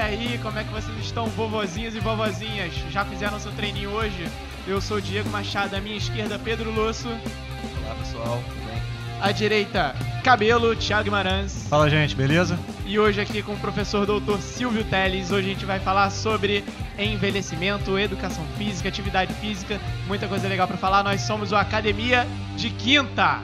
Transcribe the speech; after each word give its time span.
aí, 0.00 0.38
como 0.42 0.58
é 0.58 0.64
que 0.64 0.70
vocês 0.70 0.98
estão, 0.98 1.26
vovozinhos 1.26 1.94
e 1.94 2.00
vovozinhas? 2.00 2.72
Já 2.90 3.04
fizeram 3.04 3.38
seu 3.38 3.52
treininho 3.52 3.90
hoje? 3.90 4.26
Eu 4.66 4.80
sou 4.80 4.96
o 4.96 5.00
Diego 5.00 5.28
Machado, 5.28 5.76
à 5.76 5.80
minha 5.80 5.96
esquerda, 5.96 6.38
Pedro 6.38 6.70
Lusso. 6.70 7.08
Olá 7.08 7.94
pessoal, 7.96 8.42
tudo 8.48 8.66
bem? 8.66 8.82
À 9.20 9.30
direita, 9.30 9.94
Cabelo, 10.24 10.74
Thiago 10.74 11.04
Guimarães. 11.04 11.66
Fala 11.68 11.90
gente, 11.90 12.16
beleza? 12.16 12.58
E 12.86 12.98
hoje 12.98 13.20
aqui 13.20 13.42
com 13.42 13.52
o 13.52 13.58
professor 13.58 14.06
doutor 14.06 14.40
Silvio 14.40 14.84
Teles. 14.84 15.30
Hoje 15.30 15.50
a 15.50 15.52
gente 15.52 15.66
vai 15.66 15.78
falar 15.78 16.10
sobre 16.10 16.64
envelhecimento, 16.98 17.98
educação 17.98 18.44
física, 18.56 18.88
atividade 18.88 19.34
física, 19.34 19.78
muita 20.06 20.26
coisa 20.26 20.48
legal 20.48 20.66
para 20.66 20.78
falar. 20.78 21.02
Nós 21.02 21.20
somos 21.20 21.52
o 21.52 21.56
Academia 21.56 22.26
de 22.56 22.70
Quinta. 22.70 23.42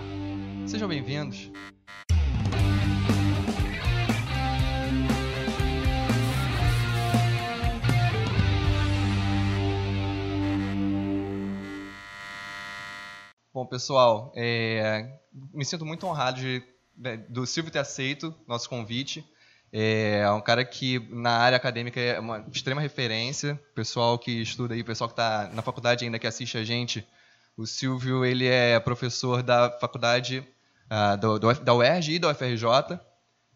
Sejam 0.66 0.88
bem-vindos. 0.88 1.50
Bom, 13.56 13.64
pessoal, 13.64 14.34
é, 14.36 15.14
me 15.32 15.64
sinto 15.64 15.86
muito 15.86 16.06
honrado 16.06 16.38
de, 16.38 16.62
de, 16.94 17.16
do 17.16 17.46
Silvio 17.46 17.72
ter 17.72 17.78
aceito 17.78 18.34
nosso 18.46 18.68
convite. 18.68 19.24
É 19.72 20.30
um 20.30 20.42
cara 20.42 20.62
que 20.62 20.98
na 21.08 21.30
área 21.30 21.56
acadêmica 21.56 21.98
é 21.98 22.20
uma 22.20 22.44
extrema 22.52 22.82
referência. 22.82 23.58
Pessoal 23.74 24.18
que 24.18 24.42
estuda 24.42 24.74
aí, 24.74 24.84
pessoal 24.84 25.08
que 25.08 25.14
está 25.14 25.48
na 25.54 25.62
faculdade 25.62 26.04
ainda 26.04 26.18
que 26.18 26.26
assiste 26.26 26.58
a 26.58 26.64
gente, 26.64 27.02
o 27.56 27.64
Silvio 27.66 28.26
ele 28.26 28.46
é 28.46 28.78
professor 28.78 29.42
da 29.42 29.70
faculdade 29.80 30.46
uh, 30.90 31.16
do, 31.16 31.38
do, 31.38 31.54
da 31.54 31.72
UERJ 31.72 32.16
e 32.16 32.18
da 32.18 32.28
UFRJ. 32.28 33.00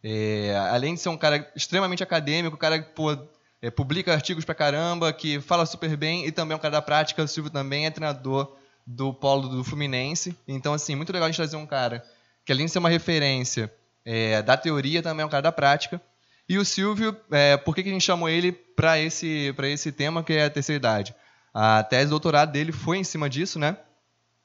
É, 0.02 0.56
além 0.70 0.94
de 0.94 1.00
ser 1.00 1.10
um 1.10 1.18
cara 1.18 1.46
extremamente 1.54 2.02
acadêmico, 2.02 2.56
um 2.56 2.58
cara 2.58 2.80
que 2.80 2.94
pô, 2.94 3.12
é, 3.60 3.70
publica 3.70 4.14
artigos 4.14 4.46
pra 4.46 4.54
caramba, 4.54 5.12
que 5.12 5.42
fala 5.42 5.66
super 5.66 5.94
bem 5.94 6.24
e 6.24 6.32
também 6.32 6.54
é 6.54 6.56
um 6.56 6.58
cara 6.58 6.72
da 6.72 6.80
prática. 6.80 7.22
O 7.22 7.28
Silvio 7.28 7.52
também 7.52 7.84
é 7.84 7.90
treinador 7.90 8.56
do 8.90 9.14
polo 9.14 9.48
do 9.48 9.62
Fluminense. 9.62 10.36
Então, 10.46 10.74
assim, 10.74 10.94
muito 10.94 11.12
legal 11.12 11.26
a 11.26 11.30
gente 11.30 11.36
trazer 11.36 11.56
um 11.56 11.66
cara 11.66 12.04
que, 12.44 12.52
além 12.52 12.66
de 12.66 12.72
ser 12.72 12.78
uma 12.78 12.88
referência 12.88 13.72
é, 14.04 14.42
da 14.42 14.56
teoria, 14.56 15.02
também 15.02 15.22
é 15.22 15.26
um 15.26 15.30
cara 15.30 15.42
da 15.42 15.52
prática. 15.52 16.00
E 16.48 16.58
o 16.58 16.64
Silvio, 16.64 17.16
é, 17.30 17.56
por 17.56 17.74
que, 17.74 17.82
que 17.82 17.88
a 17.88 17.92
gente 17.92 18.04
chamou 18.04 18.28
ele 18.28 18.50
para 18.50 18.98
esse, 18.98 19.54
esse 19.64 19.92
tema, 19.92 20.24
que 20.24 20.32
é 20.32 20.46
a 20.46 20.50
terceira 20.50 20.76
idade? 20.76 21.14
A 21.54 21.84
tese 21.84 22.06
de 22.06 22.10
doutorado 22.10 22.50
dele 22.50 22.72
foi 22.72 22.98
em 22.98 23.04
cima 23.04 23.30
disso, 23.30 23.58
né? 23.58 23.76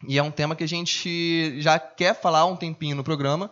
E 0.07 0.17
é 0.19 0.23
um 0.23 0.31
tema 0.31 0.55
que 0.55 0.63
a 0.63 0.67
gente 0.67 1.59
já 1.59 1.79
quer 1.79 2.13
falar 2.13 2.45
um 2.45 2.55
tempinho 2.55 2.95
no 2.95 3.03
programa, 3.03 3.51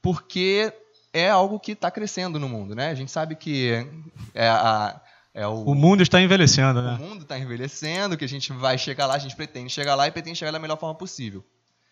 porque 0.00 0.72
é 1.12 1.28
algo 1.28 1.60
que 1.60 1.72
está 1.72 1.90
crescendo 1.90 2.38
no 2.38 2.48
mundo, 2.48 2.74
né? 2.74 2.88
A 2.88 2.94
gente 2.94 3.10
sabe 3.10 3.36
que 3.36 3.86
é 4.34 4.48
a, 4.48 4.98
é 5.34 5.46
o, 5.46 5.64
o, 5.64 5.74
mundo 5.74 6.02
está 6.02 6.20
envelhecendo, 6.20 6.82
né? 6.82 6.94
O 6.94 6.98
mundo 6.98 7.22
está 7.22 7.38
envelhecendo, 7.38 8.16
que 8.16 8.24
a 8.24 8.28
gente 8.28 8.52
vai 8.52 8.76
chegar 8.76 9.06
lá, 9.06 9.14
a 9.14 9.18
gente 9.18 9.34
pretende 9.34 9.70
chegar 9.70 9.94
lá 9.94 10.06
e 10.06 10.10
pretende 10.10 10.38
chegar 10.38 10.50
da 10.50 10.58
melhor 10.58 10.76
forma 10.76 10.94
possível. 10.94 11.42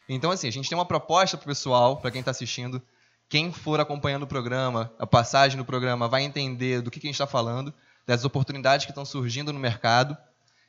Então, 0.08 0.30
assim, 0.30 0.48
a 0.48 0.52
gente 0.52 0.69
tem 0.69 0.77
uma 0.77 0.84
proposta 0.84 1.36
para 1.36 1.44
o 1.44 1.48
pessoal, 1.48 1.96
para 1.96 2.11
quem 2.11 2.18
está 2.18 2.33
assistindo, 2.33 2.83
quem 3.28 3.52
for 3.52 3.80
acompanhando 3.80 4.24
o 4.24 4.27
programa, 4.27 4.92
a 4.98 5.06
passagem 5.06 5.56
do 5.56 5.64
programa, 5.64 6.08
vai 6.08 6.22
entender 6.22 6.83
do 6.83 6.91
que, 6.91 7.00
que 7.00 7.06
a 7.06 7.08
gente 7.08 7.14
está 7.14 7.27
falando, 7.27 7.72
das 8.06 8.24
oportunidades 8.24 8.84
que 8.84 8.91
estão 8.91 9.05
surgindo 9.05 9.52
no 9.52 9.58
mercado. 9.58 10.16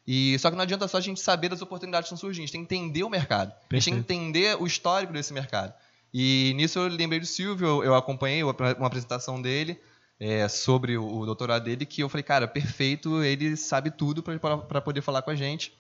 E 0.08 0.38
só 0.40 0.50
que 0.50 0.56
não 0.56 0.64
adianta 0.64 0.88
só 0.88 0.98
a 0.98 1.02
gente 1.02 1.20
saber 1.20 1.50
das 1.50 1.62
oportunidades 1.62 2.08
que 2.08 2.14
estão 2.14 2.30
surgindo, 2.30 2.44
a 2.44 2.46
gente 2.46 2.52
tem 2.54 2.66
que 2.66 2.76
entender 2.76 3.04
o 3.04 3.10
mercado, 3.10 3.52
Perfeito. 3.68 3.74
a 3.74 3.80
gente 3.80 4.06
tem 4.06 4.20
que 4.20 4.26
entender 4.26 4.62
o 4.62 4.66
histórico 4.66 5.12
desse 5.12 5.34
mercado. 5.34 5.74
E 6.14 6.54
nisso 6.56 6.80
eu 6.80 6.88
lembrei 6.88 7.20
do 7.20 7.26
Silvio, 7.26 7.84
eu 7.84 7.96
acompanhei 7.96 8.44
uma 8.44 8.88
apresentação 8.88 9.42
dele, 9.42 9.80
é, 10.22 10.48
sobre 10.48 11.00
o, 11.00 11.26
doutorado 11.26 11.64
dele 11.64 11.84
que 11.84 12.04
eu 12.04 12.08
falei, 12.08 12.22
cara, 12.22 12.48
perfeito, 12.48 13.24
ele 13.24 13.58
sabe 13.58 13.90
tudo 13.90 14.22
para 14.22 14.80
poder 14.80 15.02
falar 15.02 15.24
com 15.24 15.32
a 15.32 15.36
gente. 15.36 15.74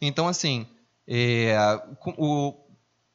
Então, 0.00 0.26
assim, 0.26 0.66
é, 1.06 1.56
o, 2.18 2.56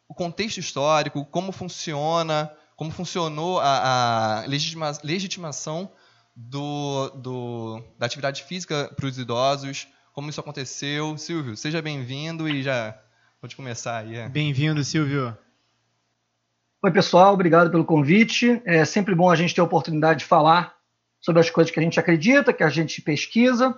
o, 0.08 0.16
contexto 0.16 0.60
histórico, 0.60 1.26
como 1.26 1.52
funciona, 1.52 2.50
como 2.78 2.92
funcionou 2.92 3.60
a, 3.60 4.44
a 4.44 4.46
legitima, 4.46 4.98
legitimação 5.04 5.92
do, 6.34 7.10
do, 7.10 7.84
da 7.98 8.06
atividade 8.06 8.44
física 8.44 8.90
para 8.96 9.06
os 9.06 9.20
idosos, 9.20 9.86
como 10.14 10.30
isso 10.30 10.40
aconteceu. 10.40 11.18
Silvio, 11.18 11.58
seja 11.58 11.82
bem-vindo 11.82 12.48
e 12.48 12.64
já 12.64 12.98
pode 13.42 13.54
começar 13.54 13.98
aí. 13.98 14.16
É. 14.16 14.30
Bem-vindo, 14.30 14.82
Silvio. 14.86 15.38
Oi, 16.82 16.92
pessoal, 16.92 17.34
obrigado 17.34 17.70
pelo 17.70 17.84
convite. 17.84 18.62
É 18.64 18.86
sempre 18.86 19.14
bom 19.14 19.30
a 19.30 19.36
gente 19.36 19.54
ter 19.54 19.60
a 19.60 19.66
oportunidade 19.66 20.20
de 20.20 20.26
falar 20.26 20.78
sobre 21.20 21.42
as 21.42 21.50
coisas 21.50 21.70
que 21.74 21.78
a 21.78 21.84
gente 21.84 22.00
acredita, 22.00 22.54
que 22.54 22.64
a 22.64 22.70
gente 22.70 23.02
pesquisa. 23.02 23.78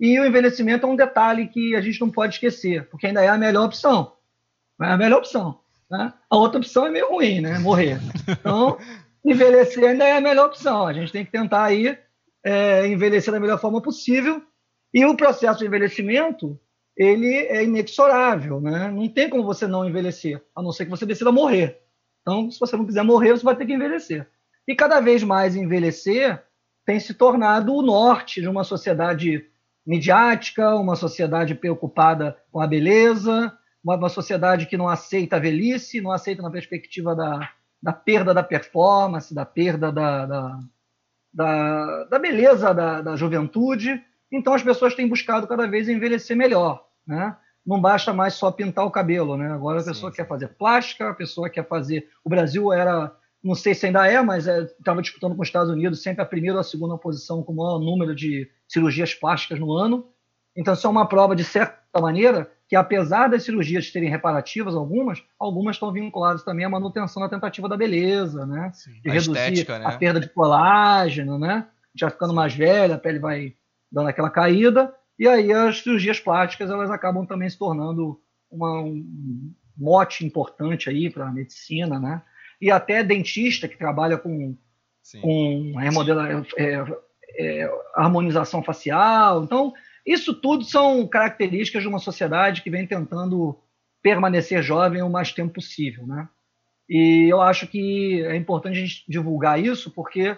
E 0.00 0.18
o 0.18 0.26
envelhecimento 0.26 0.84
é 0.84 0.88
um 0.88 0.96
detalhe 0.96 1.46
que 1.46 1.76
a 1.76 1.80
gente 1.80 2.00
não 2.00 2.10
pode 2.10 2.34
esquecer, 2.34 2.88
porque 2.88 3.06
ainda 3.06 3.22
é 3.22 3.28
a 3.28 3.38
melhor 3.38 3.66
opção. 3.66 4.14
É 4.82 4.86
a 4.86 4.96
melhor 4.96 5.18
opção. 5.18 5.60
Né? 5.88 6.12
A 6.28 6.36
outra 6.36 6.58
opção 6.58 6.86
é 6.86 6.90
meio 6.90 7.10
ruim, 7.10 7.40
né? 7.40 7.56
Morrer. 7.60 8.00
Então, 8.26 8.78
envelhecer 9.24 9.88
ainda 9.88 10.04
é 10.04 10.16
a 10.16 10.20
melhor 10.20 10.46
opção. 10.46 10.88
A 10.88 10.92
gente 10.92 11.12
tem 11.12 11.24
que 11.24 11.30
tentar 11.30 11.62
aí 11.62 11.96
é, 12.44 12.84
envelhecer 12.88 13.32
da 13.32 13.38
melhor 13.38 13.60
forma 13.60 13.80
possível. 13.80 14.42
E 14.92 15.06
o 15.06 15.16
processo 15.16 15.60
de 15.60 15.66
envelhecimento, 15.66 16.58
ele 16.96 17.32
é 17.32 17.62
inexorável, 17.62 18.60
né? 18.60 18.90
Não 18.90 19.08
tem 19.08 19.30
como 19.30 19.44
você 19.44 19.68
não 19.68 19.88
envelhecer, 19.88 20.42
a 20.56 20.60
não 20.60 20.72
ser 20.72 20.86
que 20.86 20.90
você 20.90 21.06
decida 21.06 21.30
morrer. 21.30 21.80
Então, 22.30 22.48
se 22.48 22.60
você 22.60 22.76
não 22.76 22.86
quiser 22.86 23.02
morrer, 23.02 23.32
você 23.32 23.44
vai 23.44 23.56
ter 23.56 23.66
que 23.66 23.74
envelhecer. 23.74 24.24
E 24.68 24.76
cada 24.76 25.00
vez 25.00 25.24
mais 25.24 25.56
envelhecer 25.56 26.40
tem 26.86 27.00
se 27.00 27.12
tornado 27.12 27.74
o 27.74 27.82
norte 27.82 28.40
de 28.40 28.48
uma 28.48 28.62
sociedade 28.62 29.44
midiática, 29.84 30.76
uma 30.76 30.94
sociedade 30.94 31.56
preocupada 31.56 32.36
com 32.52 32.60
a 32.60 32.68
beleza, 32.68 33.52
uma, 33.82 33.96
uma 33.96 34.08
sociedade 34.08 34.66
que 34.66 34.76
não 34.76 34.88
aceita 34.88 35.36
a 35.36 35.40
velhice, 35.40 36.00
não 36.00 36.12
aceita 36.12 36.40
na 36.40 36.52
perspectiva 36.52 37.16
da, 37.16 37.50
da 37.82 37.92
perda 37.92 38.32
da 38.32 38.44
performance, 38.44 39.34
da 39.34 39.44
perda 39.44 39.90
da, 39.90 40.26
da, 40.26 40.60
da, 41.34 42.04
da 42.04 42.18
beleza 42.20 42.72
da, 42.72 43.02
da 43.02 43.16
juventude. 43.16 44.00
Então 44.30 44.54
as 44.54 44.62
pessoas 44.62 44.94
têm 44.94 45.08
buscado 45.08 45.48
cada 45.48 45.66
vez 45.66 45.88
envelhecer 45.88 46.36
melhor. 46.36 46.86
Né? 47.04 47.36
Não 47.66 47.80
basta 47.80 48.12
mais 48.12 48.34
só 48.34 48.50
pintar 48.50 48.84
o 48.84 48.90
cabelo, 48.90 49.36
né? 49.36 49.50
Agora 49.52 49.80
a 49.80 49.84
pessoa 49.84 50.10
sim, 50.10 50.16
quer 50.16 50.26
fazer 50.26 50.48
plástica, 50.48 51.10
a 51.10 51.14
pessoa 51.14 51.50
quer 51.50 51.66
fazer. 51.66 52.08
O 52.24 52.28
Brasil 52.28 52.72
era, 52.72 53.14
não 53.42 53.54
sei 53.54 53.74
se 53.74 53.86
ainda 53.86 54.06
é, 54.06 54.20
mas 54.22 54.46
estava 54.46 55.00
é, 55.00 55.02
disputando 55.02 55.36
com 55.36 55.42
os 55.42 55.48
Estados 55.48 55.70
Unidos 55.70 56.02
sempre 56.02 56.22
a 56.22 56.26
primeira 56.26 56.56
ou 56.56 56.60
a 56.60 56.64
segunda 56.64 56.96
posição 56.96 57.42
com 57.42 57.52
o 57.52 57.56
maior 57.56 57.78
número 57.78 58.14
de 58.14 58.50
cirurgias 58.68 59.14
plásticas 59.14 59.58
no 59.58 59.72
ano. 59.72 60.08
Então 60.56 60.74
isso 60.74 60.86
é 60.86 60.90
uma 60.90 61.06
prova 61.06 61.36
de 61.36 61.44
certa 61.44 62.00
maneira 62.00 62.50
que 62.68 62.76
apesar 62.76 63.28
das 63.28 63.42
cirurgias 63.42 63.90
terem 63.90 64.08
reparativas 64.08 64.74
algumas, 64.74 65.22
algumas 65.38 65.76
estão 65.76 65.92
vinculadas 65.92 66.44
também 66.44 66.64
à 66.64 66.68
manutenção 66.68 67.20
da 67.20 67.28
tentativa 67.28 67.68
da 67.68 67.76
beleza, 67.76 68.46
né? 68.46 68.70
Sim. 68.72 68.92
De 69.02 69.10
a 69.10 69.12
reduzir 69.12 69.32
estética, 69.32 69.78
né? 69.78 69.86
a 69.86 69.92
perda 69.92 70.20
de 70.20 70.28
colágeno, 70.28 71.38
né? 71.38 71.66
Já 71.94 72.08
ficando 72.10 72.32
mais 72.32 72.54
velha, 72.54 72.94
a 72.94 72.98
pele 72.98 73.18
vai 73.18 73.54
dando 73.90 74.08
aquela 74.08 74.30
caída 74.30 74.94
e 75.20 75.28
aí 75.28 75.52
as 75.52 75.82
cirurgias 75.82 76.18
plásticas 76.18 76.70
elas 76.70 76.90
acabam 76.90 77.26
também 77.26 77.50
se 77.50 77.58
tornando 77.58 78.18
uma, 78.50 78.80
um 78.80 79.52
mote 79.76 80.24
importante 80.24 80.88
aí 80.88 81.10
para 81.10 81.28
a 81.28 81.30
medicina, 81.30 82.00
né? 82.00 82.22
E 82.58 82.70
até 82.70 83.04
dentista 83.04 83.68
que 83.68 83.76
trabalha 83.76 84.16
com, 84.16 84.56
com 85.20 85.74
remodela, 85.76 86.46
é, 86.56 86.84
é, 87.36 87.70
harmonização 87.94 88.62
facial. 88.62 89.44
Então, 89.44 89.74
isso 90.06 90.32
tudo 90.32 90.64
são 90.64 91.06
características 91.06 91.82
de 91.82 91.88
uma 91.88 91.98
sociedade 91.98 92.62
que 92.62 92.70
vem 92.70 92.86
tentando 92.86 93.58
permanecer 94.02 94.62
jovem 94.62 95.02
o 95.02 95.10
mais 95.10 95.32
tempo 95.32 95.52
possível, 95.52 96.06
né? 96.06 96.30
E 96.88 97.28
eu 97.30 97.42
acho 97.42 97.66
que 97.66 98.24
é 98.24 98.34
importante 98.36 98.78
a 98.78 98.86
gente 98.86 99.04
divulgar 99.06 99.62
isso 99.62 99.90
porque 99.90 100.34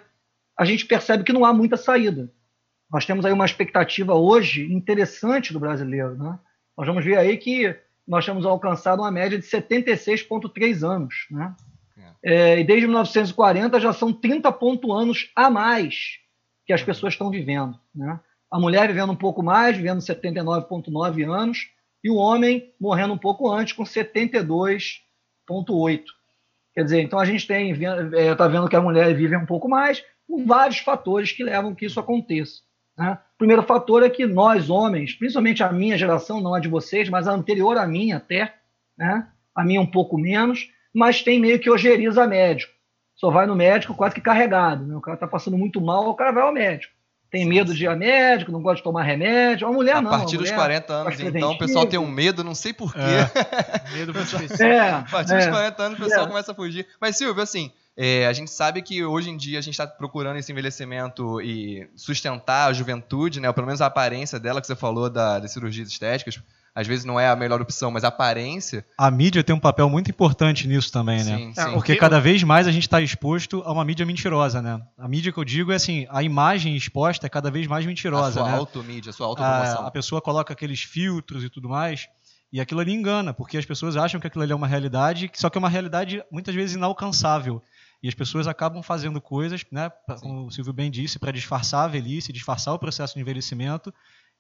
a 0.58 0.64
gente 0.64 0.86
percebe 0.86 1.22
que 1.22 1.32
não 1.32 1.44
há 1.44 1.52
muita 1.52 1.76
saída. 1.76 2.32
Nós 2.92 3.06
temos 3.06 3.24
aí 3.24 3.32
uma 3.32 3.46
expectativa 3.46 4.14
hoje 4.14 4.70
interessante 4.70 5.52
do 5.52 5.58
brasileiro. 5.58 6.14
Né? 6.16 6.38
Nós 6.76 6.86
vamos 6.86 7.04
ver 7.04 7.16
aí 7.16 7.38
que 7.38 7.74
nós 8.06 8.26
temos 8.26 8.44
alcançado 8.44 9.00
uma 9.00 9.10
média 9.10 9.38
de 9.38 9.46
76,3 9.46 10.86
anos. 10.86 11.26
Né? 11.30 11.54
É. 12.22 12.52
é, 12.52 12.60
e 12.60 12.64
desde 12.64 12.86
1940 12.86 13.80
já 13.80 13.92
são 13.94 14.12
30 14.12 14.52
ponto 14.52 14.92
anos 14.92 15.30
a 15.34 15.48
mais 15.48 16.18
que 16.66 16.72
as 16.72 16.80
uhum. 16.80 16.86
pessoas 16.86 17.14
estão 17.14 17.30
vivendo. 17.30 17.78
Né? 17.94 18.20
A 18.50 18.60
mulher 18.60 18.88
vivendo 18.88 19.12
um 19.12 19.16
pouco 19.16 19.42
mais, 19.42 19.76
vivendo 19.76 20.00
79,9 20.00 21.32
anos, 21.32 21.70
e 22.04 22.10
o 22.10 22.16
homem 22.16 22.74
morrendo 22.78 23.14
um 23.14 23.18
pouco 23.18 23.50
antes, 23.50 23.72
com 23.72 23.84
72,8. 23.84 26.02
Quer 26.74 26.84
dizer, 26.84 27.00
então 27.00 27.18
a 27.18 27.24
gente 27.24 27.46
tem 27.46 27.70
está 27.70 28.18
é, 28.18 28.34
tá 28.34 28.48
vendo 28.48 28.68
que 28.68 28.76
a 28.76 28.82
mulher 28.82 29.14
vive 29.14 29.36
um 29.36 29.46
pouco 29.46 29.68
mais, 29.68 30.04
por 30.26 30.44
vários 30.44 30.78
fatores 30.78 31.32
que 31.32 31.42
levam 31.42 31.74
que 31.74 31.86
isso 31.86 31.98
aconteça. 31.98 32.60
Né? 33.02 33.18
O 33.34 33.38
primeiro 33.38 33.62
fator 33.64 34.02
é 34.04 34.08
que 34.10 34.24
nós, 34.26 34.70
homens, 34.70 35.14
principalmente 35.14 35.62
a 35.62 35.72
minha 35.72 35.98
geração, 35.98 36.40
não 36.40 36.54
a 36.54 36.60
de 36.60 36.68
vocês, 36.68 37.08
mas 37.08 37.26
a 37.26 37.32
anterior 37.32 37.76
à 37.76 37.86
minha 37.86 38.18
até, 38.18 38.54
né? 38.96 39.26
a 39.54 39.64
minha 39.64 39.80
um 39.80 39.86
pouco 39.86 40.16
menos, 40.16 40.68
mas 40.94 41.22
tem 41.22 41.40
meio 41.40 41.58
que 41.58 41.68
ojeriza 41.70 42.26
médico. 42.26 42.72
Só 43.16 43.30
vai 43.30 43.46
no 43.46 43.54
médico 43.56 43.94
quase 43.94 44.14
que 44.14 44.20
carregado. 44.20 44.86
Né? 44.86 44.96
O 44.96 45.00
cara 45.00 45.14
está 45.16 45.26
passando 45.26 45.58
muito 45.58 45.80
mal, 45.80 46.08
o 46.08 46.14
cara 46.14 46.32
vai 46.32 46.42
ao 46.42 46.52
médico. 46.52 46.92
tem 47.30 47.44
medo 47.46 47.74
de 47.74 47.84
ir 47.84 47.88
a 47.88 47.96
médico, 47.96 48.52
não 48.52 48.60
gosta 48.62 48.76
de 48.76 48.82
tomar 48.82 49.02
remédio. 49.02 49.66
A 49.66 49.72
mulher 49.72 49.96
a 49.96 50.02
não. 50.02 50.10
partir 50.10 50.36
a 50.36 50.38
dos 50.38 50.50
mulher 50.50 50.54
40 50.54 50.92
anos, 50.92 51.20
então, 51.20 51.52
o 51.52 51.58
pessoal 51.58 51.86
tem 51.86 51.98
um 51.98 52.06
medo, 52.10 52.44
não 52.44 52.54
sei 52.54 52.72
porquê. 52.72 53.00
É. 53.00 53.92
Medo 53.96 54.12
muito 54.12 54.26
específico. 54.34 54.62
É, 54.64 54.90
A 54.90 55.06
partir 55.10 55.34
dos 55.34 55.46
é. 55.46 55.50
40 55.50 55.82
anos 55.82 55.98
o 55.98 56.02
pessoal 56.02 56.24
É. 56.24 56.28
começa 56.28 56.52
a 56.52 56.54
fugir. 56.54 56.86
Mas, 57.00 57.16
Silvio, 57.16 57.42
assim, 57.42 57.72
é, 58.04 58.26
a 58.26 58.32
gente 58.32 58.50
sabe 58.50 58.82
que 58.82 59.04
hoje 59.04 59.30
em 59.30 59.36
dia 59.36 59.60
a 59.60 59.62
gente 59.62 59.74
está 59.74 59.86
procurando 59.86 60.36
esse 60.36 60.50
envelhecimento 60.50 61.40
e 61.40 61.88
sustentar 61.94 62.68
a 62.68 62.72
juventude, 62.72 63.38
né? 63.38 63.46
Ou 63.46 63.54
pelo 63.54 63.66
menos 63.68 63.80
a 63.80 63.86
aparência 63.86 64.40
dela, 64.40 64.60
que 64.60 64.66
você 64.66 64.74
falou 64.74 65.08
da, 65.08 65.38
das 65.38 65.52
cirurgias 65.52 65.86
estéticas. 65.88 66.40
Às 66.74 66.86
vezes 66.88 67.04
não 67.04 67.20
é 67.20 67.28
a 67.28 67.36
melhor 67.36 67.60
opção, 67.60 67.92
mas 67.92 68.02
a 68.02 68.08
aparência. 68.08 68.84
A 68.98 69.08
mídia 69.08 69.44
tem 69.44 69.54
um 69.54 69.60
papel 69.60 69.88
muito 69.88 70.10
importante 70.10 70.66
nisso 70.66 70.90
também, 70.90 71.22
né? 71.22 71.36
Sim, 71.36 71.52
É, 71.56 71.64
sim. 71.64 71.72
Porque 71.74 71.92
que- 71.92 72.00
cada 72.00 72.18
vez 72.18 72.42
mais 72.42 72.66
a 72.66 72.72
gente 72.72 72.84
está 72.88 73.00
exposto 73.00 73.62
a 73.64 73.70
uma 73.70 73.84
mídia 73.84 74.04
mentirosa, 74.04 74.60
né? 74.60 74.82
A 74.98 75.06
mídia 75.06 75.30
que 75.30 75.38
eu 75.38 75.44
digo 75.44 75.70
é 75.70 75.76
assim, 75.76 76.04
a 76.10 76.24
imagem 76.24 76.74
exposta 76.74 77.26
é 77.26 77.30
cada 77.30 77.52
vez 77.52 77.68
mais 77.68 77.84
a 77.84 77.88
mentirosa, 77.88 78.40
sua 78.40 78.48
né? 78.50 78.56
automídia, 78.56 79.10
a 79.10 79.12
sua 79.12 79.26
a, 79.26 79.28
autopromoção. 79.28 79.86
a 79.86 79.90
pessoa 79.92 80.20
coloca 80.20 80.52
aqueles 80.52 80.82
filtros 80.82 81.44
e 81.44 81.48
tudo 81.50 81.68
mais, 81.68 82.08
e 82.52 82.60
aquilo 82.60 82.80
ali 82.80 82.92
engana, 82.92 83.32
porque 83.32 83.56
as 83.56 83.64
pessoas 83.64 83.96
acham 83.96 84.18
que 84.18 84.26
aquilo 84.26 84.42
ali 84.42 84.52
é 84.52 84.56
uma 84.56 84.66
realidade, 84.66 85.30
só 85.34 85.48
que 85.48 85.56
é 85.56 85.60
uma 85.60 85.68
realidade 85.68 86.24
muitas 86.32 86.54
vezes 86.54 86.74
inalcançável. 86.74 87.62
E 88.02 88.08
as 88.08 88.14
pessoas 88.14 88.46
acabam 88.48 88.82
fazendo 88.82 89.20
coisas, 89.20 89.64
né, 89.70 89.88
pra- 89.88 90.18
como 90.18 90.46
o 90.46 90.50
Silvio 90.50 90.72
bem 90.72 90.90
disse, 90.90 91.18
para 91.18 91.30
disfarçar 91.32 91.84
a 91.84 91.88
velhice, 91.88 92.32
disfarçar 92.32 92.74
o 92.74 92.78
processo 92.78 93.14
de 93.14 93.20
envelhecimento. 93.20 93.94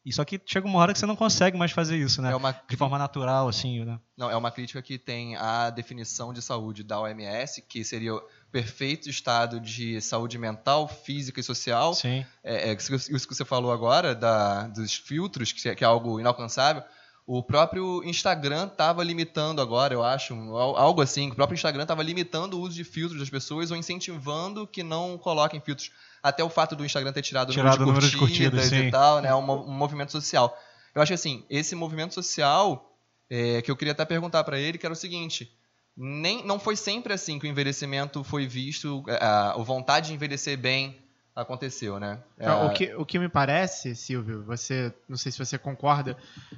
E 0.04 0.12
só 0.12 0.24
que 0.24 0.40
chega 0.44 0.66
uma 0.66 0.80
hora 0.80 0.92
que 0.92 0.98
você 0.98 1.06
não 1.06 1.14
consegue 1.14 1.56
mais 1.56 1.70
fazer 1.70 1.96
isso, 1.96 2.20
né? 2.20 2.32
É 2.32 2.34
uma, 2.34 2.50
De 2.68 2.76
forma 2.76 2.98
natural, 2.98 3.46
assim, 3.46 3.84
né? 3.84 4.00
não, 4.16 4.28
é 4.28 4.36
uma 4.36 4.50
crítica 4.50 4.82
que 4.82 4.98
tem 4.98 5.36
a 5.36 5.70
definição 5.70 6.32
de 6.32 6.42
saúde 6.42 6.82
da 6.82 6.98
OMS, 7.00 7.62
que 7.62 7.84
seria 7.84 8.16
o 8.16 8.22
perfeito 8.50 9.08
estado 9.08 9.60
de 9.60 10.00
saúde 10.00 10.38
mental, 10.38 10.88
física 10.88 11.38
e 11.38 11.42
social. 11.44 11.94
Sim. 11.94 12.26
é, 12.42 12.70
é, 12.70 12.74
isso 12.74 12.92
isso 13.14 13.28
que 13.28 13.34
você 13.34 13.44
falou 13.44 13.70
agora, 13.70 14.12
da, 14.12 14.66
dos 14.66 14.92
filtros, 14.92 15.52
que 15.52 15.68
é, 15.68 15.74
que 15.76 15.84
é 15.84 15.86
algo 15.86 16.18
inalcançável, 16.18 16.82
o 17.26 17.42
próprio 17.42 18.02
Instagram 18.04 18.66
estava 18.66 19.02
limitando 19.04 19.60
agora, 19.62 19.94
eu 19.94 20.02
acho, 20.02 20.34
um- 20.34 20.56
al- 20.56 20.76
algo 20.76 21.00
assim, 21.00 21.30
o 21.30 21.34
próprio 21.34 21.54
Instagram 21.54 21.82
estava 21.82 22.02
limitando 22.02 22.58
o 22.58 22.60
uso 22.60 22.74
de 22.74 22.84
filtros 22.84 23.20
das 23.20 23.30
pessoas 23.30 23.70
ou 23.70 23.76
incentivando 23.76 24.66
que 24.66 24.82
não 24.82 25.16
coloquem 25.18 25.60
filtros. 25.60 25.90
Até 26.22 26.42
o 26.44 26.50
fato 26.50 26.74
do 26.76 26.84
Instagram 26.84 27.12
ter 27.12 27.22
tirado, 27.22 27.52
Tirado 27.52 27.82
o 27.82 27.86
número 27.86 28.06
de 28.06 28.12
número 28.16 28.28
de 28.28 28.34
curtidas, 28.36 28.60
curtidas, 28.68 28.88
e 28.88 28.90
tal, 28.90 29.20
né, 29.20 29.34
um, 29.34 29.42
mo- 29.42 29.64
um 29.64 29.72
movimento 29.72 30.12
social. 30.12 30.56
Eu 30.94 31.00
acho 31.02 31.10
que 31.10 31.14
assim, 31.14 31.44
esse 31.50 31.74
movimento 31.74 32.14
social, 32.14 32.96
é, 33.30 33.62
que 33.62 33.70
eu 33.70 33.76
queria 33.76 33.92
até 33.92 34.04
perguntar 34.04 34.44
para 34.44 34.58
ele, 34.58 34.76
que 34.78 34.84
era 34.86 34.92
o 34.92 34.96
seguinte, 34.96 35.50
nem, 35.96 36.44
não 36.44 36.58
foi 36.60 36.76
sempre 36.76 37.12
assim 37.12 37.38
que 37.38 37.46
o 37.46 37.48
envelhecimento 37.50 38.22
foi 38.24 38.46
visto, 38.46 39.02
é, 39.08 39.16
a, 39.24 39.52
a 39.52 39.58
vontade 39.58 40.08
de 40.08 40.14
envelhecer 40.14 40.56
bem 40.58 40.96
aconteceu, 41.34 41.98
né? 41.98 42.20
Então, 42.36 42.64
É, 42.64 42.66
o, 42.66 42.72
que, 42.72 42.94
o 42.94 43.06
que 43.06 43.18
me 43.18 43.28
parece, 43.28 43.94
Silvio, 43.94 44.42
você 44.44 44.92
não 45.08 45.16
sei 45.16 45.32
se 45.32 45.38
você 45.38 45.56
concorda, 45.56 46.16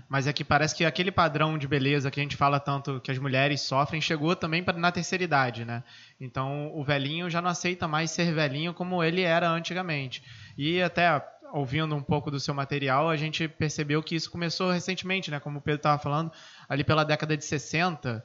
mas 0.09 0.26
é 0.26 0.32
que 0.32 0.43
parece 0.43 0.75
que 0.75 0.85
aquele 0.85 1.12
padrão 1.12 1.56
de 1.56 1.69
beleza 1.69 2.11
que 2.11 2.19
a 2.19 2.23
gente 2.23 2.37
fala 2.37 2.59
tanto 2.59 3.00
que 3.00 3.11
as 3.11 3.19
mulheres 3.19 3.61
sofrem 3.61 4.00
chegou 4.00 4.35
também 4.35 4.62
pra, 4.65 4.76
na 4.76 4.91
terceira 4.91 5.23
idade, 5.23 5.65
né? 5.65 5.85
Então 6.21 6.73
o 6.75 6.82
velhinho 6.82 7.31
já 7.31 7.41
não 7.41 7.50
aceita 7.50 7.87
mais 7.87 8.11
ser 8.11 8.35
velhinho 8.35 8.75
como 8.75 9.03
ele 9.03 9.23
era 9.23 9.49
antigamente. 9.49 10.23
E 10.59 10.82
até 10.82 11.23
ouvindo 11.53 11.94
um 11.94 12.03
pouco 12.03 12.32
do 12.32 12.41
seu 12.41 12.53
material, 12.53 13.09
a 13.09 13.17
gente 13.17 13.47
percebeu 13.47 14.03
que 14.03 14.17
isso 14.17 14.29
começou 14.29 14.73
recentemente, 14.73 15.31
né? 15.31 15.38
Como 15.38 15.61
o 15.61 15.62
Pedro 15.62 15.79
estava 15.79 16.03
falando, 16.03 16.32
ali 16.69 16.82
pela 16.82 17.05
década 17.05 17.37
de 17.37 17.44
60. 17.44 18.25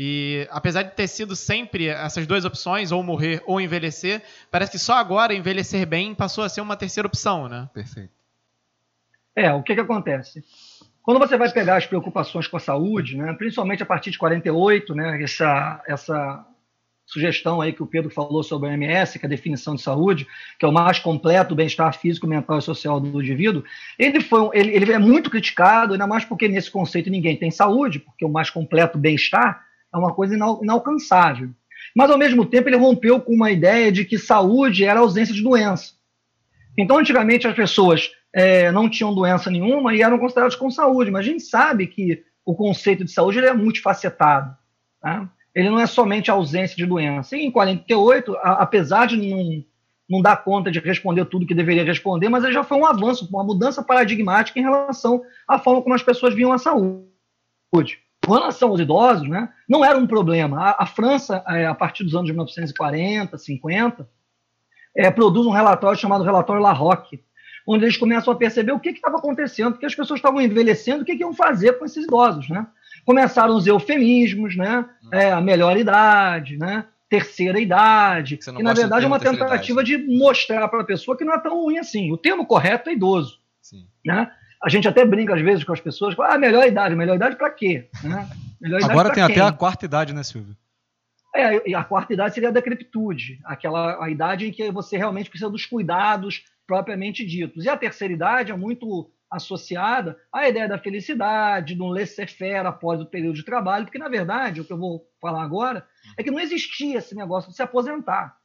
E 0.00 0.46
apesar 0.52 0.84
de 0.84 0.92
ter 0.92 1.08
sido 1.08 1.34
sempre 1.34 1.88
essas 1.88 2.24
duas 2.24 2.44
opções, 2.44 2.92
ou 2.92 3.02
morrer 3.02 3.42
ou 3.44 3.60
envelhecer, 3.60 4.22
parece 4.48 4.70
que 4.70 4.78
só 4.78 4.94
agora 4.94 5.34
envelhecer 5.34 5.84
bem 5.84 6.14
passou 6.14 6.44
a 6.44 6.48
ser 6.48 6.60
uma 6.60 6.76
terceira 6.76 7.08
opção, 7.08 7.48
né? 7.48 7.68
Perfeito. 7.74 8.12
É, 9.34 9.52
o 9.52 9.60
que, 9.60 9.74
que 9.74 9.80
acontece? 9.80 10.44
Quando 11.02 11.18
você 11.18 11.36
vai 11.36 11.50
pegar 11.50 11.78
as 11.78 11.86
preocupações 11.86 12.46
com 12.46 12.56
a 12.56 12.60
saúde, 12.60 13.16
né, 13.16 13.32
principalmente 13.32 13.82
a 13.82 13.86
partir 13.86 14.12
de 14.12 14.18
48, 14.18 14.94
né, 14.94 15.20
essa, 15.20 15.82
essa 15.88 16.46
sugestão 17.04 17.60
aí 17.60 17.72
que 17.72 17.82
o 17.82 17.86
Pedro 17.86 18.08
falou 18.08 18.44
sobre 18.44 18.68
a 18.68 18.72
OMS, 18.72 19.18
que 19.18 19.24
é 19.24 19.26
a 19.26 19.30
definição 19.30 19.74
de 19.74 19.82
saúde, 19.82 20.28
que 20.60 20.64
é 20.64 20.68
o 20.68 20.72
mais 20.72 21.00
completo 21.00 21.56
bem-estar 21.56 21.92
físico, 21.98 22.26
mental 22.28 22.58
e 22.58 22.62
social 22.62 23.00
do 23.00 23.20
indivíduo, 23.20 23.64
ele, 23.98 24.20
foi, 24.20 24.48
ele, 24.52 24.76
ele 24.76 24.92
é 24.92 24.98
muito 24.98 25.28
criticado, 25.28 25.94
ainda 25.94 26.06
mais 26.06 26.24
porque 26.24 26.46
nesse 26.46 26.70
conceito 26.70 27.10
ninguém 27.10 27.36
tem 27.36 27.50
saúde, 27.50 27.98
porque 27.98 28.24
o 28.24 28.28
mais 28.28 28.48
completo 28.48 28.96
bem-estar 28.96 29.66
é 29.92 29.96
uma 29.98 30.14
coisa 30.14 30.34
inal- 30.34 30.60
inalcançável. 30.62 31.50
Mas, 31.94 32.10
ao 32.10 32.18
mesmo 32.18 32.44
tempo, 32.44 32.68
ele 32.68 32.76
rompeu 32.76 33.20
com 33.20 33.32
uma 33.32 33.50
ideia 33.50 33.90
de 33.90 34.04
que 34.04 34.18
saúde 34.18 34.84
era 34.84 35.00
ausência 35.00 35.34
de 35.34 35.42
doença. 35.42 35.92
Então, 36.76 36.98
antigamente, 36.98 37.46
as 37.46 37.54
pessoas 37.54 38.10
é, 38.32 38.70
não 38.70 38.88
tinham 38.88 39.14
doença 39.14 39.50
nenhuma 39.50 39.94
e 39.94 40.02
eram 40.02 40.18
consideradas 40.18 40.54
com 40.54 40.70
saúde, 40.70 41.10
mas 41.10 41.26
a 41.26 41.28
gente 41.28 41.42
sabe 41.42 41.86
que 41.86 42.22
o 42.44 42.54
conceito 42.54 43.04
de 43.04 43.10
saúde 43.10 43.38
é 43.38 43.52
multifacetado. 43.52 44.56
Tá? 45.00 45.28
Ele 45.54 45.70
não 45.70 45.80
é 45.80 45.86
somente 45.86 46.30
a 46.30 46.34
ausência 46.34 46.76
de 46.76 46.86
doença. 46.86 47.36
E 47.36 47.44
em 47.44 47.50
48, 47.50 48.36
a, 48.36 48.62
apesar 48.62 49.06
de 49.06 49.16
não, 49.16 49.64
não 50.08 50.22
dar 50.22 50.36
conta 50.36 50.70
de 50.70 50.78
responder 50.78 51.24
tudo 51.24 51.46
que 51.46 51.54
deveria 51.54 51.84
responder, 51.84 52.28
mas 52.28 52.44
ele 52.44 52.52
já 52.52 52.62
foi 52.62 52.78
um 52.78 52.86
avanço, 52.86 53.28
uma 53.30 53.44
mudança 53.44 53.82
paradigmática 53.82 54.58
em 54.58 54.62
relação 54.62 55.22
à 55.46 55.58
forma 55.58 55.82
como 55.82 55.94
as 55.94 56.02
pessoas 56.02 56.34
viam 56.34 56.52
a 56.52 56.58
saúde. 56.58 57.98
Com 58.28 58.34
relação 58.34 58.68
aos 58.68 58.78
idosos, 58.78 59.26
né, 59.26 59.48
não 59.66 59.82
era 59.82 59.96
um 59.96 60.06
problema. 60.06 60.60
A, 60.60 60.82
a 60.82 60.86
França, 60.86 61.42
é, 61.48 61.64
a 61.64 61.74
partir 61.74 62.04
dos 62.04 62.14
anos 62.14 62.28
1940, 62.28 63.38
50, 63.38 64.06
é, 64.94 65.10
produz 65.10 65.46
um 65.46 65.50
relatório 65.50 65.98
chamado 65.98 66.22
Relatório 66.22 66.60
Larroque, 66.60 67.22
onde 67.66 67.86
eles 67.86 67.96
começam 67.96 68.30
a 68.30 68.36
perceber 68.36 68.72
o 68.72 68.80
que 68.80 68.90
estava 68.90 69.16
acontecendo, 69.16 69.72
porque 69.72 69.86
as 69.86 69.94
pessoas 69.94 70.18
estavam 70.18 70.42
envelhecendo, 70.42 71.02
o 71.02 71.04
que, 71.06 71.16
que 71.16 71.22
iam 71.22 71.32
fazer 71.32 71.78
com 71.78 71.86
esses 71.86 72.04
idosos, 72.04 72.50
né? 72.50 72.66
Começaram 73.06 73.56
os 73.56 73.66
eufemismos, 73.66 74.56
né? 74.56 74.84
É, 75.10 75.32
a 75.32 75.40
melhor 75.40 75.78
idade, 75.78 76.58
né? 76.58 76.84
Terceira 77.08 77.58
idade. 77.58 78.38
E, 78.58 78.62
na 78.62 78.74
verdade, 78.74 79.06
é 79.06 79.08
uma 79.08 79.18
tentativa 79.18 79.82
de 79.82 79.96
mostrar 79.96 80.68
para 80.68 80.82
a 80.82 80.84
pessoa 80.84 81.16
que 81.16 81.24
não 81.24 81.32
é 81.32 81.40
tão 81.40 81.62
ruim 81.62 81.78
assim. 81.78 82.12
O 82.12 82.18
termo 82.18 82.44
correto 82.44 82.90
é 82.90 82.92
idoso, 82.92 83.38
Sim. 83.62 83.86
né? 84.04 84.30
A 84.62 84.68
gente 84.68 84.88
até 84.88 85.04
brinca 85.04 85.34
às 85.34 85.40
vezes 85.40 85.64
com 85.64 85.72
as 85.72 85.80
pessoas, 85.80 86.14
ah, 86.18 86.38
melhor 86.38 86.66
idade, 86.66 86.94
melhor 86.96 87.16
idade 87.16 87.36
para 87.36 87.50
quê? 87.50 87.88
Né? 88.02 88.28
Melhor 88.60 88.78
idade 88.78 88.92
Agora 88.92 89.12
tem 89.12 89.24
quem? 89.26 89.36
até 89.36 89.40
a 89.40 89.52
quarta 89.52 89.84
idade, 89.84 90.12
né, 90.12 90.22
Silvio? 90.22 90.56
É, 91.34 91.70
e 91.70 91.74
a 91.74 91.84
quarta 91.84 92.12
idade 92.12 92.34
seria 92.34 92.48
a 92.48 92.52
decrepitude, 92.52 93.38
aquela 93.44 94.02
a 94.04 94.10
idade 94.10 94.48
em 94.48 94.52
que 94.52 94.70
você 94.72 94.96
realmente 94.96 95.30
precisa 95.30 95.50
dos 95.50 95.66
cuidados 95.66 96.44
propriamente 96.66 97.24
ditos. 97.24 97.64
E 97.64 97.68
a 97.68 97.76
terceira 97.76 98.12
idade 98.12 98.50
é 98.50 98.56
muito 98.56 99.10
associada 99.30 100.18
à 100.32 100.48
ideia 100.48 100.66
da 100.66 100.78
felicidade, 100.78 101.74
do 101.74 101.86
laissez-faire 101.86 102.66
após 102.66 103.00
o 103.00 103.06
período 103.06 103.36
de 103.36 103.44
trabalho, 103.44 103.84
porque, 103.84 103.98
na 103.98 104.08
verdade, 104.08 104.60
o 104.60 104.64
que 104.64 104.72
eu 104.72 104.78
vou 104.78 105.06
falar 105.20 105.42
agora 105.42 105.86
é 106.16 106.22
que 106.22 106.30
não 106.30 106.40
existia 106.40 106.98
esse 106.98 107.14
negócio 107.14 107.50
de 107.50 107.56
se 107.56 107.62
aposentar. 107.62 108.36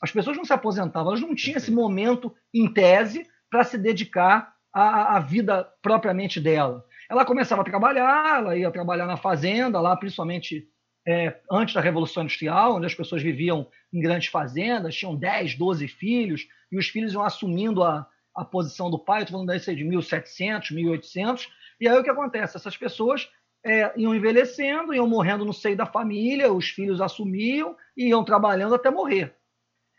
As 0.00 0.10
pessoas 0.10 0.36
não 0.36 0.44
se 0.44 0.52
aposentavam, 0.52 1.10
elas 1.10 1.20
não 1.20 1.34
tinham 1.34 1.58
esse 1.58 1.70
momento, 1.70 2.34
em 2.54 2.72
tese, 2.72 3.26
para 3.50 3.64
se 3.64 3.76
dedicar 3.76 4.54
à, 4.72 5.16
à 5.16 5.20
vida 5.20 5.64
propriamente 5.82 6.40
dela. 6.40 6.84
Ela 7.08 7.24
começava 7.24 7.62
a 7.62 7.64
trabalhar, 7.64 8.38
ela 8.38 8.56
ia 8.56 8.70
trabalhar 8.70 9.06
na 9.06 9.16
fazenda, 9.16 9.80
lá 9.80 9.96
principalmente 9.96 10.68
é, 11.06 11.40
antes 11.50 11.74
da 11.74 11.80
Revolução 11.80 12.22
Industrial, 12.22 12.76
onde 12.76 12.86
as 12.86 12.94
pessoas 12.94 13.22
viviam 13.22 13.66
em 13.92 14.00
grandes 14.00 14.28
fazendas, 14.28 14.94
tinham 14.94 15.16
10, 15.16 15.56
12 15.56 15.88
filhos, 15.88 16.46
e 16.70 16.78
os 16.78 16.88
filhos 16.88 17.12
iam 17.12 17.22
assumindo 17.22 17.82
a, 17.82 18.06
a 18.34 18.44
posição 18.44 18.90
do 18.90 18.98
pai, 18.98 19.22
estou 19.22 19.32
falando 19.32 19.48
daí 19.48 19.58
de 19.58 19.84
1700, 19.84 20.70
1800, 20.70 21.48
e 21.80 21.88
aí 21.88 21.98
o 21.98 22.04
que 22.04 22.10
acontece? 22.10 22.56
Essas 22.56 22.76
pessoas 22.76 23.28
é, 23.64 23.92
iam 23.98 24.14
envelhecendo, 24.14 24.94
iam 24.94 25.08
morrendo 25.08 25.44
no 25.44 25.52
seio 25.52 25.76
da 25.76 25.86
família, 25.86 26.52
os 26.52 26.68
filhos 26.68 27.00
assumiam 27.00 27.76
e 27.96 28.08
iam 28.08 28.24
trabalhando 28.24 28.74
até 28.74 28.90
morrer. 28.90 29.34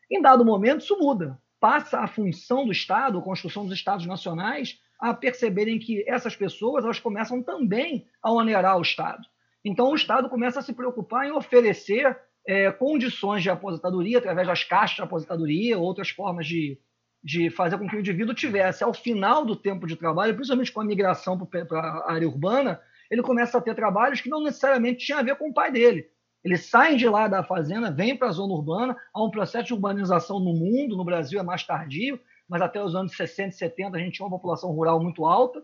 Em 0.09 0.21
dado 0.21 0.45
momento, 0.45 0.81
isso 0.81 0.97
muda. 0.97 1.39
Passa 1.62 2.00
a 2.00 2.08
função 2.08 2.65
do 2.65 2.72
Estado, 2.72 3.20
a 3.20 3.22
construção 3.22 3.65
dos 3.65 3.75
Estados 3.75 4.08
nacionais, 4.08 4.80
a 5.00 5.13
perceberem 5.13 5.77
que 5.77 6.03
essas 6.10 6.36
pessoas 6.36 6.84
elas 6.84 7.00
começam 7.00 7.44
também 7.44 8.08
a 8.20 8.32
onerar 8.32 8.80
o 8.80 8.82
Estado. 8.82 9.22
Então, 9.63 9.91
o 9.91 9.96
Estado 9.96 10.27
começa 10.27 10.60
a 10.60 10.63
se 10.63 10.74
preocupar 10.74 11.27
em 11.27 11.32
oferecer 11.32 12.20
é, 12.48 12.72
condições 12.72 13.44
de 13.44 13.51
aposentadoria, 13.51 14.18
através 14.18 14.48
das 14.48 14.63
caixas 14.63 14.96
de 14.96 15.03
aposentadoria, 15.03 15.77
outras 15.77 16.10
formas 16.10 16.48
de, 16.48 16.80
de 17.24 17.51
fazer 17.51 17.77
com 17.77 17.88
que 17.88 17.96
o 17.96 18.00
indivíduo 18.00 18.34
tivesse, 18.34 18.84
ao 18.84 18.91
final 18.91 19.46
do 19.46 19.56
tempo 19.56 19.86
de 19.86 19.96
trabalho, 19.96 20.34
principalmente 20.34 20.72
com 20.72 20.82
a 20.82 20.86
migração 20.86 21.38
para 21.38 21.80
a 21.80 22.12
área 22.12 22.27
urbana, 22.27 22.82
ele 23.12 23.22
começa 23.22 23.60
a 23.60 23.62
ter 23.62 23.75
trabalhos 23.75 24.20
que 24.20 24.30
não 24.30 24.41
necessariamente 24.41 25.06
tinham 25.06 25.20
a 25.20 25.24
ver 25.24 25.36
com 25.36 25.50
o 25.50 25.53
pai 25.53 25.72
dele. 25.72 26.10
Eles 26.43 26.65
saem 26.65 26.98
de 26.98 27.07
lá 27.07 27.27
da 27.27 27.43
fazenda, 27.43 27.91
vêm 27.91 28.17
para 28.17 28.29
a 28.29 28.31
zona 28.31 28.53
urbana, 28.53 28.98
há 29.13 29.24
um 29.24 29.29
processo 29.29 29.67
de 29.67 29.74
urbanização 29.74 30.39
no 30.39 30.53
mundo, 30.53 30.98
no 30.98 31.05
Brasil 31.05 31.39
é 31.39 31.43
mais 31.43 31.63
tardio, 31.63 32.19
mas 32.50 32.62
até 32.62 32.83
os 32.83 32.95
anos 32.95 33.15
60 33.15 33.50
e 33.50 33.51
70 33.51 33.95
a 33.95 34.00
gente 34.00 34.15
tinha 34.15 34.25
uma 34.25 34.36
população 34.36 34.71
rural 34.71 35.01
muito 35.01 35.25
alta, 35.25 35.63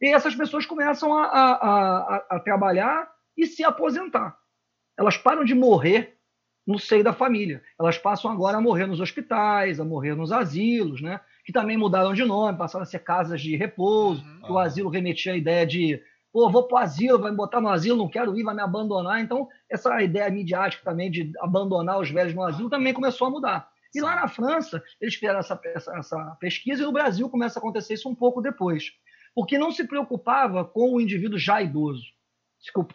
e 0.00 0.08
essas 0.14 0.34
pessoas 0.34 0.64
começam 0.66 1.12
a, 1.14 1.24
a, 1.24 1.52
a, 1.52 2.26
a 2.30 2.40
trabalhar 2.40 3.08
e 3.36 3.46
se 3.46 3.62
aposentar. 3.64 4.36
Elas 4.98 5.16
param 5.16 5.44
de 5.44 5.54
morrer 5.54 6.16
no 6.66 6.78
seio 6.78 7.02
da 7.02 7.12
família. 7.12 7.62
Elas 7.78 7.98
passam 7.98 8.30
agora 8.30 8.58
a 8.58 8.60
morrer 8.60 8.86
nos 8.86 9.00
hospitais, 9.00 9.80
a 9.80 9.84
morrer 9.84 10.14
nos 10.14 10.30
asilos, 10.32 11.00
né? 11.00 11.20
que 11.44 11.52
também 11.52 11.76
mudaram 11.76 12.12
de 12.14 12.24
nome, 12.24 12.56
passaram 12.58 12.82
a 12.84 12.86
ser 12.86 13.00
casas 13.00 13.40
de 13.40 13.56
repouso, 13.56 14.22
Uhum. 14.24 14.42
que 14.42 14.52
o 14.52 14.58
asilo 14.58 14.88
remetia 14.90 15.32
a 15.32 15.36
ideia 15.36 15.66
de, 15.66 16.00
pô, 16.32 16.50
vou 16.50 16.66
pro 16.66 16.78
asilo, 16.78 17.18
vai 17.18 17.30
me 17.30 17.36
botar 17.36 17.60
no 17.60 17.68
asilo, 17.68 17.98
não 17.98 18.08
quero 18.08 18.36
ir, 18.36 18.42
vai 18.42 18.54
me 18.54 18.62
abandonar. 18.62 19.20
Então, 19.20 19.48
essa 19.70 20.02
ideia 20.02 20.30
midiática 20.30 20.82
também 20.82 21.10
de 21.10 21.30
abandonar 21.40 22.00
os 22.00 22.10
velhos 22.10 22.34
no 22.34 22.42
asilo 22.42 22.70
também 22.70 22.94
começou 22.94 23.26
a 23.26 23.30
mudar. 23.30 23.68
E 23.94 24.00
lá 24.00 24.16
na 24.16 24.26
França, 24.26 24.82
eles 25.00 25.14
fizeram 25.14 25.38
essa, 25.38 25.60
essa, 25.64 25.98
essa 25.98 26.36
pesquisa 26.40 26.82
e 26.82 26.86
no 26.86 26.92
Brasil 26.92 27.28
começa 27.28 27.58
a 27.58 27.60
acontecer 27.60 27.94
isso 27.94 28.08
um 28.08 28.14
pouco 28.14 28.40
depois. 28.40 28.84
Porque 29.34 29.58
não 29.58 29.70
se 29.70 29.84
preocupava 29.84 30.64
com 30.64 30.94
o 30.94 31.00
indivíduo 31.00 31.38
já 31.38 31.60
idoso. 31.60 32.02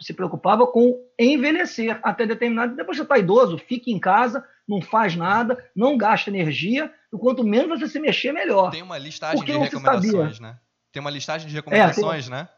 Se, 0.00 0.14
preocupava 0.14 0.66
com 0.66 0.98
envelhecer 1.18 2.00
até 2.02 2.26
determinado. 2.26 2.74
Depois 2.74 2.96
você 2.96 3.02
está 3.02 3.18
idoso, 3.18 3.58
fique 3.58 3.92
em 3.92 4.00
casa, 4.00 4.44
não 4.66 4.80
faz 4.80 5.14
nada, 5.14 5.62
não 5.76 5.96
gasta 5.96 6.30
energia, 6.30 6.92
e 7.12 7.18
quanto 7.18 7.44
menos 7.44 7.78
você 7.78 7.86
se 7.86 8.00
mexer, 8.00 8.32
melhor. 8.32 8.70
Tem 8.70 8.82
uma 8.82 8.96
listagem 8.96 9.36
Porque 9.36 9.52
de 9.52 9.58
recomendações, 9.58 10.40
né? 10.40 10.58
Tem 10.90 11.00
uma 11.00 11.10
listagem 11.10 11.46
de 11.48 11.54
recomendações, 11.54 12.28
né? 12.28 12.48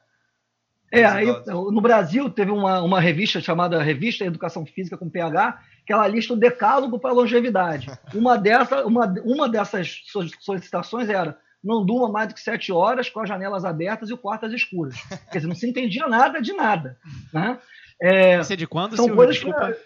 É, 0.92 1.04
aí, 1.04 1.26
no 1.46 1.80
Brasil 1.80 2.28
teve 2.28 2.50
uma, 2.50 2.82
uma 2.82 3.00
revista 3.00 3.40
chamada 3.40 3.82
Revista 3.82 4.24
Educação 4.24 4.66
Física 4.66 4.96
com 4.98 5.08
PH, 5.08 5.60
que 5.86 5.92
ela 5.92 6.06
lista 6.08 6.32
o 6.32 6.36
decálogo 6.36 6.98
para 6.98 7.10
a 7.10 7.14
longevidade. 7.14 7.88
Uma, 8.14 8.36
dessa, 8.36 8.84
uma, 8.84 9.06
uma 9.24 9.48
dessas 9.48 10.02
so- 10.06 10.28
solicitações 10.40 11.08
era 11.08 11.38
não 11.62 11.84
durma 11.84 12.10
mais 12.10 12.28
do 12.28 12.34
que 12.34 12.40
sete 12.40 12.72
horas 12.72 13.08
com 13.08 13.20
as 13.20 13.28
janelas 13.28 13.64
abertas 13.64 14.08
e 14.08 14.12
o 14.12 14.18
quarto 14.18 14.46
às 14.46 14.52
escuras. 14.52 14.96
Quer 15.30 15.38
dizer, 15.38 15.48
não 15.48 15.54
se 15.54 15.68
entendia 15.68 16.08
nada 16.08 16.40
de 16.40 16.52
nada. 16.52 16.96
Né? 17.32 17.58
É, 18.02 18.40
Isso 18.40 18.52
é 18.52 18.56
de 18.56 18.66
quando, 18.66 18.96
são 18.96 19.04
Silvio? 19.04 19.16
coisas 19.16 19.38
que. 19.38 19.44
Desculpa. 19.44 19.76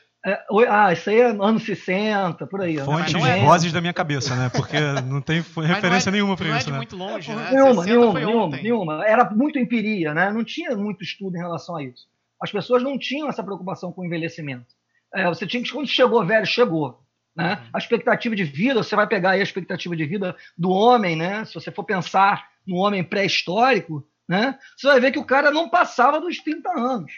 Ah, 0.69 0.93
isso 0.93 1.11
aí 1.11 1.21
é 1.21 1.27
anos 1.27 1.65
60, 1.65 2.47
por 2.47 2.63
aí. 2.63 2.79
Fontes, 2.79 3.13
não 3.13 3.27
é- 3.27 3.41
vozes 3.41 3.73
da 3.73 3.81
minha 3.81 3.93
cabeça, 3.93 4.35
né? 4.35 4.49
Porque 4.49 4.77
não 5.07 5.21
tem 5.21 5.45
Mas 5.55 5.57
não 5.57 5.75
referência 5.75 6.09
é- 6.09 6.13
nenhuma 6.13 6.37
pra 6.37 6.47
não 6.47 6.55
é 6.55 6.59
isso, 6.59 6.67
de 6.67 6.73
né? 6.73 6.79
muito 6.79 6.97
longe, 6.97 7.33
né? 7.33 7.51
Nenhuma, 7.51 7.83
60 7.83 7.87
nenhuma, 7.87 8.21
nenhuma, 8.21 8.57
nenhuma. 8.57 9.07
Era 9.07 9.29
muito 9.31 9.59
empiria, 9.59 10.15
né? 10.15 10.31
Não 10.33 10.43
tinha 10.43 10.75
muito 10.77 11.03
estudo 11.05 11.37
em 11.37 11.41
relação 11.41 11.77
a 11.77 11.83
isso. 11.83 12.07
As 12.41 12.51
pessoas 12.51 12.83
não 12.83 12.99
tinham 12.99 13.29
essa 13.29 13.43
preocupação 13.43 13.93
com 13.93 14.03
o 14.03 14.05
envelhecimento. 14.07 14.67
É, 15.15 15.27
você 15.27 15.47
tinha 15.47 15.63
que, 15.63 15.71
quando 15.71 15.87
chegou 15.87 16.25
velho, 16.25 16.47
chegou. 16.47 17.01
Né? 17.37 17.55
Uhum. 17.55 17.69
A 17.75 17.79
expectativa 17.79 18.37
de 18.37 18.45
vida, 18.45 18.83
você 18.83 18.95
vai 18.95 19.07
pegar 19.07 19.31
aí 19.31 19.41
a 19.41 19.43
expectativa 19.43 19.97
de 19.97 20.05
vida 20.07 20.37
do 20.57 20.71
homem, 20.71 21.17
né? 21.17 21.45
Se 21.45 21.55
você 21.55 21.71
for 21.71 21.85
pensar 21.85 22.47
no 22.67 22.77
homem 22.77 23.03
pré-histórico, 23.03 24.07
né? 24.29 24.59
Você 24.77 24.87
vai 24.87 25.01
ver 25.01 25.11
que 25.13 25.19
o 25.19 25.25
cara 25.25 25.51
não 25.51 25.69
passava 25.69 26.21
dos 26.21 26.39
30 26.39 26.71
anos. 26.71 27.13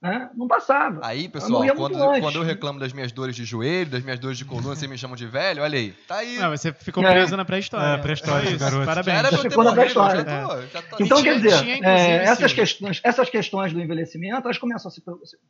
Né? 0.00 0.30
Não 0.36 0.46
passava. 0.46 1.00
Aí, 1.04 1.28
pessoal, 1.28 1.60
quando, 1.74 1.98
quando 2.20 2.36
eu 2.36 2.42
reclamo 2.44 2.78
das 2.78 2.92
minhas 2.92 3.10
dores 3.10 3.34
de 3.34 3.44
joelho, 3.44 3.90
das 3.90 4.04
minhas 4.04 4.20
dores 4.20 4.38
de 4.38 4.44
coluna, 4.44 4.76
vocês 4.76 4.88
me 4.88 4.96
chamam 4.96 5.16
de 5.16 5.26
velho, 5.26 5.60
olha 5.60 5.76
aí. 5.76 5.90
Tá 6.06 6.18
aí. 6.18 6.36
Não, 6.38 6.50
você 6.50 6.72
ficou 6.72 7.04
É. 7.04 7.10
preso 7.10 7.36
na 7.36 7.44
pré-história. 7.44 7.94
É, 7.94 7.98
pré-história, 7.98 8.48
isso, 8.48 8.58
garoto. 8.60 8.86
Parabéns. 8.86 9.18
era 9.18 9.28
pra 9.28 9.38
Ficou 9.38 9.64
na 9.64 9.70
morrido, 9.74 9.74
pré-história. 9.94 10.24
tô, 10.24 10.62
já 10.68 10.82
tô 10.82 10.96
Então, 11.04 11.18
E 11.18 11.22
quer 11.24 11.32
tinha- 11.32 11.34
dizer, 11.34 11.62
tinha, 11.64 11.88
é, 11.88 12.22
essas, 12.24 12.52
questões, 12.52 13.00
essas 13.02 13.28
questões 13.28 13.72
do 13.72 13.80
envelhecimento 13.80 14.46
elas 14.46 14.58
começam 14.58 14.88
a 14.88 14.92
se, 14.92 15.02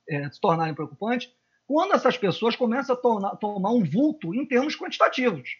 é, 0.08 0.30
se 0.30 0.40
tornarem 0.40 0.72
preocupantes 0.74 1.28
quando 1.66 1.92
essas 1.94 2.16
pessoas 2.16 2.56
começam 2.56 2.96
a 2.96 2.98
tornar- 2.98 3.36
tomar 3.36 3.72
um 3.72 3.84
vulto 3.84 4.34
em 4.34 4.46
termos 4.46 4.74
quantitativos. 4.78 5.50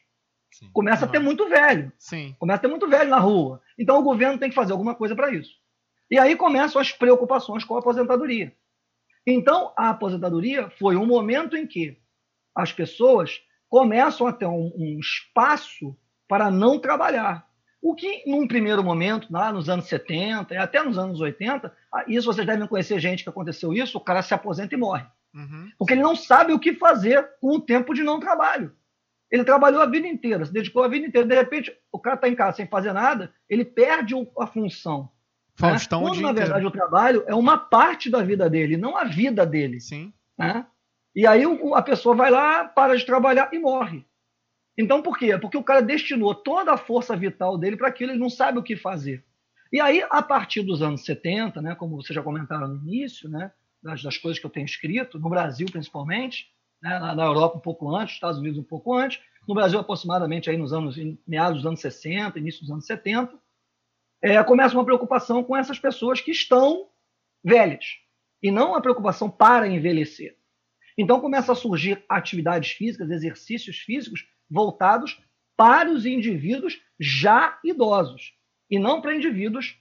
Sim. 0.51 0.71
Começa 0.73 1.05
a 1.05 1.09
ter 1.09 1.19
Uhum. 1.19 1.25
muito 1.25 1.47
velho, 1.47 1.93
Sim. 1.99 2.35
começa 2.39 2.57
a 2.57 2.63
ter 2.63 2.69
muito 2.69 2.89
velho 2.89 3.11
na 3.11 3.19
rua. 3.19 3.61
Então 3.79 3.99
o 3.99 4.03
governo 4.03 4.39
tem 4.39 4.49
que 4.49 4.55
fazer 4.55 4.73
alguma 4.73 4.95
coisa 4.95 5.15
para 5.15 5.31
isso. 5.31 5.51
E 6.11 6.19
aí 6.19 6.35
começam 6.37 6.81
as 6.81 6.91
preocupações 6.91 7.65
com 7.65 7.77
a 7.77 7.81
aposentadoria. 7.81 8.51
Então 9.31 9.75
a 9.77 9.91
aposentadoria 9.91 10.71
foi 10.71 10.97
um 10.97 11.05
momento 11.05 11.55
em 11.55 11.67
que 11.67 11.99
as 12.55 12.73
pessoas 12.73 13.43
começam 13.69 14.27
a 14.27 14.33
ter 14.33 14.47
um, 14.47 14.73
um 14.75 14.99
espaço 14.99 15.95
para 16.27 16.51
não 16.51 16.79
trabalhar. 16.79 17.47
O 17.81 17.95
que, 17.95 18.25
num 18.27 18.49
primeiro 18.49 18.83
momento, 18.83 19.29
lá 19.31 19.53
nos 19.53 19.69
anos 19.69 19.87
70 19.87 20.55
e 20.55 20.57
até 20.57 20.83
nos 20.83 20.99
anos 20.99 21.21
80, 21.21 21.71
ah, 21.93 22.05
isso 22.09 22.27
vocês 22.27 22.47
devem 22.47 22.67
conhecer 22.67 22.99
gente 22.99 23.23
que 23.23 23.29
aconteceu 23.29 23.73
isso, 23.75 23.99
o 23.99 24.01
cara 24.01 24.23
se 24.23 24.33
aposenta 24.33 24.75
e 24.75 24.79
morre. 24.79 25.05
Uhum. 25.35 25.71
Porque 25.79 25.93
ele 25.93 26.03
não 26.03 26.17
sabe 26.17 26.55
o 26.55 26.59
que 26.59 26.75
fazer 26.75 27.23
com 27.39 27.57
o 27.57 27.61
tempo 27.61 27.93
de 27.93 28.03
não 28.03 28.19
trabalho. 28.19 28.75
Ele 29.31 29.45
trabalhou 29.45 29.83
a 29.83 29.87
vida 29.87 30.09
inteira, 30.09 30.47
se 30.47 30.53
dedicou 30.53 30.83
a 30.83 30.89
vida 30.89 31.07
inteira. 31.07 31.29
De 31.29 31.35
repente, 31.35 31.71
o 31.93 31.99
cara 31.99 32.17
está 32.17 32.29
em 32.29 32.35
casa 32.35 32.57
sem 32.57 32.67
fazer 32.67 32.95
nada, 32.95 33.33
ele 33.47 33.65
perde 33.65 34.15
a 34.39 34.47
função. 34.47 35.11
Né? 35.61 35.71
Faustão 35.71 36.03
o 36.03 36.09
Quando, 36.09 36.21
na 36.21 36.31
inteiro. 36.31 36.47
verdade, 36.47 36.67
o 36.67 36.71
trabalho 36.71 37.25
é 37.27 37.35
uma 37.35 37.59
parte 37.59 38.11
da 38.11 38.23
vida 38.23 38.49
dele, 38.49 38.77
não 38.77 38.97
a 38.97 39.05
vida 39.05 39.45
dele. 39.45 39.81
Sim. 39.81 40.13
né? 40.37 40.67
E 41.15 41.27
aí 41.27 41.43
a 41.75 41.83
pessoa 41.83 42.15
vai 42.15 42.31
lá, 42.31 42.65
para 42.65 42.97
de 42.97 43.05
trabalhar 43.05 43.53
e 43.53 43.59
morre. 43.59 44.05
Então 44.77 45.03
por 45.03 45.19
quê? 45.19 45.37
Porque 45.37 45.57
o 45.57 45.65
cara 45.65 45.83
destinou 45.83 46.35
toda 46.35 46.73
a 46.73 46.77
força 46.77 47.17
vital 47.17 47.59
dele 47.59 47.77
para 47.77 47.89
aquilo, 47.89 48.13
ele 48.13 48.21
não 48.21 48.31
sabe 48.31 48.59
o 48.59 48.63
que 48.63 48.77
fazer. 48.77 49.25
E 49.73 49.81
aí, 49.81 50.03
a 50.09 50.23
partir 50.23 50.63
dos 50.63 50.81
anos 50.81 51.05
70, 51.05 51.61
né, 51.61 51.75
como 51.75 51.97
vocês 51.97 52.15
já 52.15 52.23
comentaram 52.23 52.69
no 52.69 52.77
início, 52.77 53.29
né, 53.29 53.53
das, 53.83 54.03
das 54.03 54.17
coisas 54.17 54.41
que 54.41 54.47
eu 54.47 54.51
tenho 54.51 54.65
escrito, 54.65 55.19
no 55.19 55.29
Brasil 55.29 55.67
principalmente, 55.71 56.47
né, 56.81 56.99
na, 56.99 57.15
na 57.15 57.25
Europa 57.25 57.59
um 57.59 57.61
pouco 57.61 57.95
antes, 57.95 58.13
nos 58.13 58.15
Estados 58.15 58.39
Unidos 58.39 58.59
um 58.59 58.65
pouco 58.65 58.95
antes, 58.95 59.21
no 59.47 59.55
Brasil 59.55 59.79
aproximadamente 59.79 60.49
aí 60.49 60.57
nos 60.57 60.73
anos, 60.73 60.97
meados 61.27 61.59
dos 61.59 61.67
anos 61.67 61.81
60, 61.81 62.39
início 62.39 62.63
dos 62.63 62.71
anos 62.71 62.87
70, 62.87 63.35
é, 64.23 64.43
começa 64.43 64.75
uma 64.75 64.85
preocupação 64.85 65.43
com 65.45 65.57
essas 65.57 65.79
pessoas 65.79 66.21
que 66.21 66.31
estão 66.31 66.89
velhas, 67.45 67.85
e 68.43 68.51
não 68.51 68.71
uma 68.71 68.83
preocupação 68.83 69.31
para 69.31 69.69
envelhecer. 69.69 70.37
Então 70.97 71.21
começa 71.21 71.53
a 71.53 71.57
surgir 71.57 72.05
atividades 72.09 72.73
físicas, 72.73 73.11
exercícios 73.11 73.79
físicos 73.79 74.27
voltados 74.51 75.21
para 75.57 75.91
os 75.91 76.05
indivíduos 76.07 76.81
já 76.99 77.59
idosos 77.65 78.33
e 78.71 78.79
não 78.79 79.01
para 79.01 79.15
indivíduos 79.15 79.79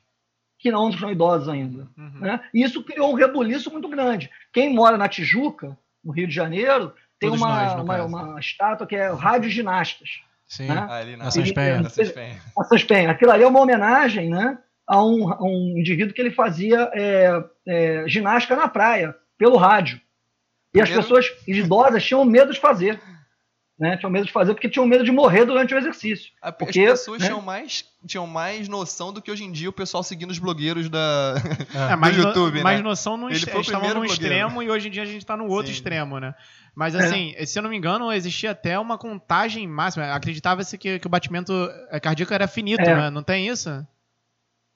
que 0.60 0.72
não 0.72 0.92
são 0.92 1.12
idosos 1.12 1.50
ainda. 1.50 1.88
Uhum. 1.98 2.20
Né? 2.20 2.50
E 2.54 2.64
isso 2.64 2.84
criou 2.84 3.12
um 3.12 3.16
rebuliço 3.16 3.72
muito 3.72 3.88
grande. 3.88 4.30
Quem 4.52 4.74
mora 4.74 4.98
na 4.98 5.08
Tijuca, 5.08 5.78
no 6.04 6.12
Rio 6.12 6.28
de 6.28 6.34
Janeiro, 6.34 6.94
tem 7.20 7.30
Todos 7.30 7.42
uma, 7.42 7.76
nós, 7.76 7.84
uma, 7.84 8.06
uma 8.06 8.40
estátua 8.40 8.88
que 8.88 8.96
é 8.96 9.12
Radioginastas. 9.12 10.22
Sim. 10.48 10.68
Né? 10.68 10.88
Ali 10.90 11.16
na 11.18 11.26
Essa 11.28 11.42
Espenha. 11.42 11.84
Essa 11.86 12.02
Espenha. 12.02 12.38
A 12.58 12.64
Suspenha. 12.64 13.12
Aquilo 13.12 13.32
ali 13.32 13.44
é 13.44 13.48
uma 13.48 13.60
homenagem 13.62 14.30
né, 14.30 14.58
a, 14.88 15.04
um, 15.04 15.32
a 15.32 15.44
um 15.44 15.76
indivíduo 15.78 16.14
que 16.14 16.22
ele 16.22 16.32
fazia 16.32 16.90
é, 16.94 17.44
é, 17.68 18.04
ginástica 18.08 18.56
na 18.56 18.68
praia, 18.68 19.14
pelo 19.38 19.58
rádio. 19.58 20.00
E 20.74 20.82
as 20.82 20.90
Primeiro- 20.90 21.02
pessoas 21.16 21.26
idosas 21.48 22.04
tinham 22.04 22.24
medo 22.24 22.54
de 22.54 22.60
fazer. 22.60 23.00
Né? 23.80 23.96
Tinham 23.96 24.10
medo 24.10 24.26
de 24.26 24.32
fazer 24.32 24.56
porque 24.56 24.68
tinham 24.68 24.88
medo 24.88 25.04
de 25.04 25.12
morrer 25.12 25.46
durante 25.46 25.72
o 25.76 25.78
exercício. 25.78 26.32
As 26.42 26.52
Porque, 26.56 26.84
pessoas 26.88 27.20
né? 27.22 27.28
tinham, 27.28 27.40
mais, 27.44 27.86
tinham 28.08 28.26
mais 28.26 28.68
noção 28.68 29.14
do 29.14 29.22
que 29.22 29.30
hoje 29.30 29.44
em 29.44 29.52
dia 29.52 29.70
o 29.70 29.74
pessoal 29.74 30.02
seguindo 30.02 30.32
os 30.32 30.40
blogueiros 30.40 30.90
da, 30.90 31.36
É, 31.92 31.96
mais, 31.96 32.16
do 32.16 32.24
no- 32.24 32.28
YouTube, 32.30 32.64
mais 32.64 32.78
né? 32.80 32.84
noção 32.84 33.16
no 33.18 33.28
Ele 33.30 33.36
est- 33.36 33.48
estavam 33.48 33.88
no 33.90 33.94
blogueiro. 33.94 34.14
extremo 34.14 34.64
e 34.64 34.70
hoje 34.72 34.88
em 34.88 34.92
dia 34.92 35.04
a 35.04 35.06
gente 35.06 35.18
está 35.20 35.38
no 35.38 35.46
outro 35.48 35.68
Sim. 35.68 35.74
extremo, 35.74 36.20
né? 36.20 36.34
Mas 36.76 36.96
É. 36.96 37.00
assim, 37.06 37.36
se 37.46 37.60
eu 37.60 37.62
não 37.62 37.70
me 37.70 37.78
engano, 37.78 38.12
existia 38.12 38.50
até 38.50 38.80
uma 38.80 38.98
contagem 38.98 39.68
máxima. 39.68 40.12
Acreditava-se 40.12 40.76
que, 40.76 40.98
que 40.98 41.06
o 41.06 41.10
batimento 41.10 41.54
eh, 41.92 42.00
cardíaco 42.00 42.34
era 42.34 42.48
finito, 42.48 42.82
É. 42.82 42.96
né? 42.96 43.10
Não 43.12 43.22
tem 43.22 43.48
isso? 43.48 43.86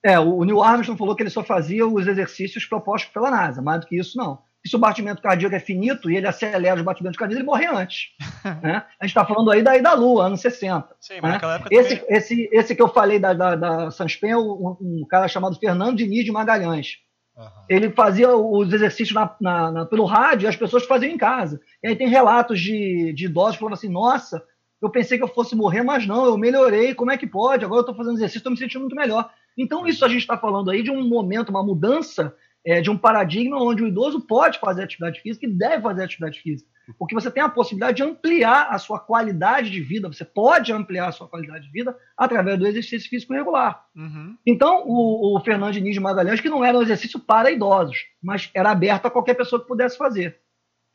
É, 0.05 0.19
o 0.19 0.37
o 0.37 0.43
Neil 0.45 0.61
Armstrong 0.61 0.97
falou 0.97 1.15
que 1.15 1.23
ele 1.23 1.29
só 1.31 1.43
fazia 1.43 1.87
os 1.87 2.05
exercícios 2.07 2.65
propostos 2.65 3.11
pela 3.11 3.31
NASA, 3.31 3.63
mais 3.63 3.81
do 3.81 3.87
que 3.87 3.99
isso, 3.99 4.15
não. 4.15 4.39
E 4.63 4.69
se 4.69 4.75
o 4.75 4.79
batimento 4.79 5.21
cardíaco 5.21 5.55
é 5.55 5.59
finito 5.59 6.09
e 6.09 6.15
ele 6.17 6.27
acelera 6.27 6.75
os 6.75 6.83
batimentos 6.83 7.17
cardíacos, 7.17 7.39
ele 7.39 7.45
morre 7.45 7.65
antes. 7.65 8.09
né? 8.61 8.85
A 8.99 9.05
gente 9.05 9.11
está 9.17 9.25
falando 9.25 9.51
aí 9.51 9.63
da, 9.63 9.77
da 9.77 9.93
Lua, 9.93 10.25
anos 10.27 10.41
60. 10.41 10.87
Sim, 10.99 11.21
né? 11.21 11.39
Esse, 11.71 11.97
também... 11.97 12.15
esse, 12.17 12.49
esse 12.51 12.75
que 12.75 12.81
eu 12.81 12.87
falei 12.89 13.17
da, 13.19 13.33
da, 13.33 13.55
da 13.55 13.91
Sanspen 13.91 14.31
é 14.31 14.37
um, 14.37 14.77
um 14.79 15.05
cara 15.09 15.27
chamado 15.27 15.55
Fernando 15.57 15.97
Diniz 15.97 16.23
de 16.23 16.31
Magalhães. 16.31 16.97
Aham. 17.35 17.49
Ele 17.69 17.89
fazia 17.91 18.35
os 18.35 18.71
exercícios 18.71 19.13
na, 19.15 19.35
na- 19.39 19.71
na- 19.71 19.85
pelo 19.85 20.05
rádio 20.05 20.45
e 20.45 20.49
as 20.49 20.55
pessoas 20.55 20.85
faziam 20.85 21.11
em 21.11 21.17
casa. 21.17 21.59
E 21.83 21.87
aí 21.87 21.95
tem 21.95 22.07
relatos 22.09 22.59
de, 22.59 23.13
de 23.13 23.25
idosos 23.25 23.53
que 23.53 23.59
falavam 23.59 23.73
assim: 23.77 23.89
nossa, 23.89 24.43
eu 24.81 24.89
pensei 24.89 25.17
que 25.17 25.23
eu 25.23 25.27
fosse 25.27 25.55
morrer, 25.55 25.81
mas 25.81 26.05
não, 26.05 26.25
eu 26.25 26.37
melhorei, 26.37 26.93
como 26.93 27.11
é 27.11 27.17
que 27.17 27.25
pode? 27.25 27.63
Agora 27.63 27.79
eu 27.79 27.81
estou 27.81 27.95
fazendo 27.95 28.15
exercício, 28.15 28.39
estou 28.39 28.51
me 28.51 28.57
sentindo 28.57 28.81
muito 28.81 28.95
melhor. 28.95 29.29
Então, 29.57 29.85
isso 29.87 30.03
a 30.03 30.09
gente 30.09 30.21
está 30.21 30.37
falando 30.37 30.71
aí 30.71 30.81
de 30.83 30.91
um 30.91 31.07
momento, 31.07 31.49
uma 31.49 31.63
mudança 31.63 32.33
é, 32.65 32.81
de 32.81 32.89
um 32.89 32.97
paradigma 32.97 33.61
onde 33.61 33.83
o 33.83 33.87
idoso 33.87 34.21
pode 34.21 34.59
fazer 34.59 34.83
atividade 34.83 35.19
física 35.21 35.45
e 35.45 35.51
deve 35.51 35.81
fazer 35.81 36.03
atividade 36.03 36.39
física. 36.39 36.69
Porque 36.97 37.15
você 37.15 37.31
tem 37.31 37.41
a 37.41 37.49
possibilidade 37.49 37.97
de 37.97 38.03
ampliar 38.03 38.67
a 38.69 38.77
sua 38.77 38.99
qualidade 38.99 39.69
de 39.69 39.81
vida, 39.81 40.07
você 40.07 40.25
pode 40.25 40.73
ampliar 40.73 41.07
a 41.07 41.11
sua 41.11 41.27
qualidade 41.27 41.65
de 41.65 41.71
vida 41.71 41.95
através 42.17 42.59
do 42.59 42.67
exercício 42.67 43.09
físico 43.09 43.33
regular. 43.33 43.85
Uhum. 43.95 44.35
Então, 44.45 44.83
o, 44.85 45.37
o 45.37 45.39
Fernando 45.41 45.73
Diniz 45.73 45.93
de 45.93 45.99
Magalhães, 45.99 46.41
que 46.41 46.49
não 46.49 46.63
era 46.63 46.77
um 46.77 46.81
exercício 46.81 47.19
para 47.19 47.51
idosos, 47.51 47.97
mas 48.21 48.49
era 48.53 48.71
aberto 48.71 49.05
a 49.05 49.11
qualquer 49.11 49.35
pessoa 49.35 49.61
que 49.61 49.67
pudesse 49.67 49.97
fazer. 49.97 50.39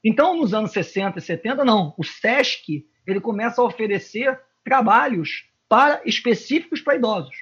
Então, 0.05 0.37
nos 0.37 0.53
anos 0.53 0.73
60 0.73 1.19
e 1.19 1.23
70, 1.23 1.65
não. 1.65 1.95
O 1.97 2.05
SESC 2.05 2.85
ele 3.07 3.21
começa 3.21 3.61
a 3.61 3.65
oferecer 3.65 4.39
trabalhos 4.65 5.45
para 5.69 6.01
específicos 6.05 6.81
para 6.81 6.97
idosos, 6.97 7.37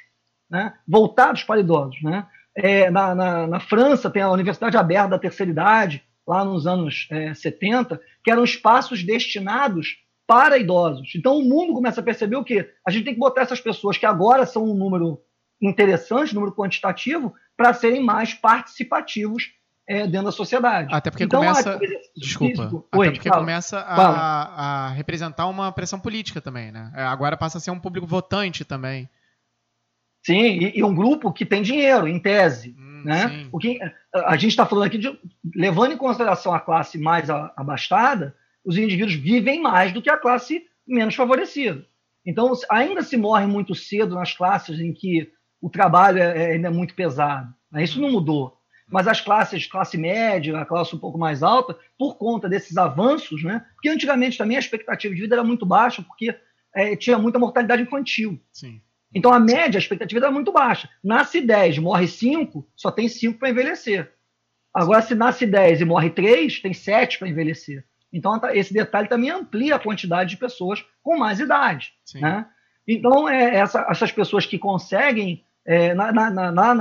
né? 0.50 0.74
voltados 0.86 1.42
para 1.42 1.60
idosos. 1.60 2.00
Né? 2.02 2.26
É, 2.56 2.90
na, 2.90 3.14
na, 3.14 3.46
na 3.46 3.60
França, 3.60 4.08
tem 4.10 4.22
a 4.22 4.30
Universidade 4.30 4.76
Aberta 4.76 5.08
da 5.10 5.18
Terceira 5.18 5.50
Idade, 5.50 6.02
lá 6.26 6.44
nos 6.44 6.66
anos 6.66 7.06
é, 7.10 7.34
70, 7.34 8.00
que 8.22 8.30
eram 8.30 8.44
espaços 8.44 9.02
destinados 9.02 9.96
para 10.26 10.56
idosos. 10.56 11.12
Então 11.14 11.36
o 11.38 11.42
mundo 11.42 11.74
começa 11.74 12.00
a 12.00 12.04
perceber 12.04 12.36
o 12.36 12.44
quê? 12.44 12.70
A 12.86 12.90
gente 12.90 13.04
tem 13.04 13.14
que 13.14 13.20
botar 13.20 13.42
essas 13.42 13.60
pessoas 13.60 13.98
que 13.98 14.06
agora 14.06 14.46
são 14.46 14.64
um 14.64 14.74
número 14.74 15.20
interessante, 15.60 16.32
um 16.32 16.36
número 16.40 16.54
quantitativo, 16.54 17.34
para 17.56 17.72
serem 17.74 18.02
mais 18.02 18.32
participativos 18.34 19.50
é, 19.86 20.06
dentro 20.06 20.26
da 20.26 20.32
sociedade. 20.32 20.94
Até 20.94 21.10
porque 21.10 21.24
então, 21.24 21.40
começa. 21.40 21.78
Desculpa. 22.16 22.56
físico- 22.56 22.88
Até 22.90 22.98
Oi, 22.98 23.10
porque 23.12 23.28
fala. 23.28 23.40
começa 23.42 23.78
a, 23.80 24.86
a 24.86 24.88
representar 24.90 25.46
uma 25.46 25.70
pressão 25.72 26.00
política 26.00 26.40
também, 26.40 26.72
né? 26.72 26.90
É, 26.96 27.02
Agora 27.02 27.36
passa 27.36 27.58
a 27.58 27.60
ser 27.60 27.70
um 27.70 27.78
público 27.78 28.06
votante 28.06 28.64
também. 28.64 29.08
Sim, 30.24 30.42
e, 30.42 30.78
e 30.78 30.82
um 30.84 30.94
grupo 30.94 31.32
que 31.32 31.44
tem 31.44 31.62
dinheiro, 31.62 32.08
em 32.08 32.18
tese. 32.18 32.74
Hum, 32.78 33.02
né? 33.04 33.28
sim. 33.28 33.48
O 33.52 33.58
que, 33.58 33.78
a 33.82 34.32
a 34.32 34.36
gente 34.36 34.50
está 34.50 34.64
falando 34.64 34.86
aqui 34.86 34.96
de, 34.98 35.16
levando 35.54 35.92
em 35.92 35.96
consideração 35.98 36.54
a 36.54 36.60
classe 36.60 36.98
mais 36.98 37.28
a- 37.28 37.52
abastada, 37.56 38.34
os 38.64 38.78
indivíduos 38.78 39.14
vivem 39.14 39.60
mais 39.60 39.92
do 39.92 40.00
que 40.00 40.08
a 40.08 40.16
classe 40.16 40.64
menos 40.86 41.14
favorecida. 41.14 41.84
Então, 42.24 42.52
ainda 42.70 43.02
se 43.02 43.16
morre 43.16 43.46
muito 43.46 43.74
cedo 43.74 44.14
nas 44.14 44.32
classes 44.32 44.80
em 44.80 44.92
que 44.94 45.30
o 45.60 45.68
trabalho 45.68 46.18
é, 46.18 46.42
é- 46.44 46.52
ainda 46.54 46.68
é 46.68 46.70
muito 46.70 46.94
pesado. 46.94 47.52
né? 47.70 47.84
Isso 47.84 48.00
não 48.00 48.10
mudou. 48.10 48.56
Mas 48.90 49.08
as 49.08 49.20
classes, 49.20 49.66
classe 49.66 49.96
média, 49.98 50.58
a 50.58 50.64
classe 50.64 50.94
um 50.94 50.98
pouco 50.98 51.18
mais 51.18 51.42
alta, 51.42 51.76
por 51.98 52.16
conta 52.16 52.48
desses 52.48 52.76
avanços, 52.76 53.42
né? 53.42 53.64
Porque 53.74 53.88
antigamente 53.88 54.38
também 54.38 54.56
a 54.56 54.60
expectativa 54.60 55.14
de 55.14 55.20
vida 55.20 55.34
era 55.34 55.42
muito 55.44 55.64
baixa, 55.66 56.02
porque 56.02 56.34
eh, 56.74 56.94
tinha 56.96 57.18
muita 57.18 57.38
mortalidade 57.38 57.82
infantil. 57.82 58.38
Sim. 58.52 58.80
Então 59.14 59.32
a 59.32 59.38
média, 59.38 59.78
a 59.78 59.80
expectativa 59.80 60.24
era 60.26 60.30
muito 60.32 60.52
baixa. 60.52 60.88
Nasce 61.02 61.40
10, 61.40 61.78
morre 61.78 62.08
5, 62.08 62.66
só 62.74 62.90
tem 62.90 63.08
5 63.08 63.38
para 63.38 63.50
envelhecer. 63.50 64.12
Agora, 64.74 65.00
se 65.02 65.14
nasce 65.14 65.46
10 65.46 65.80
e 65.82 65.84
morre 65.84 66.10
3, 66.10 66.60
tem 66.60 66.72
7 66.74 67.18
para 67.18 67.28
envelhecer. 67.28 67.84
Então 68.12 68.38
tá- 68.40 68.54
esse 68.54 68.72
detalhe 68.74 69.08
também 69.08 69.30
amplia 69.30 69.76
a 69.76 69.78
quantidade 69.78 70.30
de 70.30 70.36
pessoas 70.36 70.84
com 71.02 71.16
mais 71.16 71.38
idade. 71.40 71.92
Sim. 72.04 72.20
Né? 72.20 72.46
Então, 72.86 73.28
é, 73.28 73.54
essa- 73.56 73.86
essas 73.88 74.10
pessoas 74.12 74.44
que 74.46 74.58
conseguem, 74.58 75.44
é, 75.64 75.94
na, 75.94 76.12
na- 76.12 76.30
na- 76.30 76.74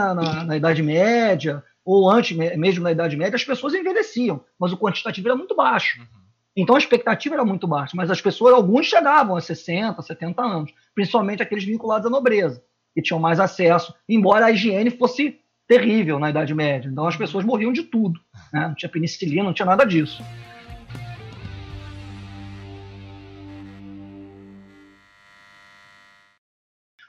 na- 0.43 0.57
Idade 0.57 0.81
Média, 0.83 1.63
ou 1.85 2.09
antes 2.09 2.35
me- 2.35 2.55
mesmo 2.57 2.83
na 2.83 2.91
Idade 2.91 3.15
Média, 3.15 3.35
as 3.35 3.43
pessoas 3.43 3.73
envelheciam, 3.73 4.43
mas 4.59 4.71
o 4.73 4.77
quantitativo 4.77 5.27
era 5.27 5.35
muito 5.37 5.55
baixo. 5.55 6.01
Então 6.55 6.75
a 6.75 6.79
expectativa 6.79 7.36
era 7.36 7.43
muito 7.43 7.67
baixa, 7.67 7.93
mas 7.95 8.12
as 8.12 8.22
pessoas, 8.22 8.53
alguns 8.53 8.86
chegavam 8.86 9.36
a 9.36 9.41
60, 9.41 10.00
70 10.01 10.41
anos, 10.41 10.74
principalmente 10.93 11.41
aqueles 11.41 11.63
vinculados 11.63 12.05
à 12.05 12.10
nobreza, 12.10 12.63
que 12.93 13.01
tinham 13.01 13.19
mais 13.19 13.39
acesso, 13.39 13.93
embora 14.07 14.45
a 14.45 14.51
higiene 14.51 14.91
fosse 14.91 15.39
terrível 15.67 16.19
na 16.19 16.29
Idade 16.29 16.53
Média. 16.53 16.89
Então 16.89 17.07
as 17.07 17.17
pessoas 17.17 17.43
morriam 17.43 17.74
de 17.74 17.83
tudo. 17.83 18.19
né? 18.51 18.67
Não 18.67 18.75
tinha 18.75 18.89
penicilina, 18.89 19.43
não 19.43 19.53
tinha 19.53 19.65
nada 19.65 19.83
disso. 19.83 20.24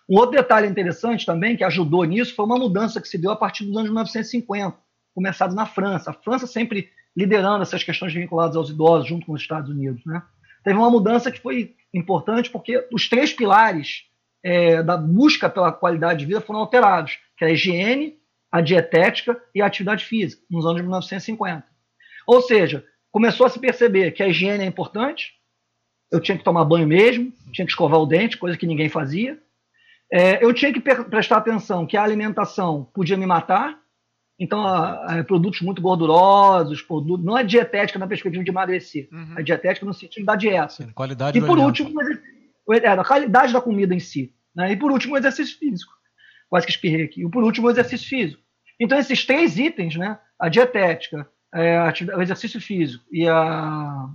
Um 0.08 0.16
outro 0.16 0.36
detalhe 0.36 0.66
interessante 0.68 1.24
também, 1.24 1.56
que 1.56 1.64
ajudou 1.64 2.04
nisso, 2.04 2.34
foi 2.34 2.44
uma 2.44 2.58
mudança 2.58 3.00
que 3.00 3.08
se 3.08 3.18
deu 3.18 3.30
a 3.30 3.36
partir 3.36 3.64
dos 3.64 3.74
anos 3.74 3.88
1950, 3.88 4.76
começado 5.14 5.54
na 5.54 5.64
França. 5.64 6.10
A 6.10 6.14
França 6.14 6.46
sempre 6.46 6.90
liderando 7.16 7.62
essas 7.62 7.82
questões 7.82 8.12
vinculadas 8.12 8.56
aos 8.56 8.70
idosos, 8.70 9.08
junto 9.08 9.26
com 9.26 9.32
os 9.32 9.40
Estados 9.40 9.70
Unidos. 9.70 10.04
Né? 10.04 10.22
Teve 10.62 10.78
uma 10.78 10.90
mudança 10.90 11.30
que 11.30 11.40
foi 11.40 11.74
importante, 11.92 12.50
porque 12.50 12.86
os 12.92 13.08
três 13.08 13.32
pilares 13.32 14.04
é, 14.42 14.82
da 14.82 14.96
busca 14.96 15.48
pela 15.48 15.72
qualidade 15.72 16.20
de 16.20 16.26
vida 16.26 16.40
foram 16.40 16.60
alterados, 16.60 17.18
que 17.36 17.44
é 17.44 17.48
a 17.48 17.50
higiene, 17.52 18.18
a 18.50 18.60
dietética 18.60 19.40
e 19.54 19.62
a 19.62 19.66
atividade 19.66 20.04
física, 20.04 20.42
nos 20.50 20.66
anos 20.66 20.80
1950. 20.80 21.64
Ou 22.26 22.40
seja, 22.42 22.84
começou 23.10 23.46
a 23.46 23.50
se 23.50 23.58
perceber 23.58 24.12
que 24.12 24.22
a 24.22 24.28
higiene 24.28 24.64
é 24.64 24.66
importante, 24.66 25.32
eu 26.10 26.20
tinha 26.20 26.38
que 26.38 26.44
tomar 26.44 26.64
banho 26.64 26.86
mesmo, 26.86 27.32
tinha 27.52 27.64
que 27.64 27.72
escovar 27.72 27.98
o 27.98 28.06
dente, 28.06 28.38
coisa 28.38 28.56
que 28.56 28.66
ninguém 28.66 28.88
fazia. 28.88 29.38
É, 30.12 30.44
eu 30.44 30.52
tinha 30.52 30.72
que 30.72 30.80
prestar 30.80 31.38
atenção 31.38 31.86
que 31.86 31.96
a 31.96 32.02
alimentação 32.02 32.88
podia 32.94 33.16
me 33.16 33.26
matar, 33.26 33.78
então 34.38 34.66
a- 34.66 35.18
a- 35.20 35.24
produtos 35.24 35.60
muito 35.60 35.80
gordurosos, 35.82 36.82
produtos, 36.82 37.24
não 37.24 37.36
é 37.38 37.44
dietética 37.44 37.98
na 37.98 38.06
perspectiva 38.06 38.42
de 38.44 38.50
emagrecer, 38.50 39.08
Uhum. 39.12 39.34
é 39.38 39.42
dietética 39.42 39.86
no 39.86 39.94
sentido 39.94 40.24
da 40.26 40.36
dieta. 40.36 40.88
Qualidade 40.94 41.38
E 41.38 41.40
por 41.40 41.50
alimento. 41.58 41.66
último, 41.66 42.00
o- 42.66 42.74
é, 42.74 42.86
a 42.86 43.04
qualidade 43.04 43.52
da 43.52 43.60
comida 43.60 43.94
em 43.94 44.00
si. 44.00 44.32
Né? 44.54 44.72
E 44.72 44.76
por 44.76 44.90
último, 44.92 45.14
o 45.14 45.18
exercício 45.18 45.58
físico. 45.58 45.92
Quase 46.48 46.66
que 46.66 46.72
espirrei 46.72 47.04
aqui. 47.04 47.22
E 47.24 47.28
por 47.30 47.42
último, 47.42 47.66
o 47.66 47.70
exercício 47.70 48.08
físico. 48.08 48.40
Então, 48.78 48.98
esses 48.98 49.24
três 49.24 49.58
itens, 49.58 49.96
né? 49.96 50.18
a 50.38 50.48
dietética, 50.48 51.28
é, 51.54 51.80
o 52.16 52.22
exercício 52.22 52.60
físico 52.60 53.04
e 53.10 53.26
a, 53.28 54.06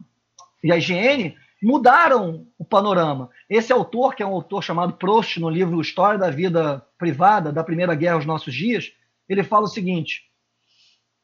e 0.64 0.72
a 0.72 0.78
higiene, 0.78 1.36
mudaram 1.62 2.46
o 2.58 2.64
panorama. 2.66 3.30
Esse 3.50 3.72
autor, 3.74 4.16
que 4.16 4.24
é 4.24 4.26
um 4.26 4.34
autor 4.34 4.64
chamado 4.64 4.94
Proust, 4.94 5.40
no 5.40 5.50
livro 5.50 5.80
História 5.82 6.18
da 6.20 6.30
Vida 6.30 6.86
Privada, 6.98 7.52
da 7.52 7.64
Primeira 7.64 7.94
Guerra 7.96 8.16
aos 8.16 8.26
Nossos 8.26 8.54
Dias, 8.54 8.92
ele 9.30 9.44
fala 9.44 9.66
o 9.66 9.70
seguinte: 9.70 10.24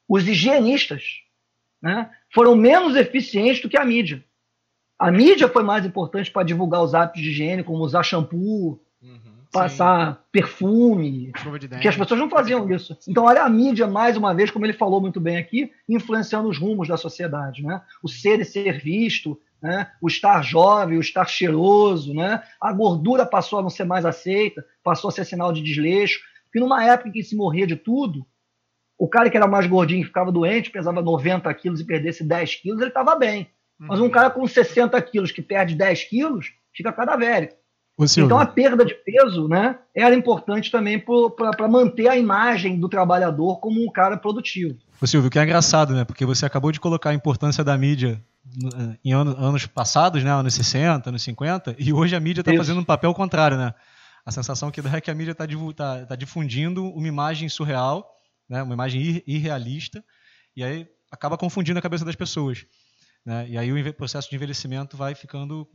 os 0.08 0.28
higienistas 0.28 1.04
né, 1.82 2.10
foram 2.34 2.56
menos 2.56 2.96
eficientes 2.96 3.62
do 3.62 3.70
que 3.70 3.78
a 3.78 3.84
mídia. 3.86 4.24
A 4.98 5.12
mídia 5.12 5.50
foi 5.50 5.64
mais 5.64 5.86
importante 5.86 6.32
para 6.32 6.44
divulgar 6.44 6.82
os 6.82 6.96
hábitos 6.96 7.22
de 7.22 7.30
higiene, 7.30 7.64
como 7.64 7.84
usar 7.84 8.04
shampoo, 8.04 8.82
Uhum. 9.02 9.20
passar 9.52 10.26
perfume, 10.32 11.32
de 11.32 11.42
dente. 11.60 11.68
porque 11.70 11.88
as 11.88 11.96
pessoas 11.96 12.20
não 12.20 12.30
faziam 12.30 12.70
isso. 12.72 12.98
Então, 13.08 13.26
olha 13.26 13.44
a 13.44 13.50
mídia, 13.50 13.86
mais 13.88 14.18
uma 14.18 14.34
vez, 14.34 14.50
como 14.50 14.66
ele 14.66 14.74
falou 14.74 15.00
muito 15.00 15.20
bem 15.20 15.38
aqui, 15.38 15.72
influenciando 15.88 16.50
os 16.50 16.58
rumos 16.58 16.88
da 16.88 16.98
sociedade. 16.98 17.62
Né? 17.64 17.82
O 18.02 18.10
ser 18.10 18.40
e 18.40 18.46
ser 18.46 18.80
visto, 18.82 19.40
né? 19.62 19.92
o 20.02 20.08
estar 20.08 20.42
jovem, 20.42 20.98
o 20.98 21.02
estar 21.02 21.26
cheiroso, 21.28 22.14
né? 22.14 22.42
a 22.60 22.74
gordura 22.74 23.26
passou 23.26 23.60
a 23.60 23.62
não 23.62 23.70
ser 23.70 23.86
mais 23.86 24.06
aceita, 24.06 24.66
passou 24.84 25.10
a 25.10 25.12
ser 25.12 25.24
sinal 25.26 25.54
de 25.54 25.62
desleixo. 25.62 26.20
Porque 26.56 26.64
numa 26.64 26.86
época 26.86 27.10
em 27.10 27.12
que 27.12 27.22
se 27.22 27.36
morria 27.36 27.68
de 27.68 27.76
tudo, 27.76 28.26
o 28.98 29.10
cara 29.10 29.30
que 29.30 29.36
era 29.36 29.46
mais 29.46 29.68
gordinho 29.68 30.04
e 30.04 30.06
ficava 30.06 30.32
doente, 30.32 30.72
pesava 30.72 31.02
90 31.02 31.54
quilos 31.54 31.82
e 31.82 31.84
perdesse 31.84 32.24
10 32.24 32.56
quilos, 32.56 32.80
ele 32.80 32.88
estava 32.92 33.14
bem. 33.18 33.50
Mas 33.78 34.00
Uhum. 34.00 34.06
um 34.06 34.10
cara 34.10 34.30
com 34.30 34.48
60 34.48 35.02
quilos 35.02 35.34
que 35.34 35.42
perde 35.42 35.76
10 35.76 36.06
quilos, 36.06 36.54
fica 36.74 36.94
cadavérico. 36.94 37.56
Então 38.24 38.40
a 38.40 38.46
perda 38.46 38.86
de 38.86 38.94
peso 38.94 39.50
né, 39.50 39.78
era 39.94 40.16
importante 40.16 40.72
também 40.72 40.98
para 40.98 41.68
manter 41.68 42.08
a 42.08 42.16
imagem 42.18 42.80
do 42.80 42.88
trabalhador 42.88 43.60
como 43.60 43.84
um 43.86 43.92
cara 43.92 44.16
produtivo. 44.16 44.78
Ô, 45.02 45.06
Silvio, 45.06 45.30
que 45.30 45.38
é 45.38 45.44
engraçado, 45.44 45.94
né? 45.94 46.06
Porque 46.06 46.26
você 46.26 46.46
acabou 46.46 46.72
de 46.72 46.80
colocar 46.80 47.10
a 47.10 47.14
importância 47.14 47.66
da 47.66 47.78
mídia 47.78 48.22
n- 48.58 48.98
em 49.04 49.12
ano- 49.12 49.36
anos 49.38 49.66
passados, 49.66 50.24
né? 50.24 50.32
Anos 50.32 50.54
60, 50.54 51.10
anos 51.10 51.22
50, 51.22 51.76
e 51.78 51.92
hoje 51.92 52.16
a 52.16 52.20
mídia 52.22 52.40
está 52.40 52.54
fazendo 52.56 52.80
um 52.80 52.84
papel 52.86 53.14
contrário, 53.14 53.58
né? 53.58 53.74
A 54.26 54.32
sensação 54.32 54.72
que 54.72 54.82
dá 54.82 54.98
é 54.98 55.02
que 55.02 55.12
a 55.12 55.16
mídia 55.16 55.32
está 55.34 55.46
tá, 55.76 56.06
tá 56.06 56.16
difundindo 56.16 56.84
uma 56.84 57.08
imagem 57.08 57.48
surreal, 57.48 58.12
né? 58.50 58.64
uma 58.64 58.74
imagem 58.74 59.02
ir- 59.02 59.24
irrealista, 59.28 60.04
e 60.56 60.64
aí 60.64 60.88
acaba 61.12 61.38
confundindo 61.38 61.78
a 61.78 61.82
cabeça 61.82 62.04
das 62.04 62.16
pessoas. 62.16 62.66
Né? 63.26 63.50
E 63.50 63.58
aí 63.58 63.72
o 63.72 63.94
processo 63.94 64.30
de 64.30 64.36
envelhecimento 64.36 64.98
vai 64.98 65.14
ficando, 65.14 65.68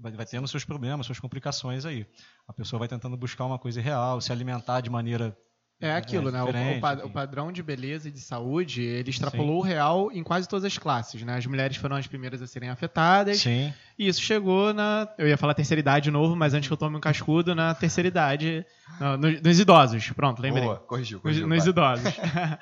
vai, 0.00 0.12
vai 0.12 0.26
tendo 0.26 0.48
seus 0.48 0.64
problemas, 0.64 1.06
suas 1.06 1.20
complicações 1.20 1.84
aí. 1.84 2.06
A 2.46 2.52
pessoa 2.52 2.78
vai 2.78 2.88
tentando 2.88 3.16
buscar 3.16 3.44
uma 3.44 3.58
coisa 3.58 3.78
irreal, 3.80 4.20
se 4.20 4.32
alimentar 4.32 4.80
de 4.80 4.90
maneira 4.90 5.36
É 5.80 5.92
aquilo, 5.94 6.32
né? 6.32 6.42
O- 6.42 6.46
O, 6.46 7.06
o 7.06 7.10
padrão 7.10 7.52
de 7.52 7.62
beleza 7.62 8.08
e 8.08 8.10
de 8.10 8.20
saúde, 8.20 8.82
ele 8.82 9.10
extrapolou 9.10 9.58
o 9.58 9.62
real 9.62 10.10
em 10.12 10.24
quase 10.24 10.48
todas 10.48 10.64
as 10.64 10.76
classes, 10.76 11.22
né? 11.22 11.36
As 11.36 11.46
mulheres 11.46 11.76
foram 11.76 11.94
as 11.94 12.06
primeiras 12.06 12.42
a 12.42 12.48
serem 12.48 12.68
afetadas. 12.68 13.38
Sim. 13.38 13.72
E 13.96 14.08
isso 14.08 14.20
chegou 14.20 14.74
na. 14.74 15.06
Eu 15.16 15.28
ia 15.28 15.36
falar 15.36 15.54
terceira 15.54 15.78
idade 15.78 16.04
de 16.04 16.10
novo, 16.10 16.34
mas 16.34 16.52
antes 16.52 16.66
que 16.66 16.72
eu 16.72 16.76
tome 16.76 16.96
um 16.96 17.00
cascudo, 17.00 17.54
na 17.54 17.74
terceira 17.74 18.08
idade. 18.08 18.66
no- 19.00 19.16
no- 19.18 19.40
nos 19.40 19.60
idosos. 19.60 20.10
Pronto, 20.10 20.42
lembrei. 20.42 20.64
Boa, 20.64 20.78
corrigiu, 20.78 21.18
Nos, 21.18 21.22
corrigiu. 21.22 21.46
nos 21.46 21.58
vai. 21.64 21.68
idosos. 21.68 22.14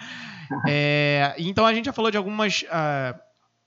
É, 0.69 1.35
então 1.39 1.67
a 1.67 1.75
gente 1.75 1.87
já 1.87 1.93
falou 1.93 2.11
de 2.11 2.17
algumas. 2.17 2.65
ah, 2.71 3.19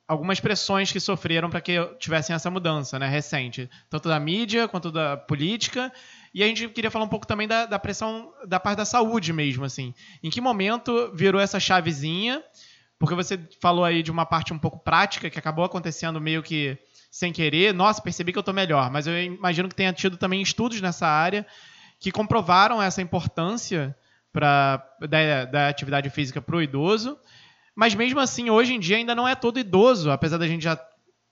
algumas 0.07 0.39
pressões 0.39 0.91
que 0.91 0.99
sofreram 0.99 1.49
para 1.51 1.61
que 1.61 1.79
tivessem 1.99 2.35
essa 2.35 2.49
mudança 2.49 2.97
né, 2.97 3.07
recente, 3.07 3.69
tanto 3.91 4.09
da 4.09 4.19
mídia 4.19 4.67
quanto 4.67 4.91
da 4.91 5.15
política. 5.17 5.91
E 6.33 6.43
a 6.43 6.47
gente 6.47 6.67
queria 6.69 6.91
falar 6.91 7.05
um 7.05 7.09
pouco 7.09 7.25
também 7.25 7.47
da, 7.47 7.65
da 7.65 7.79
pressão 7.79 8.31
da 8.45 8.59
parte 8.59 8.77
da 8.77 8.85
saúde 8.85 9.33
mesmo, 9.33 9.65
assim. 9.65 9.93
Em 10.21 10.29
que 10.29 10.41
momento 10.41 11.11
virou 11.13 11.41
essa 11.41 11.59
chavezinha? 11.59 12.43
Porque 12.97 13.15
você 13.15 13.39
falou 13.61 13.85
aí 13.85 14.03
de 14.03 14.11
uma 14.11 14.25
parte 14.25 14.53
um 14.53 14.59
pouco 14.59 14.79
prática 14.79 15.29
que 15.29 15.39
acabou 15.39 15.63
acontecendo 15.63 16.19
meio 16.19 16.43
que 16.43 16.77
sem 17.09 17.31
querer. 17.31 17.73
Nossa, 17.73 18.01
percebi 18.01 18.31
que 18.31 18.37
eu 18.37 18.43
tô 18.43 18.53
melhor. 18.53 18.91
Mas 18.91 19.07
eu 19.07 19.17
imagino 19.21 19.69
que 19.69 19.75
tenha 19.75 19.93
tido 19.93 20.17
também 20.17 20.41
estudos 20.41 20.81
nessa 20.81 21.07
área 21.07 21.45
que 21.99 22.11
comprovaram 22.11 22.81
essa 22.81 23.01
importância 23.01 23.95
pra, 24.31 24.85
da, 25.01 25.45
da 25.45 25.67
atividade 25.67 26.09
física 26.09 26.41
para 26.41 26.55
o 26.55 26.61
idoso. 26.61 27.17
Mas 27.75 27.95
mesmo 27.95 28.19
assim, 28.19 28.49
hoje 28.49 28.73
em 28.73 28.79
dia 28.79 28.97
ainda 28.97 29.15
não 29.15 29.27
é 29.27 29.35
todo 29.35 29.59
idoso, 29.59 30.11
apesar 30.11 30.37
da 30.37 30.47
gente 30.47 30.63
já, 30.63 30.79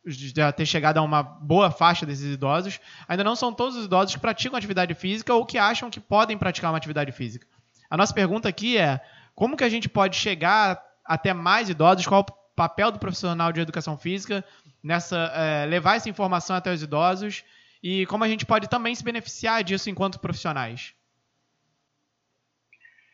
já 0.07 0.51
ter 0.51 0.65
chegado 0.65 0.97
a 0.97 1.01
uma 1.01 1.21
boa 1.21 1.69
faixa 1.69 2.05
desses 2.05 2.33
idosos, 2.33 2.79
ainda 3.07 3.23
não 3.23 3.35
são 3.35 3.53
todos 3.53 3.75
os 3.75 3.85
idosos 3.85 4.15
que 4.15 4.21
praticam 4.21 4.57
atividade 4.57 4.93
física 4.93 5.33
ou 5.33 5.45
que 5.45 5.57
acham 5.57 5.89
que 5.89 5.99
podem 5.99 6.37
praticar 6.37 6.71
uma 6.71 6.77
atividade 6.77 7.11
física. 7.11 7.47
A 7.89 7.97
nossa 7.97 8.13
pergunta 8.13 8.47
aqui 8.47 8.77
é: 8.77 9.01
como 9.35 9.57
que 9.57 9.63
a 9.63 9.69
gente 9.69 9.87
pode 9.89 10.15
chegar 10.15 10.81
até 11.05 11.33
mais 11.33 11.69
idosos? 11.69 12.07
Qual 12.07 12.21
o 12.21 12.55
papel 12.55 12.91
do 12.91 12.99
profissional 12.99 13.51
de 13.51 13.61
educação 13.61 13.97
física 13.97 14.43
nessa 14.83 15.17
é, 15.35 15.65
levar 15.65 15.95
essa 15.95 16.09
informação 16.09 16.55
até 16.55 16.71
os 16.71 16.81
idosos 16.81 17.43
e 17.83 18.05
como 18.07 18.23
a 18.23 18.27
gente 18.27 18.45
pode 18.45 18.67
também 18.67 18.95
se 18.95 19.03
beneficiar 19.03 19.63
disso 19.63 19.89
enquanto 19.89 20.19
profissionais. 20.19 20.93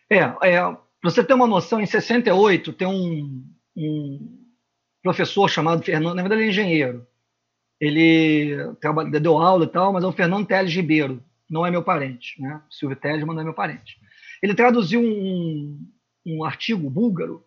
É, 0.10 0.20
é 0.20 0.78
você 1.04 1.24
ter 1.24 1.34
uma 1.34 1.48
noção, 1.48 1.82
em 1.82 1.86
68 1.86 2.72
tem 2.74 2.88
um, 2.88 3.46
um 3.76 4.43
professor 5.04 5.50
chamado 5.50 5.84
Fernando, 5.84 6.16
na 6.16 6.24
verdade 6.24 6.42
ele 6.42 6.48
é 6.48 6.52
engenheiro, 6.52 7.06
ele 7.80 8.74
trabalha, 8.80 9.20
deu 9.20 9.38
aula 9.38 9.66
e 9.66 9.68
tal, 9.68 9.92
mas 9.92 10.04
é 10.04 10.08
o 10.08 10.14
Fernando 10.14 10.48
Teles 10.48 10.74
Ribeiro, 10.74 11.22
não 11.50 11.66
é 11.66 11.70
meu 11.70 11.84
parente, 11.84 12.42
né? 12.42 12.62
Silvio 12.72 12.96
Teles, 12.96 13.24
mas 13.26 13.36
não 13.36 13.42
é 13.42 13.46
meu 13.46 13.54
parente. 13.54 14.00
Ele 14.42 14.56
traduziu 14.56 15.02
um, 15.02 15.86
um 16.26 16.44
artigo 16.44 16.90
búlgaro 16.90 17.46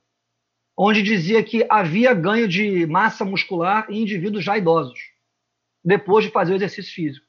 onde 0.77 1.03
dizia 1.03 1.42
que 1.42 1.66
havia 1.71 2.12
ganho 2.12 2.47
de 2.47 2.87
massa 2.87 3.25
muscular 3.25 3.87
em 3.90 4.03
indivíduos 4.03 4.45
já 4.45 4.59
idosos, 4.59 5.01
depois 5.83 6.25
de 6.25 6.31
fazer 6.31 6.53
o 6.53 6.57
exercício 6.57 6.95
físico. 6.95 7.27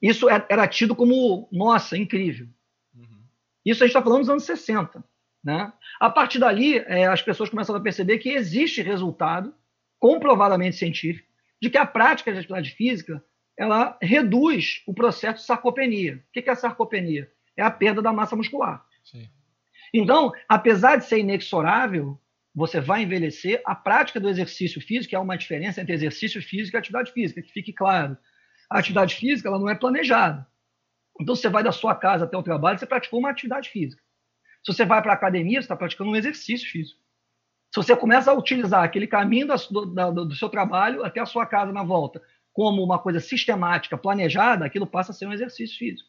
Isso 0.00 0.30
é, 0.30 0.46
era 0.48 0.66
tido 0.68 0.94
como, 0.94 1.48
nossa, 1.50 1.96
incrível. 1.96 2.46
Uhum. 2.94 3.22
Isso 3.64 3.82
a 3.82 3.86
gente 3.86 3.96
está 3.96 4.02
falando 4.02 4.20
dos 4.20 4.30
anos 4.30 4.44
60. 4.44 5.04
Né? 5.42 5.72
A 5.98 6.08
partir 6.08 6.38
dali, 6.38 6.78
é, 6.78 7.06
as 7.06 7.20
pessoas 7.20 7.50
começam 7.50 7.74
a 7.74 7.80
perceber 7.80 8.18
que 8.18 8.30
existe 8.30 8.80
resultado 8.80 9.54
comprovadamente 9.98 10.76
científico 10.76 11.28
de 11.60 11.70
que 11.70 11.78
a 11.78 11.86
prática 11.86 12.32
de 12.32 12.38
atividade 12.38 12.70
física 12.70 13.22
ela 13.56 13.96
reduz 14.00 14.82
o 14.86 14.94
processo 14.94 15.40
de 15.40 15.46
sarcopenia. 15.46 16.24
O 16.28 16.32
que 16.32 16.48
é 16.48 16.52
a 16.52 16.56
sarcopenia? 16.56 17.30
É 17.56 17.62
a 17.62 17.70
perda 17.70 18.00
da 18.00 18.12
massa 18.12 18.34
muscular. 18.34 18.84
Sim. 19.04 19.28
Então, 19.92 20.32
apesar 20.48 20.96
de 20.96 21.04
ser 21.04 21.18
inexorável, 21.18 22.18
você 22.54 22.80
vai 22.80 23.02
envelhecer, 23.02 23.60
a 23.64 23.74
prática 23.74 24.18
do 24.18 24.28
exercício 24.28 24.80
físico, 24.80 25.16
há 25.16 25.20
uma 25.20 25.36
diferença 25.36 25.80
entre 25.80 25.94
exercício 25.94 26.42
físico 26.42 26.76
e 26.76 26.78
atividade 26.78 27.12
física, 27.12 27.42
que 27.42 27.52
fique 27.52 27.72
claro. 27.72 28.16
A 28.70 28.78
atividade 28.78 29.14
física 29.14 29.48
ela 29.48 29.58
não 29.58 29.68
é 29.68 29.74
planejada. 29.74 30.46
Então, 31.20 31.36
você 31.36 31.48
vai 31.48 31.62
da 31.62 31.72
sua 31.72 31.94
casa 31.94 32.24
até 32.24 32.36
o 32.36 32.42
trabalho, 32.42 32.78
você 32.78 32.86
praticou 32.86 33.20
uma 33.20 33.30
atividade 33.30 33.68
física. 33.68 34.02
Se 34.64 34.72
você 34.72 34.84
vai 34.84 35.02
para 35.02 35.12
a 35.12 35.14
academia, 35.14 35.60
você 35.60 35.64
está 35.64 35.76
praticando 35.76 36.10
um 36.10 36.16
exercício 36.16 36.70
físico. 36.70 37.00
Se 37.72 37.76
você 37.76 37.96
começa 37.96 38.30
a 38.30 38.34
utilizar 38.34 38.84
aquele 38.84 39.06
caminho 39.06 39.46
do, 39.46 40.26
do, 40.26 40.34
seu 40.34 40.48
trabalho 40.48 41.04
até 41.04 41.20
a 41.20 41.26
sua 41.26 41.46
casa 41.46 41.72
na 41.72 41.82
volta 41.82 42.22
como 42.52 42.82
uma 42.84 42.98
coisa 42.98 43.18
sistemática, 43.18 43.96
planejada, 43.96 44.66
aquilo 44.66 44.86
passa 44.86 45.10
a 45.10 45.14
ser 45.14 45.26
um 45.26 45.32
exercício 45.32 45.78
físico. 45.78 46.08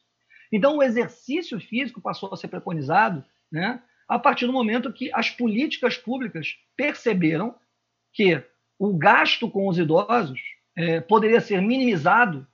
Então, 0.52 0.78
o 0.78 0.84
exercício 0.84 1.60
físico 1.60 2.02
passou 2.02 2.32
a 2.34 2.38
ser 2.38 2.50
preconizado 2.50 3.24
né, 3.50 3.82
a 4.10 4.20
partir 4.20 4.46
do 4.46 4.52
momento 4.52 4.92
que 4.92 5.10
as 5.14 5.30
políticas 5.30 5.98
públicas 5.98 6.58
perceberam 6.76 7.56
que 8.12 8.44
o 8.78 8.96
gasto 8.98 9.50
com 9.50 9.70
os 9.70 9.80
idosos 9.80 10.40
é, 10.76 11.00
poderia 11.00 11.40
ser 11.40 11.62
minimizado 11.62 12.46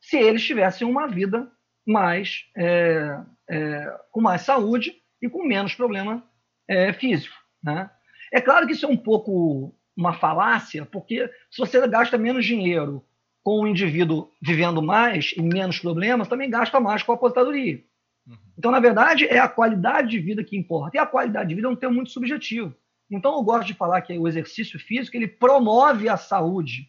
se 0.00 0.18
eles 0.18 0.44
tivessem 0.44 0.86
uma 0.86 1.06
vida 1.06 1.50
mais 1.86 2.46
é, 2.56 3.20
é, 3.48 3.98
com 4.10 4.20
mais 4.20 4.42
saúde 4.42 5.03
e 5.24 5.30
com 5.30 5.42
menos 5.42 5.74
problema 5.74 6.22
é, 6.68 6.92
físico. 6.92 7.34
Né? 7.62 7.90
É 8.32 8.40
claro 8.40 8.66
que 8.66 8.72
isso 8.72 8.84
é 8.84 8.88
um 8.88 8.96
pouco 8.96 9.74
uma 9.96 10.12
falácia, 10.12 10.84
porque 10.84 11.30
se 11.50 11.58
você 11.58 11.86
gasta 11.86 12.18
menos 12.18 12.44
dinheiro 12.44 13.04
com 13.42 13.60
o 13.60 13.66
indivíduo 13.66 14.30
vivendo 14.42 14.82
mais 14.82 15.32
e 15.36 15.42
menos 15.42 15.78
problemas, 15.78 16.28
também 16.28 16.50
gasta 16.50 16.78
mais 16.80 17.02
com 17.02 17.12
a 17.12 17.14
aposentadoria. 17.14 17.82
Uhum. 18.26 18.36
Então, 18.58 18.70
na 18.70 18.80
verdade, 18.80 19.26
é 19.26 19.38
a 19.38 19.48
qualidade 19.48 20.08
de 20.08 20.18
vida 20.18 20.44
que 20.44 20.56
importa. 20.56 20.96
E 20.96 21.00
a 21.00 21.06
qualidade 21.06 21.48
de 21.48 21.54
vida 21.54 21.68
é 21.68 21.70
um 21.70 21.76
termo 21.76 21.94
muito 21.94 22.10
subjetivo. 22.10 22.74
Então, 23.10 23.34
eu 23.34 23.42
gosto 23.42 23.66
de 23.66 23.74
falar 23.74 24.00
que 24.02 24.18
o 24.18 24.26
exercício 24.26 24.78
físico 24.78 25.16
ele 25.16 25.28
promove 25.28 26.08
a 26.08 26.16
saúde 26.16 26.88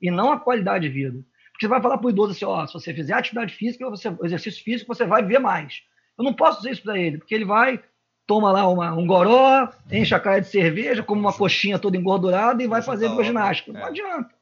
e 0.00 0.10
não 0.10 0.32
a 0.32 0.38
qualidade 0.38 0.86
de 0.86 0.94
vida. 0.94 1.24
Porque 1.52 1.66
você 1.66 1.68
vai 1.68 1.80
falar 1.80 1.98
para 1.98 2.06
o 2.06 2.10
idoso 2.10 2.32
assim: 2.32 2.44
ó, 2.44 2.66
se 2.66 2.74
você 2.74 2.92
fizer 2.92 3.14
atividade 3.14 3.54
física, 3.54 3.88
você, 3.88 4.14
exercício 4.22 4.62
físico, 4.62 4.92
você 4.92 5.06
vai 5.06 5.24
ver 5.24 5.38
mais. 5.38 5.82
Eu 6.18 6.24
não 6.24 6.32
posso 6.32 6.58
dizer 6.58 6.72
isso 6.72 6.82
para 6.82 6.98
ele, 6.98 7.18
porque 7.18 7.34
ele 7.34 7.44
vai, 7.44 7.82
toma 8.26 8.52
lá 8.52 8.68
uma, 8.68 8.92
um 8.92 9.06
goró, 9.06 9.68
enche 9.90 10.14
a 10.14 10.20
cara 10.20 10.40
de 10.40 10.48
cerveja, 10.48 11.02
come 11.02 11.20
uma 11.20 11.32
coxinha 11.32 11.78
toda 11.78 11.96
engordurada 11.96 12.62
e 12.62 12.66
vai 12.66 12.82
fazer 12.82 13.08
ginástica. 13.22 13.72
Não 13.72 13.80
é. 13.80 13.84
adianta. 13.84 14.34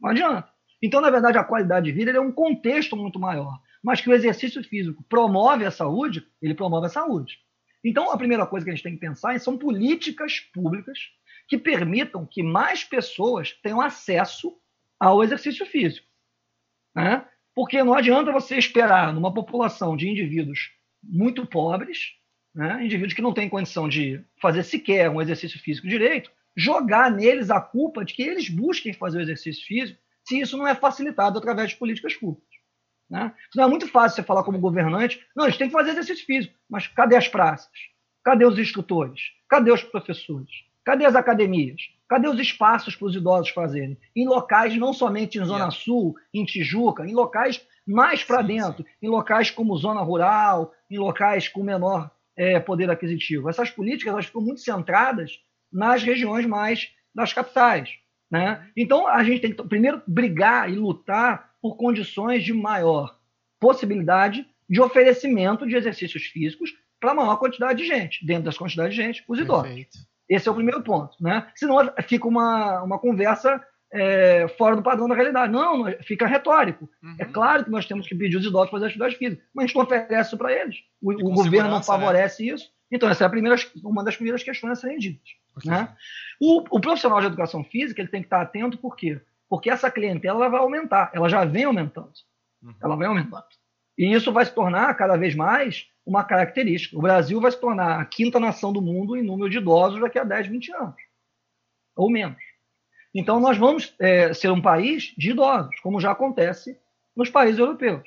Não 0.00 0.10
adianta. 0.10 0.48
Então, 0.82 1.00
na 1.00 1.10
verdade, 1.10 1.38
a 1.38 1.44
qualidade 1.44 1.86
de 1.86 1.92
vida 1.92 2.10
é 2.10 2.20
um 2.20 2.32
contexto 2.32 2.96
muito 2.96 3.18
maior. 3.18 3.60
Mas 3.82 4.00
que 4.00 4.08
o 4.08 4.14
exercício 4.14 4.62
físico 4.62 5.04
promove 5.08 5.64
a 5.64 5.70
saúde, 5.70 6.26
ele 6.40 6.54
promove 6.54 6.86
a 6.86 6.90
saúde. 6.90 7.38
Então, 7.84 8.10
a 8.10 8.16
primeira 8.16 8.46
coisa 8.46 8.64
que 8.64 8.70
a 8.70 8.74
gente 8.74 8.82
tem 8.82 8.94
que 8.94 9.00
pensar 9.00 9.38
são 9.40 9.58
políticas 9.58 10.40
públicas 10.52 10.98
que 11.48 11.58
permitam 11.58 12.26
que 12.26 12.42
mais 12.42 12.84
pessoas 12.84 13.52
tenham 13.62 13.80
acesso 13.80 14.56
ao 14.98 15.22
exercício 15.22 15.66
físico. 15.66 16.06
Né? 16.94 17.26
Porque 17.54 17.82
não 17.82 17.94
adianta 17.94 18.32
você 18.32 18.56
esperar 18.56 19.12
numa 19.12 19.34
população 19.34 19.96
de 19.96 20.08
indivíduos 20.08 20.70
muito 21.02 21.46
pobres, 21.46 22.12
né? 22.54 22.84
indivíduos 22.84 23.14
que 23.14 23.22
não 23.22 23.34
têm 23.34 23.48
condição 23.48 23.88
de 23.88 24.24
fazer 24.40 24.62
sequer 24.62 25.10
um 25.10 25.20
exercício 25.20 25.58
físico 25.58 25.88
direito, 25.88 26.30
jogar 26.56 27.10
neles 27.10 27.50
a 27.50 27.60
culpa 27.60 28.04
de 28.04 28.14
que 28.14 28.22
eles 28.22 28.48
busquem 28.48 28.92
fazer 28.92 29.18
o 29.18 29.22
exercício 29.22 29.66
físico 29.66 29.98
se 30.24 30.38
isso 30.38 30.56
não 30.56 30.66
é 30.66 30.74
facilitado 30.74 31.38
através 31.38 31.70
de 31.70 31.76
políticas 31.76 32.14
públicas. 32.14 32.52
Né? 33.10 33.34
Não 33.54 33.64
é 33.64 33.66
muito 33.66 33.88
fácil 33.88 34.16
você 34.16 34.22
falar 34.22 34.44
como 34.44 34.58
governante, 34.58 35.24
não, 35.34 35.44
a 35.44 35.48
gente 35.48 35.58
tem 35.58 35.68
que 35.68 35.72
fazer 35.72 35.90
exercício 35.90 36.24
físico, 36.24 36.54
mas 36.68 36.86
cadê 36.86 37.16
as 37.16 37.28
praças? 37.28 37.70
Cadê 38.24 38.44
os 38.46 38.58
instrutores? 38.58 39.20
Cadê 39.48 39.72
os 39.72 39.82
professores? 39.82 40.50
Cadê 40.84 41.04
as 41.04 41.14
academias? 41.14 41.80
Cadê 42.08 42.28
os 42.28 42.38
espaços 42.38 42.94
para 42.94 43.06
os 43.06 43.14
idosos 43.16 43.50
fazerem? 43.50 43.98
Em 44.14 44.26
locais 44.26 44.76
não 44.76 44.92
somente 44.92 45.38
em 45.38 45.44
Zona 45.44 45.70
Sul, 45.70 46.14
em 46.32 46.44
Tijuca, 46.44 47.06
em 47.06 47.14
locais 47.14 47.64
mais 47.86 48.22
para 48.22 48.42
dentro, 48.42 48.82
sim. 48.82 48.88
em 49.02 49.08
locais 49.08 49.50
como 49.50 49.76
zona 49.76 50.00
rural, 50.02 50.72
em 50.94 50.98
locais 50.98 51.48
com 51.48 51.62
menor 51.62 52.10
é, 52.36 52.58
poder 52.60 52.90
aquisitivo. 52.90 53.48
Essas 53.48 53.70
políticas 53.70 54.12
elas 54.12 54.26
ficam 54.26 54.42
muito 54.42 54.60
centradas 54.60 55.40
nas 55.72 56.02
regiões 56.02 56.46
mais 56.46 56.90
das 57.14 57.32
capitais. 57.32 57.90
Né? 58.30 58.66
Então, 58.76 59.06
a 59.06 59.22
gente 59.22 59.40
tem 59.40 59.52
que, 59.52 59.62
primeiro, 59.64 60.02
brigar 60.06 60.70
e 60.70 60.76
lutar 60.76 61.52
por 61.60 61.76
condições 61.76 62.42
de 62.42 62.52
maior 62.52 63.18
possibilidade 63.60 64.46
de 64.68 64.80
oferecimento 64.80 65.66
de 65.66 65.76
exercícios 65.76 66.24
físicos 66.24 66.72
para 66.98 67.12
a 67.12 67.14
maior 67.14 67.36
quantidade 67.36 67.82
de 67.82 67.86
gente, 67.86 68.24
dentro 68.24 68.44
das 68.44 68.56
quantidades 68.56 68.94
de 68.94 69.02
gente, 69.02 69.24
os 69.28 69.38
idosos. 69.38 69.66
Perfeito. 69.66 69.98
Esse 70.28 70.48
é 70.48 70.50
o 70.50 70.54
primeiro 70.54 70.82
ponto. 70.82 71.14
Né? 71.20 71.46
Senão 71.54 71.92
fica 72.08 72.26
uma, 72.26 72.82
uma 72.82 72.98
conversa 72.98 73.62
é, 73.92 74.48
fora 74.56 74.74
do 74.74 74.82
padrão 74.82 75.06
da 75.06 75.14
realidade. 75.14 75.52
Não, 75.52 75.84
fica 76.02 76.26
retórico. 76.26 76.88
Uhum. 77.02 77.16
É 77.18 77.24
claro 77.24 77.64
que 77.64 77.70
nós 77.70 77.86
temos 77.86 78.08
que 78.08 78.14
pedir 78.14 78.36
os 78.36 78.46
idosos 78.46 78.70
para 78.70 78.78
fazer 78.78 78.86
atividade 78.86 79.16
física, 79.16 79.42
mas 79.54 79.64
a 79.64 79.66
gente 79.66 79.76
não 79.76 79.82
oferece 79.84 80.28
isso 80.28 80.38
para 80.38 80.52
eles. 80.52 80.76
O, 81.00 81.12
o 81.12 81.34
governo 81.34 81.70
não 81.70 81.78
né? 81.78 81.82
favorece 81.82 82.44
né? 82.44 82.54
isso. 82.54 82.72
Então, 82.90 83.08
essa 83.08 83.24
é 83.24 83.26
a 83.26 83.30
primeira, 83.30 83.56
uma 83.84 84.02
das 84.02 84.16
primeiras 84.16 84.42
questões 84.42 84.72
a 84.72 84.76
serem 84.76 84.98
ditas. 84.98 85.30
Né? 85.64 85.94
O, 86.40 86.62
o, 86.70 86.80
profissional 86.80 87.20
de 87.20 87.26
educação 87.26 87.62
física 87.64 88.00
ele 88.00 88.08
tem 88.08 88.22
que 88.22 88.26
estar 88.26 88.40
atento, 88.40 88.78
por 88.78 88.96
quê? 88.96 89.20
Porque 89.48 89.70
essa 89.70 89.90
clientela 89.90 90.48
vai 90.48 90.60
aumentar, 90.60 91.10
ela 91.12 91.28
já 91.28 91.44
vem 91.44 91.64
aumentando. 91.64 92.12
Uhum. 92.62 92.74
Ela 92.82 92.96
vem 92.96 93.06
aumentando. 93.06 93.44
E 93.98 94.12
isso 94.12 94.32
vai 94.32 94.44
se 94.44 94.54
tornar 94.54 94.94
cada 94.94 95.16
vez 95.16 95.34
mais 95.34 95.88
uma 96.04 96.24
característica. 96.24 96.96
O 96.96 97.02
Brasil 97.02 97.40
vai 97.40 97.50
se 97.50 97.60
tornar 97.60 98.00
a 98.00 98.04
quinta 98.04 98.40
nação 98.40 98.72
do 98.72 98.80
mundo 98.80 99.16
em 99.16 99.22
número 99.22 99.50
de 99.50 99.58
idosos 99.58 100.00
daqui 100.00 100.18
a 100.18 100.24
10, 100.24 100.46
20 100.48 100.72
anos. 100.74 100.96
Ou 101.94 102.10
menos. 102.10 102.42
Então, 103.14 103.38
nós 103.38 103.58
vamos 103.58 103.94
é, 103.98 104.32
ser 104.32 104.50
um 104.50 104.60
país 104.60 105.12
de 105.16 105.30
idosos, 105.30 105.78
como 105.80 106.00
já 106.00 106.12
acontece 106.12 106.78
nos 107.14 107.28
países 107.28 107.58
europeus. 107.58 108.02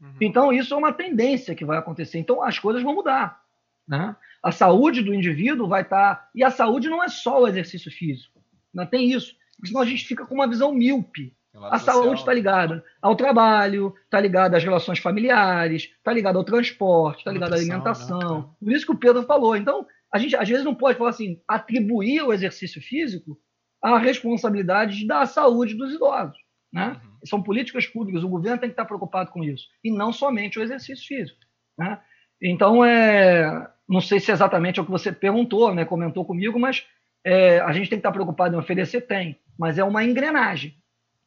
Uhum. 0.00 0.14
Então, 0.20 0.52
isso 0.52 0.74
é 0.74 0.76
uma 0.76 0.92
tendência 0.92 1.54
que 1.54 1.64
vai 1.64 1.78
acontecer. 1.78 2.18
Então, 2.18 2.42
as 2.42 2.58
coisas 2.58 2.82
vão 2.82 2.94
mudar. 2.94 3.40
Né? 3.86 4.16
A 4.42 4.50
saúde 4.50 5.02
do 5.02 5.14
indivíduo 5.14 5.68
vai 5.68 5.82
estar. 5.82 6.14
Tá... 6.16 6.28
E 6.34 6.42
a 6.42 6.50
saúde 6.50 6.88
não 6.88 7.02
é 7.02 7.08
só 7.08 7.42
o 7.42 7.48
exercício 7.48 7.90
físico. 7.90 8.42
Não 8.72 8.86
tem 8.86 9.10
isso. 9.10 9.34
Porque 9.56 9.68
senão 9.68 9.82
a 9.82 9.86
gente 9.86 10.06
fica 10.06 10.26
com 10.26 10.34
uma 10.34 10.48
visão 10.48 10.72
míope. 10.72 11.36
A 11.54 11.78
saúde 11.80 12.20
está 12.20 12.32
ligada 12.32 12.84
ao 13.02 13.16
trabalho, 13.16 13.92
está 14.04 14.20
ligada 14.20 14.56
às 14.56 14.62
relações 14.62 15.00
familiares, 15.00 15.90
está 15.98 16.12
ligada 16.12 16.38
ao 16.38 16.44
transporte, 16.44 17.18
está 17.18 17.32
ligada 17.32 17.56
à 17.56 17.58
alimentação. 17.58 18.38
Né? 18.38 18.48
Por 18.60 18.72
isso 18.72 18.86
que 18.86 18.92
o 18.92 18.98
Pedro 18.98 19.24
falou. 19.24 19.56
Então, 19.56 19.84
a 20.12 20.18
gente 20.18 20.36
às 20.36 20.48
vezes 20.48 20.64
não 20.64 20.74
pode 20.74 20.96
falar 20.96 21.10
assim, 21.10 21.40
atribuir 21.48 22.22
o 22.22 22.32
exercício 22.32 22.80
físico 22.80 23.36
a 23.82 23.98
responsabilidade 23.98 25.06
da 25.06 25.24
saúde 25.26 25.74
dos 25.74 25.92
idosos. 25.92 26.36
Né? 26.72 27.00
Uhum. 27.02 27.10
São 27.24 27.42
políticas 27.42 27.86
públicas, 27.86 28.22
o 28.22 28.28
governo 28.28 28.58
tem 28.58 28.68
que 28.68 28.74
estar 28.74 28.84
preocupado 28.84 29.30
com 29.30 29.42
isso, 29.42 29.66
e 29.82 29.90
não 29.90 30.12
somente 30.12 30.58
o 30.58 30.62
exercício 30.62 31.06
físico. 31.06 31.38
Né? 31.78 31.98
Então, 32.42 32.84
é, 32.84 33.70
não 33.88 34.00
sei 34.00 34.20
se 34.20 34.30
é 34.30 34.34
exatamente 34.34 34.78
é 34.78 34.82
o 34.82 34.84
que 34.84 34.90
você 34.90 35.12
perguntou, 35.12 35.74
né, 35.74 35.84
comentou 35.84 36.24
comigo, 36.24 36.58
mas 36.58 36.86
é, 37.24 37.60
a 37.60 37.72
gente 37.72 37.90
tem 37.90 37.98
que 37.98 38.00
estar 38.00 38.12
preocupado 38.12 38.54
em 38.54 38.58
oferecer? 38.58 39.02
Tem, 39.02 39.38
mas 39.58 39.78
é 39.78 39.84
uma 39.84 40.04
engrenagem. 40.04 40.74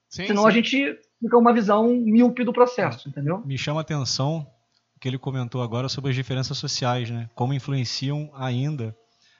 Sim, 0.09 0.27
Senão 0.27 0.43
sim. 0.43 0.47
a 0.47 0.51
gente 0.51 0.99
fica 1.19 1.37
uma 1.37 1.53
visão 1.53 1.87
míope 1.87 2.43
do 2.43 2.53
processo, 2.53 3.09
entendeu? 3.09 3.43
Me 3.45 3.57
chama 3.57 3.79
a 3.79 3.81
atenção 3.81 4.47
o 4.95 4.99
que 4.99 5.07
ele 5.07 5.17
comentou 5.17 5.61
agora 5.61 5.89
sobre 5.89 6.11
as 6.11 6.15
diferenças 6.15 6.57
sociais, 6.57 7.09
né? 7.09 7.29
como 7.35 7.53
influenciam 7.53 8.31
ainda 8.33 8.95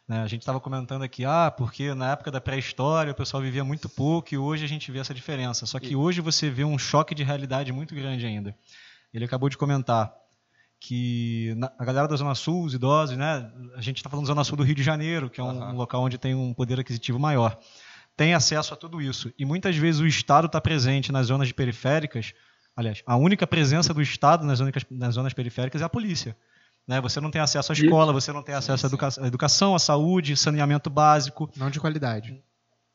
Né? 0.07 0.21
A 0.21 0.27
gente 0.27 0.41
estava 0.41 0.59
comentando 0.59 1.03
aqui, 1.03 1.23
ah, 1.23 1.49
porque 1.49 1.93
na 1.93 2.11
época 2.11 2.29
da 2.29 2.41
pré-história 2.41 3.11
o 3.11 3.15
pessoal 3.15 3.41
vivia 3.41 3.63
muito 3.63 3.87
pouco 3.87 4.33
e 4.33 4.37
hoje 4.37 4.65
a 4.65 4.67
gente 4.67 4.91
vê 4.91 4.99
essa 4.99 5.13
diferença. 5.13 5.65
Só 5.65 5.79
que 5.79 5.95
hoje 5.95 6.21
você 6.21 6.49
vê 6.49 6.63
um 6.63 6.77
choque 6.77 7.15
de 7.15 7.23
realidade 7.23 7.71
muito 7.71 7.95
grande 7.95 8.25
ainda. 8.25 8.55
Ele 9.13 9.25
acabou 9.25 9.47
de 9.47 9.57
comentar 9.57 10.13
que 10.79 11.55
a 11.79 11.85
galera 11.85 12.09
da 12.09 12.15
Zona 12.17 12.35
Sul, 12.35 12.65
os 12.65 12.73
idosos, 12.73 13.15
né? 13.15 13.49
A 13.75 13.79
gente 13.79 13.97
está 13.97 14.09
falando 14.09 14.25
da 14.25 14.33
Zona 14.33 14.43
Sul 14.43 14.57
do 14.57 14.63
Rio 14.63 14.75
de 14.75 14.83
Janeiro, 14.83 15.29
que 15.29 15.39
é 15.39 15.43
um, 15.43 15.47
uhum. 15.47 15.69
um 15.69 15.75
local 15.75 16.01
onde 16.01 16.17
tem 16.17 16.35
um 16.35 16.53
poder 16.53 16.77
aquisitivo 16.77 17.17
maior. 17.17 17.57
Tem 18.17 18.33
acesso 18.33 18.73
a 18.73 18.77
tudo 18.77 19.01
isso. 19.01 19.31
E 19.39 19.45
muitas 19.45 19.77
vezes 19.77 20.01
o 20.01 20.05
Estado 20.05 20.47
está 20.47 20.59
presente 20.59 21.09
nas 21.09 21.27
zonas 21.27 21.51
periféricas. 21.53 22.33
Aliás, 22.75 23.01
a 23.05 23.15
única 23.15 23.47
presença 23.47 23.93
do 23.93 24.01
Estado 24.01 24.45
nas 24.45 24.57
zonas, 24.57 24.73
nas 24.91 25.15
zonas 25.15 25.33
periféricas 25.33 25.81
é 25.81 25.85
a 25.85 25.89
polícia. 25.89 26.35
Né? 26.87 26.99
Você 27.01 27.21
não 27.21 27.31
tem 27.31 27.41
acesso 27.41 27.71
à 27.71 27.75
escola, 27.75 28.13
você 28.13 28.31
não 28.31 28.43
tem 28.43 28.55
acesso 28.55 28.85
à 28.85 28.87
educa 28.87 29.09
à 29.21 29.27
educação, 29.27 29.75
à 29.75 29.79
saúde, 29.79 30.35
saneamento 30.35 30.89
básico. 30.89 31.49
Não 31.55 31.69
de 31.69 31.79
qualidade. 31.79 32.43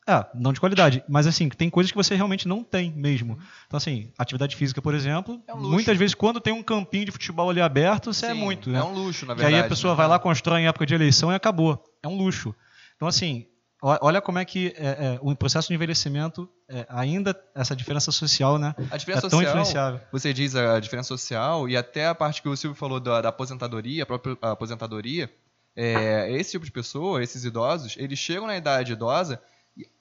É, 0.07 0.25
não 0.33 0.51
de 0.51 0.59
qualidade. 0.59 1.03
Mas 1.07 1.27
assim, 1.27 1.47
tem 1.49 1.69
coisas 1.69 1.91
que 1.91 1.97
você 1.97 2.15
realmente 2.15 2.47
não 2.47 2.63
tem 2.63 2.91
mesmo. 2.91 3.37
Então, 3.67 3.77
assim, 3.77 4.11
atividade 4.17 4.55
física, 4.55 4.81
por 4.81 4.95
exemplo, 4.95 5.39
é 5.47 5.53
um 5.53 5.69
muitas 5.69 5.95
vezes 5.97 6.15
quando 6.15 6.41
tem 6.41 6.51
um 6.51 6.63
campinho 6.63 7.05
de 7.05 7.11
futebol 7.11 7.47
ali 7.49 7.61
aberto, 7.61 8.11
você 8.11 8.25
é 8.25 8.33
Sim, 8.33 8.35
é 8.35 8.43
muito. 8.43 8.71
Né? 8.71 8.79
É 8.79 8.83
um 8.83 8.91
luxo, 8.91 9.27
na 9.27 9.35
verdade. 9.35 9.53
E 9.53 9.59
aí 9.59 9.63
a 9.63 9.69
pessoa 9.69 9.93
né? 9.93 9.97
vai 9.97 10.07
lá, 10.07 10.17
constrói 10.17 10.61
em 10.61 10.67
época 10.67 10.85
de 10.85 10.95
eleição 10.95 11.31
e 11.31 11.35
acabou. 11.35 11.83
É 12.01 12.07
um 12.07 12.17
luxo. 12.17 12.55
Então, 12.95 13.07
assim, 13.07 13.45
Olha 13.81 14.21
como 14.21 14.37
é 14.39 14.45
que 14.45 14.73
é, 14.77 14.87
é, 14.87 15.19
o 15.21 15.33
processo 15.35 15.69
de 15.69 15.73
envelhecimento, 15.73 16.49
é, 16.67 16.85
ainda 16.89 17.33
essa 17.55 17.73
diferença 17.73 18.11
social, 18.11 18.57
né? 18.57 18.75
A 18.91 18.97
diferença 18.97 19.27
é 19.27 19.29
tão 19.29 19.39
social, 19.39 19.55
influenciável. 19.55 20.01
Você 20.11 20.33
diz 20.33 20.53
a 20.53 20.79
diferença 20.81 21.07
social 21.07 21.67
e 21.69 21.77
até 21.77 22.07
a 22.07 22.13
parte 22.13 22.41
que 22.41 22.49
o 22.49 22.57
Silvio 22.57 22.77
falou 22.77 22.99
da, 22.99 23.21
da 23.21 23.29
aposentadoria, 23.29 24.03
a 24.03 24.05
própria 24.05 24.37
aposentadoria, 24.41 25.31
é, 25.73 26.29
esse 26.33 26.51
tipo 26.51 26.65
de 26.65 26.71
pessoa, 26.71 27.23
esses 27.23 27.45
idosos, 27.45 27.95
eles 27.97 28.19
chegam 28.19 28.47
na 28.47 28.57
idade 28.57 28.91
idosa, 28.91 29.41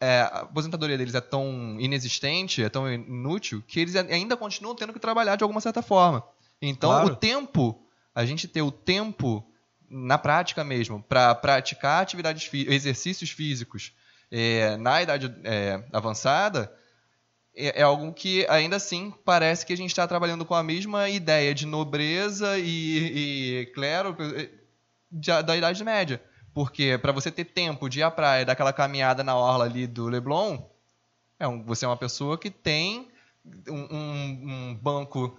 é, 0.01 0.23
a 0.23 0.41
aposentadoria 0.41 0.99
deles 0.99 1.15
é 1.15 1.21
tão 1.21 1.77
inexistente, 1.79 2.63
é 2.63 2.69
tão 2.69 2.93
inútil, 2.93 3.63
que 3.65 3.79
eles 3.79 3.95
ainda 3.95 4.37
continuam 4.37 4.75
tendo 4.75 4.93
que 4.93 4.99
trabalhar 4.99 5.37
de 5.37 5.45
alguma 5.45 5.61
certa 5.61 5.83
forma. 5.83 6.25
Então, 6.61 6.91
claro. 6.91 7.13
o 7.13 7.17
tempo, 7.17 7.81
a 8.13 8.25
gente 8.25 8.49
ter 8.49 8.63
o 8.63 8.73
tempo 8.73 9.49
na 9.91 10.19
prática 10.19 10.63
mesmo, 10.63 11.03
para 11.03 11.35
praticar 11.35 12.03
atividades, 12.03 12.51
exercícios 12.53 13.31
físicos 13.31 13.93
é, 14.31 14.77
na 14.77 15.03
idade 15.03 15.35
é, 15.45 15.83
avançada, 15.93 16.73
é, 17.55 17.81
é, 17.81 17.83
algo 17.83 18.13
que 18.13 18.47
ainda 18.49 18.77
assim 18.77 19.13
parece 19.25 19.65
que 19.65 19.73
a 19.73 19.77
gente 19.77 19.91
está 19.91 20.07
trabalhando 20.07 20.45
com 20.45 20.55
a 20.55 20.63
mesma 20.63 21.09
ideia 21.09 21.55
de 21.55 21.67
nobreza 21.67 22.59
e, 22.59 23.63
e 23.63 23.67
clero 23.75 24.17
de, 25.11 25.43
da 25.43 25.57
Idade 25.57 25.83
Média. 25.83 26.23
Porque 26.53 26.99
para 26.99 27.13
você 27.13 27.31
ter 27.31 27.45
tempo 27.45 27.89
de 27.89 28.01
ir 28.01 28.03
à 28.03 28.11
praia, 28.11 28.45
daquela 28.45 28.73
caminhada 28.73 29.23
na 29.23 29.37
orla 29.37 29.65
ali 29.65 29.87
do 29.87 30.07
Leblon, 30.07 30.59
é 31.39 31.47
um, 31.47 31.63
você 31.63 31.85
é 31.85 31.89
uma 31.89 31.97
pessoa 31.97 32.37
que 32.37 32.51
tem 32.51 33.09
um, 33.69 33.97
um, 33.97 34.71
um 34.71 34.75
banco 34.75 35.39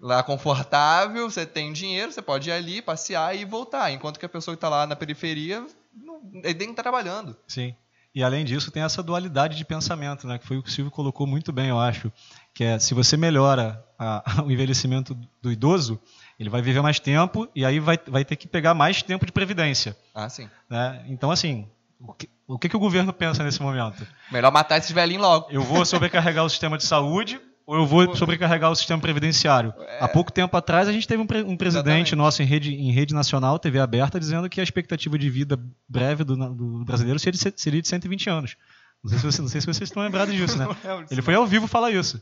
lá 0.00 0.22
confortável, 0.22 1.30
você 1.30 1.44
tem 1.44 1.72
dinheiro, 1.72 2.10
você 2.10 2.22
pode 2.22 2.48
ir 2.48 2.52
ali, 2.52 2.80
passear 2.80 3.36
e 3.36 3.44
voltar. 3.44 3.92
Enquanto 3.92 4.18
que 4.18 4.26
a 4.26 4.28
pessoa 4.28 4.54
que 4.54 4.56
está 4.56 4.68
lá 4.68 4.86
na 4.86 4.96
periferia, 4.96 5.64
não, 5.94 6.20
ele 6.34 6.54
tem 6.54 6.68
que 6.68 6.72
estar 6.72 6.82
tá 6.82 6.90
trabalhando. 6.90 7.36
Sim. 7.46 7.74
E 8.12 8.24
além 8.24 8.44
disso, 8.44 8.72
tem 8.72 8.82
essa 8.82 9.02
dualidade 9.02 9.56
de 9.56 9.64
pensamento, 9.64 10.26
né, 10.26 10.38
que 10.38 10.46
foi 10.46 10.56
o 10.56 10.62
que 10.62 10.68
o 10.68 10.72
Silvio 10.72 10.90
colocou 10.90 11.26
muito 11.26 11.52
bem, 11.52 11.68
eu 11.68 11.78
acho, 11.78 12.10
que 12.52 12.64
é 12.64 12.78
se 12.78 12.92
você 12.92 13.16
melhora 13.16 13.84
a, 13.96 14.24
o 14.44 14.50
envelhecimento 14.50 15.16
do 15.40 15.52
idoso, 15.52 16.00
ele 16.38 16.50
vai 16.50 16.62
viver 16.62 16.80
mais 16.80 16.98
tempo 16.98 17.48
e 17.54 17.64
aí 17.64 17.78
vai, 17.78 17.98
vai 18.08 18.24
ter 18.24 18.34
que 18.34 18.48
pegar 18.48 18.74
mais 18.74 19.02
tempo 19.02 19.26
de 19.26 19.30
previdência. 19.30 19.96
Ah, 20.14 20.28
sim. 20.28 20.48
Né? 20.68 21.04
Então, 21.08 21.30
assim, 21.30 21.68
o 22.00 22.12
que, 22.14 22.28
o 22.48 22.58
que, 22.58 22.68
que 22.68 22.76
o 22.76 22.80
governo 22.80 23.12
pensa 23.12 23.44
nesse 23.44 23.62
momento? 23.62 24.04
Melhor 24.32 24.50
matar 24.50 24.78
esses 24.78 24.90
velhinhos 24.90 25.22
logo. 25.22 25.46
Eu 25.50 25.62
vou 25.62 25.84
sobrecarregar 25.84 26.44
o 26.44 26.48
sistema 26.48 26.78
de 26.78 26.84
saúde 26.84 27.40
ou 27.70 27.76
eu 27.76 27.86
vou 27.86 28.16
sobrecarregar 28.16 28.68
o 28.68 28.74
sistema 28.74 29.00
previdenciário. 29.00 29.72
É. 29.78 29.98
Há 30.00 30.08
pouco 30.08 30.32
tempo 30.32 30.56
atrás, 30.56 30.88
a 30.88 30.92
gente 30.92 31.06
teve 31.06 31.22
um, 31.22 31.26
pre 31.26 31.42
um 31.42 31.56
presidente 31.56 31.86
Exatamente. 31.86 32.16
nosso 32.16 32.42
em 32.42 32.44
rede, 32.44 32.74
em 32.74 32.90
rede 32.90 33.14
nacional, 33.14 33.60
TV 33.60 33.78
aberta, 33.78 34.18
dizendo 34.18 34.48
que 34.48 34.60
a 34.60 34.64
expectativa 34.64 35.16
de 35.16 35.30
vida 35.30 35.56
breve 35.88 36.24
do, 36.24 36.34
do 36.34 36.84
brasileiro 36.84 37.16
seria 37.20 37.38
de, 37.38 37.60
seria 37.60 37.80
de 37.80 37.86
120 37.86 38.28
anos. 38.28 38.56
Não 39.04 39.08
sei, 39.08 39.20
se 39.20 39.24
você, 39.24 39.42
não 39.42 39.48
sei 39.48 39.60
se 39.60 39.66
vocês 39.68 39.88
estão 39.88 40.02
lembrados 40.02 40.34
disso, 40.34 40.58
né? 40.58 40.66
Ele 41.12 41.22
foi 41.22 41.36
ao 41.36 41.46
vivo 41.46 41.68
falar 41.68 41.92
isso, 41.92 42.20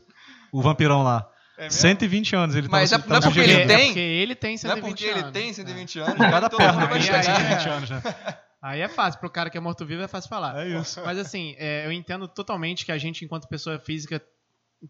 o 0.51 0.61
vampirão 0.61 1.01
lá. 1.01 1.27
É 1.57 1.67
120 1.67 2.35
anos. 2.35 2.55
Ele 2.55 2.67
Mas 2.69 2.91
tava, 2.91 3.03
é, 3.03 3.09
não 3.09 3.17
é 3.17 3.21
porque 3.21 3.39
ele 3.39 3.65
tem. 3.65 3.73
É 3.73 3.85
porque 3.87 3.99
ele 3.99 4.35
tem 4.35 4.55
120 4.55 4.71
anos. 4.71 4.81
Não 4.81 4.87
é 4.87 4.91
porque 4.91 5.05
anos. 5.05 5.23
ele 5.23 5.31
tem 5.31 5.53
120 5.53 5.99
anos. 5.99 6.17
Cada 6.17 6.49
perna 6.51 6.87
ter 6.87 7.23
120 7.23 7.69
anos, 7.69 7.89
né? 7.89 8.01
Aí 8.61 8.81
é 8.81 8.87
fácil, 8.87 9.19
pro 9.19 9.29
cara 9.29 9.49
que 9.49 9.57
é 9.57 9.61
morto-vivo 9.61 10.03
é 10.03 10.07
fácil 10.07 10.29
falar. 10.29 10.63
É 10.63 10.69
isso. 10.69 11.01
Mas 11.03 11.17
assim, 11.17 11.55
é, 11.57 11.87
eu 11.87 11.91
entendo 11.91 12.27
totalmente 12.27 12.85
que 12.85 12.91
a 12.91 12.97
gente, 12.99 13.25
enquanto 13.25 13.47
pessoa 13.47 13.79
física, 13.79 14.21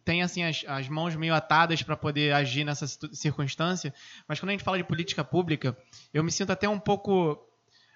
tem 0.04 0.22
assim 0.22 0.44
as, 0.44 0.64
as 0.68 0.88
mãos 0.88 1.16
meio 1.16 1.34
atadas 1.34 1.82
para 1.82 1.98
poder 1.98 2.34
agir 2.34 2.64
nessa 2.64 2.86
circunstância, 3.14 3.94
mas 4.28 4.40
quando 4.40 4.50
a 4.50 4.52
gente 4.54 4.64
fala 4.64 4.78
de 4.78 4.84
política 4.84 5.24
pública, 5.24 5.78
eu 6.14 6.24
me 6.24 6.32
sinto 6.32 6.52
até 6.52 6.68
um 6.70 6.80
pouco 6.80 7.38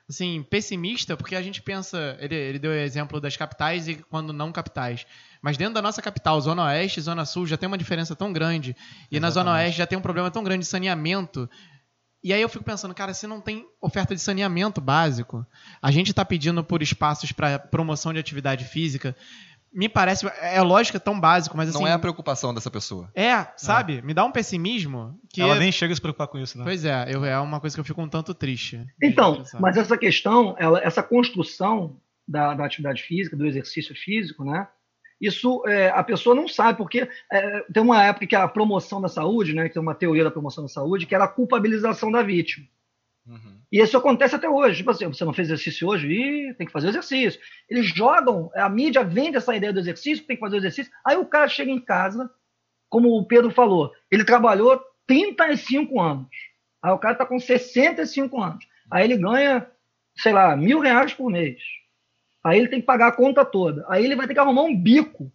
assim 0.09 0.43
pessimista, 0.43 1.15
porque 1.15 1.35
a 1.35 1.41
gente 1.41 1.61
pensa, 1.61 2.17
ele, 2.19 2.35
ele 2.35 2.59
deu 2.59 2.71
o 2.71 2.75
exemplo 2.75 3.21
das 3.21 3.37
capitais 3.37 3.87
e 3.87 3.95
quando 3.95 4.33
não 4.33 4.51
capitais, 4.51 5.05
mas 5.41 5.55
dentro 5.55 5.75
da 5.75 5.81
nossa 5.81 6.01
capital, 6.01 6.39
Zona 6.41 6.65
Oeste 6.65 6.99
e 6.99 7.03
Zona 7.03 7.25
Sul 7.25 7.47
já 7.47 7.57
tem 7.57 7.67
uma 7.67 7.77
diferença 7.77 8.15
tão 8.15 8.33
grande, 8.33 8.71
e 8.71 8.73
Exatamente. 9.15 9.21
na 9.21 9.29
Zona 9.29 9.53
Oeste 9.53 9.77
já 9.77 9.87
tem 9.87 9.97
um 9.97 10.01
problema 10.01 10.29
tão 10.29 10.43
grande 10.43 10.61
de 10.61 10.67
saneamento, 10.67 11.49
e 12.23 12.31
aí 12.31 12.41
eu 12.41 12.47
fico 12.47 12.63
pensando, 12.63 12.93
cara, 12.93 13.13
se 13.13 13.27
não 13.27 13.41
tem 13.41 13.65
oferta 13.81 14.15
de 14.15 14.21
saneamento 14.21 14.79
básico, 14.79 15.45
a 15.81 15.91
gente 15.91 16.11
está 16.11 16.23
pedindo 16.23 16.63
por 16.63 16.81
espaços 16.81 17.33
para 17.33 17.59
promoção 17.59 18.13
de 18.13 18.19
atividade 18.19 18.63
física, 18.63 19.13
me 19.73 19.89
parece. 19.89 20.25
É 20.39 20.61
lógico, 20.61 20.97
é 20.97 20.99
tão 20.99 21.19
básico, 21.19 21.57
mas 21.57 21.69
assim. 21.69 21.79
Não 21.79 21.87
é 21.87 21.93
a 21.93 21.99
preocupação 21.99 22.53
dessa 22.53 22.69
pessoa. 22.69 23.09
É, 23.15 23.47
sabe? 23.57 23.97
É. 23.97 24.01
Me 24.01 24.13
dá 24.13 24.23
um 24.23 24.31
pessimismo. 24.31 25.19
Que 25.29 25.41
Ela 25.41 25.55
nem 25.55 25.71
chega 25.71 25.91
a 25.91 25.95
se 25.95 26.01
preocupar 26.01 26.27
com 26.27 26.37
isso, 26.37 26.57
né? 26.57 26.63
Pois 26.63 26.85
é, 26.85 27.05
eu, 27.09 27.25
é 27.25 27.39
uma 27.39 27.59
coisa 27.59 27.75
que 27.75 27.79
eu 27.79 27.85
fico 27.85 28.01
um 28.01 28.07
tanto 28.07 28.33
triste. 28.33 28.85
Então, 29.01 29.43
mas 29.59 29.75
essa 29.75 29.97
questão, 29.97 30.55
ela, 30.59 30.79
essa 30.83 31.01
construção 31.01 31.97
da, 32.27 32.53
da, 32.53 32.65
atividade 32.65 33.01
física, 33.01 33.35
do 33.35 33.45
exercício 33.45 33.95
físico, 33.95 34.43
né? 34.45 34.67
Isso 35.19 35.63
é, 35.67 35.89
a 35.89 36.03
pessoa 36.03 36.35
não 36.35 36.47
sabe, 36.47 36.77
porque 36.77 37.07
é, 37.31 37.59
tem 37.73 37.81
uma 37.81 38.03
época 38.03 38.27
que 38.27 38.35
a 38.35 38.47
promoção 38.47 39.01
da 39.01 39.07
saúde, 39.07 39.53
né? 39.53 39.67
Que 39.67 39.73
tem 39.73 39.81
uma 39.81 39.95
teoria 39.95 40.23
da 40.23 40.31
promoção 40.31 40.63
da 40.63 40.69
saúde, 40.69 41.05
que 41.05 41.15
era 41.15 41.23
a 41.23 41.29
culpabilização 41.29 42.11
da 42.11 42.21
vítima. 42.21 42.67
Uhum. 43.25 43.61
E 43.71 43.81
isso 43.81 43.97
acontece 43.97 44.35
até 44.35 44.49
hoje. 44.49 44.77
Tipo 44.77 44.91
assim, 44.91 45.07
você 45.07 45.23
não 45.23 45.33
fez 45.33 45.47
exercício 45.47 45.87
hoje? 45.87 46.07
Ih, 46.07 46.53
tem 46.55 46.67
que 46.67 46.73
fazer 46.73 46.89
exercício. 46.89 47.39
Eles 47.69 47.87
jogam, 47.87 48.51
a 48.55 48.69
mídia 48.69 49.03
vende 49.03 49.37
essa 49.37 49.55
ideia 49.55 49.73
do 49.73 49.79
exercício, 49.79 50.25
tem 50.25 50.35
que 50.35 50.41
fazer 50.41 50.57
exercício. 50.57 50.91
Aí 51.05 51.15
o 51.15 51.25
cara 51.25 51.47
chega 51.47 51.71
em 51.71 51.79
casa, 51.79 52.29
como 52.89 53.09
o 53.17 53.25
Pedro 53.25 53.51
falou, 53.51 53.91
ele 54.11 54.25
trabalhou 54.25 54.81
35 55.07 55.99
anos. 55.99 56.27
Aí 56.81 56.91
o 56.91 56.99
cara 56.99 57.13
está 57.13 57.25
com 57.25 57.39
65 57.39 58.41
anos. 58.41 58.65
Aí 58.91 59.05
ele 59.05 59.17
ganha, 59.17 59.65
sei 60.17 60.33
lá, 60.33 60.55
mil 60.55 60.79
reais 60.79 61.13
por 61.13 61.31
mês. 61.31 61.61
Aí 62.43 62.59
ele 62.59 62.67
tem 62.67 62.81
que 62.81 62.85
pagar 62.85 63.07
a 63.07 63.15
conta 63.15 63.45
toda. 63.45 63.85
Aí 63.87 64.03
ele 64.03 64.15
vai 64.15 64.27
ter 64.27 64.33
que 64.33 64.39
arrumar 64.39 64.63
um 64.63 64.75
bico 64.75 65.31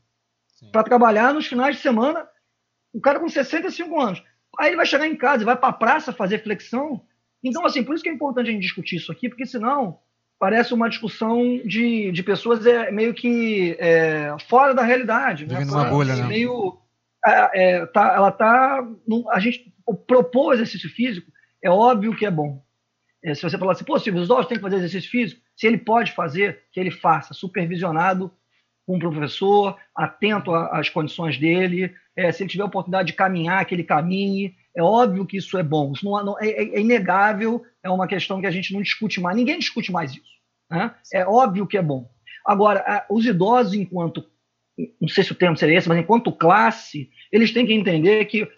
para 0.71 0.85
trabalhar 0.85 1.33
nos 1.33 1.47
finais 1.47 1.77
de 1.77 1.83
semana. 1.83 2.29
O 2.93 3.01
cara 3.01 3.19
com 3.19 3.29
65 3.29 3.99
anos. 3.99 4.23
Aí 4.59 4.69
ele 4.69 4.77
vai 4.77 4.87
chegar 4.87 5.07
em 5.07 5.17
casa 5.17 5.43
e 5.43 5.47
vai 5.47 5.57
para 5.57 5.69
a 5.69 5.73
praça 5.73 6.13
fazer 6.13 6.43
flexão. 6.43 7.03
Então, 7.43 7.65
assim, 7.65 7.83
por 7.83 7.95
isso 7.95 8.03
que 8.03 8.11
é 8.11 8.13
importante 8.13 8.49
a 8.49 8.53
gente 8.53 8.63
discutir 8.63 8.97
isso 8.97 9.13
aqui, 9.13 9.29
porque 9.29 9.47
senão 9.47 9.99
parece 10.39 10.73
uma 10.73 10.89
discussão 10.89 11.61
de, 11.65 12.13
de 12.13 12.23
pessoas 12.23 12.65
é, 12.65 12.91
meio 12.91 13.13
que 13.13 13.77
é, 13.79 14.35
fora 14.49 14.73
da 14.75 14.83
realidade. 14.83 15.47
Né? 15.47 15.55
Vivendo 15.55 15.73
né? 15.73 15.77
uma 15.77 15.91
bolha, 15.91 16.17
né? 16.17 16.27
Meio, 16.27 16.79
é, 17.27 17.51
é, 17.55 17.87
tá, 17.87 18.15
ela 18.15 18.31
tá. 18.31 18.87
A 19.31 19.41
gente 19.41 19.73
propor 20.07 20.55
exercício 20.55 20.89
físico 20.91 21.31
é 21.63 21.71
óbvio 21.71 22.15
que 22.15 22.27
é 22.27 22.31
bom. 22.31 22.63
É, 23.23 23.35
se 23.35 23.43
você 23.43 23.59
falar 23.59 23.73
assim, 23.73 23.85
pô, 23.85 23.99
Silvio, 23.99 24.21
os 24.21 24.27
idosos 24.27 24.47
têm 24.47 24.57
que 24.57 24.63
fazer 24.63 24.77
exercício 24.77 25.11
físico, 25.11 25.41
se 25.57 25.67
ele 25.67 25.79
pode 25.79 26.13
fazer, 26.13 26.63
que 26.71 26.79
ele 26.79 26.91
faça, 26.91 27.35
supervisionado 27.35 28.33
com 28.87 28.97
um 28.97 28.99
professor, 28.99 29.77
atento 29.95 30.55
às 30.55 30.89
condições 30.89 31.37
dele, 31.37 31.95
é, 32.17 32.31
se 32.33 32.43
ele 32.43 32.51
tiver 32.51 32.63
a 32.63 32.67
oportunidade 32.67 33.09
de 33.09 33.13
caminhar, 33.15 33.65
que 33.65 33.75
ele 33.75 33.85
caminhe, 33.85 34.55
é 34.79 34.83
óbvio 34.83 35.27
que 35.27 35.37
isso 35.37 35.59
é 35.59 35.63
bom, 35.63 35.93
isso 35.93 36.05
não, 36.05 36.25
não 36.25 36.41
é, 36.41 36.51
é, 36.51 36.81
inegável, 36.81 37.65
é 37.83 37.91
uma 37.91 38.07
questão 38.07 38.41
que 38.41 38.47
a 38.47 38.51
gente 38.51 38.73
não 38.73 38.81
discute 38.81 39.21
mais, 39.21 39.37
ninguém 39.37 39.59
discute 39.59 39.91
mais 39.91 40.13
isso. 40.13 40.39
Né? 40.71 40.95
É 41.13 41.27
óbvio 41.27 41.67
que 41.67 41.77
é 41.77 41.83
bom. 41.83 42.09
Agora, 42.47 43.05
os 43.11 43.27
idosos, 43.27 43.75
enquanto, 43.75 44.25
não 45.01 45.09
sei 45.09 45.25
se 45.25 45.33
o 45.33 45.35
termo 45.35 45.57
seria 45.57 45.77
esse, 45.77 45.89
mas 45.89 45.99
enquanto 45.99 46.31
classe, 46.31 47.11
eles 47.33 47.53
têm 47.53 47.67
que 47.67 47.73
entender 47.73 48.25
que 48.27 48.49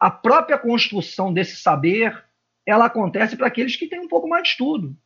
a 0.00 0.10
própria 0.10 0.58
construção 0.58 1.32
desse 1.32 1.54
saber, 1.54 2.20
ela 2.66 2.86
acontece 2.86 3.36
para 3.36 3.46
aqueles 3.46 3.76
que 3.76 3.86
têm 3.86 4.00
um 4.00 4.08
pouco 4.08 4.28
mais 4.28 4.42
de 4.42 4.48
estudo. 4.48 4.96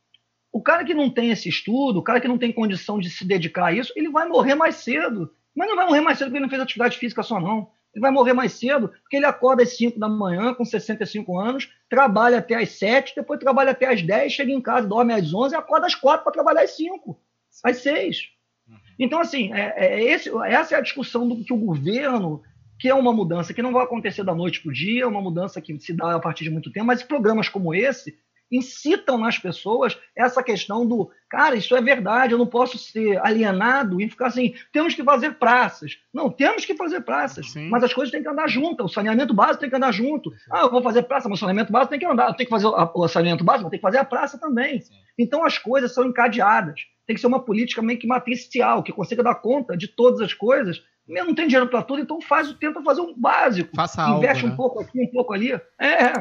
O 0.51 0.63
cara 0.63 0.83
que 0.83 0.95
não 0.95 1.11
tem 1.11 1.29
esse 1.29 1.47
estudo, 1.47 1.99
o 1.99 2.03
cara 2.03 2.19
que 2.19 2.27
não 2.27 2.39
tem 2.39 2.51
condição 2.51 2.97
de 2.97 3.11
se 3.11 3.23
dedicar 3.23 3.67
a 3.67 3.71
isso, 3.71 3.93
ele 3.95 4.09
vai 4.09 4.27
morrer 4.27 4.55
mais 4.55 4.77
cedo. 4.77 5.31
Mas 5.55 5.69
não 5.69 5.75
vai 5.75 5.85
morrer 5.85 6.01
mais 6.01 6.17
cedo 6.17 6.29
porque 6.29 6.37
ele 6.37 6.45
não 6.45 6.49
fez 6.49 6.61
atividade 6.61 6.97
física 6.97 7.21
só, 7.21 7.39
não 7.39 7.69
Ele 7.95 8.01
vai 8.01 8.11
morrer 8.11 8.33
mais 8.33 8.51
cedo, 8.51 8.89
porque 8.89 9.15
ele 9.15 9.25
acorda 9.25 9.63
às 9.63 9.77
5 9.77 9.97
da 9.97 10.09
manhã, 10.09 10.53
com 10.53 10.65
65 10.65 11.39
anos, 11.39 11.71
trabalha 11.89 12.39
até 12.39 12.55
às 12.55 12.69
7, 12.71 13.13
depois 13.15 13.39
trabalha 13.39 13.71
até 13.71 13.87
às 13.87 14.01
10, 14.01 14.33
chega 14.33 14.51
em 14.51 14.61
casa, 14.61 14.85
dorme 14.85 15.13
às 15.13 15.33
11 15.33 15.55
e 15.55 15.57
acorda 15.57 15.87
às 15.87 15.95
4 15.95 16.23
para 16.23 16.33
trabalhar 16.33 16.63
às 16.63 16.75
5, 16.75 17.17
às 17.63 17.77
6. 17.77 18.29
Uhum. 18.67 18.75
Então, 18.99 19.19
assim, 19.19 19.53
é, 19.53 19.73
é 19.77 20.03
esse, 20.03 20.29
essa 20.45 20.75
é 20.75 20.77
a 20.77 20.81
discussão 20.81 21.25
do 21.27 21.41
que 21.41 21.53
o 21.53 21.57
governo 21.57 22.43
que 22.77 22.89
é 22.89 22.93
uma 22.93 23.13
mudança 23.13 23.53
que 23.53 23.61
não 23.61 23.71
vai 23.71 23.85
acontecer 23.85 24.23
da 24.23 24.35
noite 24.35 24.61
para 24.61 24.69
o 24.69 24.73
dia, 24.73 25.03
é 25.03 25.07
uma 25.07 25.21
mudança 25.21 25.61
que 25.61 25.79
se 25.79 25.93
dá 25.93 26.15
a 26.15 26.19
partir 26.19 26.43
de 26.43 26.49
muito 26.49 26.71
tempo, 26.71 26.85
mas 26.85 27.01
programas 27.01 27.47
como 27.47 27.73
esse 27.73 28.17
incitam 28.51 29.17
nas 29.17 29.37
pessoas 29.37 29.97
essa 30.15 30.43
questão 30.43 30.85
do, 30.85 31.09
cara, 31.29 31.55
isso 31.55 31.75
é 31.75 31.81
verdade, 31.81 32.33
eu 32.33 32.37
não 32.37 32.47
posso 32.47 32.77
ser 32.77 33.17
alienado 33.25 33.99
e 33.99 34.09
ficar 34.09 34.27
assim, 34.27 34.53
temos 34.71 34.93
que 34.93 35.03
fazer 35.03 35.35
praças. 35.35 35.97
Não, 36.13 36.29
temos 36.29 36.65
que 36.65 36.75
fazer 36.75 37.01
praças, 37.01 37.51
Sim. 37.51 37.69
mas 37.69 37.83
as 37.83 37.93
coisas 37.93 38.11
têm 38.11 38.21
que 38.21 38.29
andar 38.29 38.47
juntas, 38.47 38.85
o 38.85 38.93
saneamento 38.93 39.33
básico 39.33 39.59
tem 39.59 39.69
que 39.69 39.75
andar 39.75 39.91
junto. 39.91 40.31
Sim. 40.31 40.37
Ah, 40.51 40.61
eu 40.61 40.71
vou 40.71 40.81
fazer 40.81 41.03
praça, 41.03 41.27
mas 41.27 41.37
o 41.37 41.41
saneamento 41.41 41.71
básico 41.71 41.91
tem 41.91 41.99
que 41.99 42.05
andar, 42.05 42.33
tenho 42.33 42.47
que 42.47 42.55
fazer 42.55 42.67
o 42.67 43.07
saneamento 43.07 43.43
básico, 43.43 43.63
mas 43.63 43.71
tem 43.71 43.79
que 43.79 43.85
fazer 43.85 43.97
a 43.97 44.05
praça 44.05 44.39
também. 44.39 44.81
Sim. 44.81 44.93
Então 45.17 45.45
as 45.45 45.57
coisas 45.57 45.93
são 45.93 46.05
encadeadas. 46.05 46.81
Tem 47.07 47.15
que 47.15 47.21
ser 47.21 47.27
uma 47.27 47.43
política 47.43 47.81
meio 47.81 47.99
que 47.99 48.07
matricial, 48.07 48.81
que 48.81 48.91
consiga 48.91 49.21
dar 49.21 49.35
conta 49.35 49.77
de 49.77 49.87
todas 49.87 50.21
as 50.21 50.33
coisas 50.33 50.81
não 51.07 51.35
tem 51.35 51.47
dinheiro 51.47 51.69
para 51.69 51.83
tudo, 51.83 52.01
então 52.01 52.19
faz, 52.19 52.51
tenta 52.53 52.81
fazer 52.81 53.01
um 53.01 53.13
básico. 53.15 53.75
Faça 53.75 54.09
Investe 54.09 54.43
algo, 54.43 54.53
um 54.53 54.57
pouco 54.57 54.81
aqui, 54.81 54.99
um 54.99 55.11
pouco 55.11 55.33
ali. 55.33 55.51
É, 55.79 56.13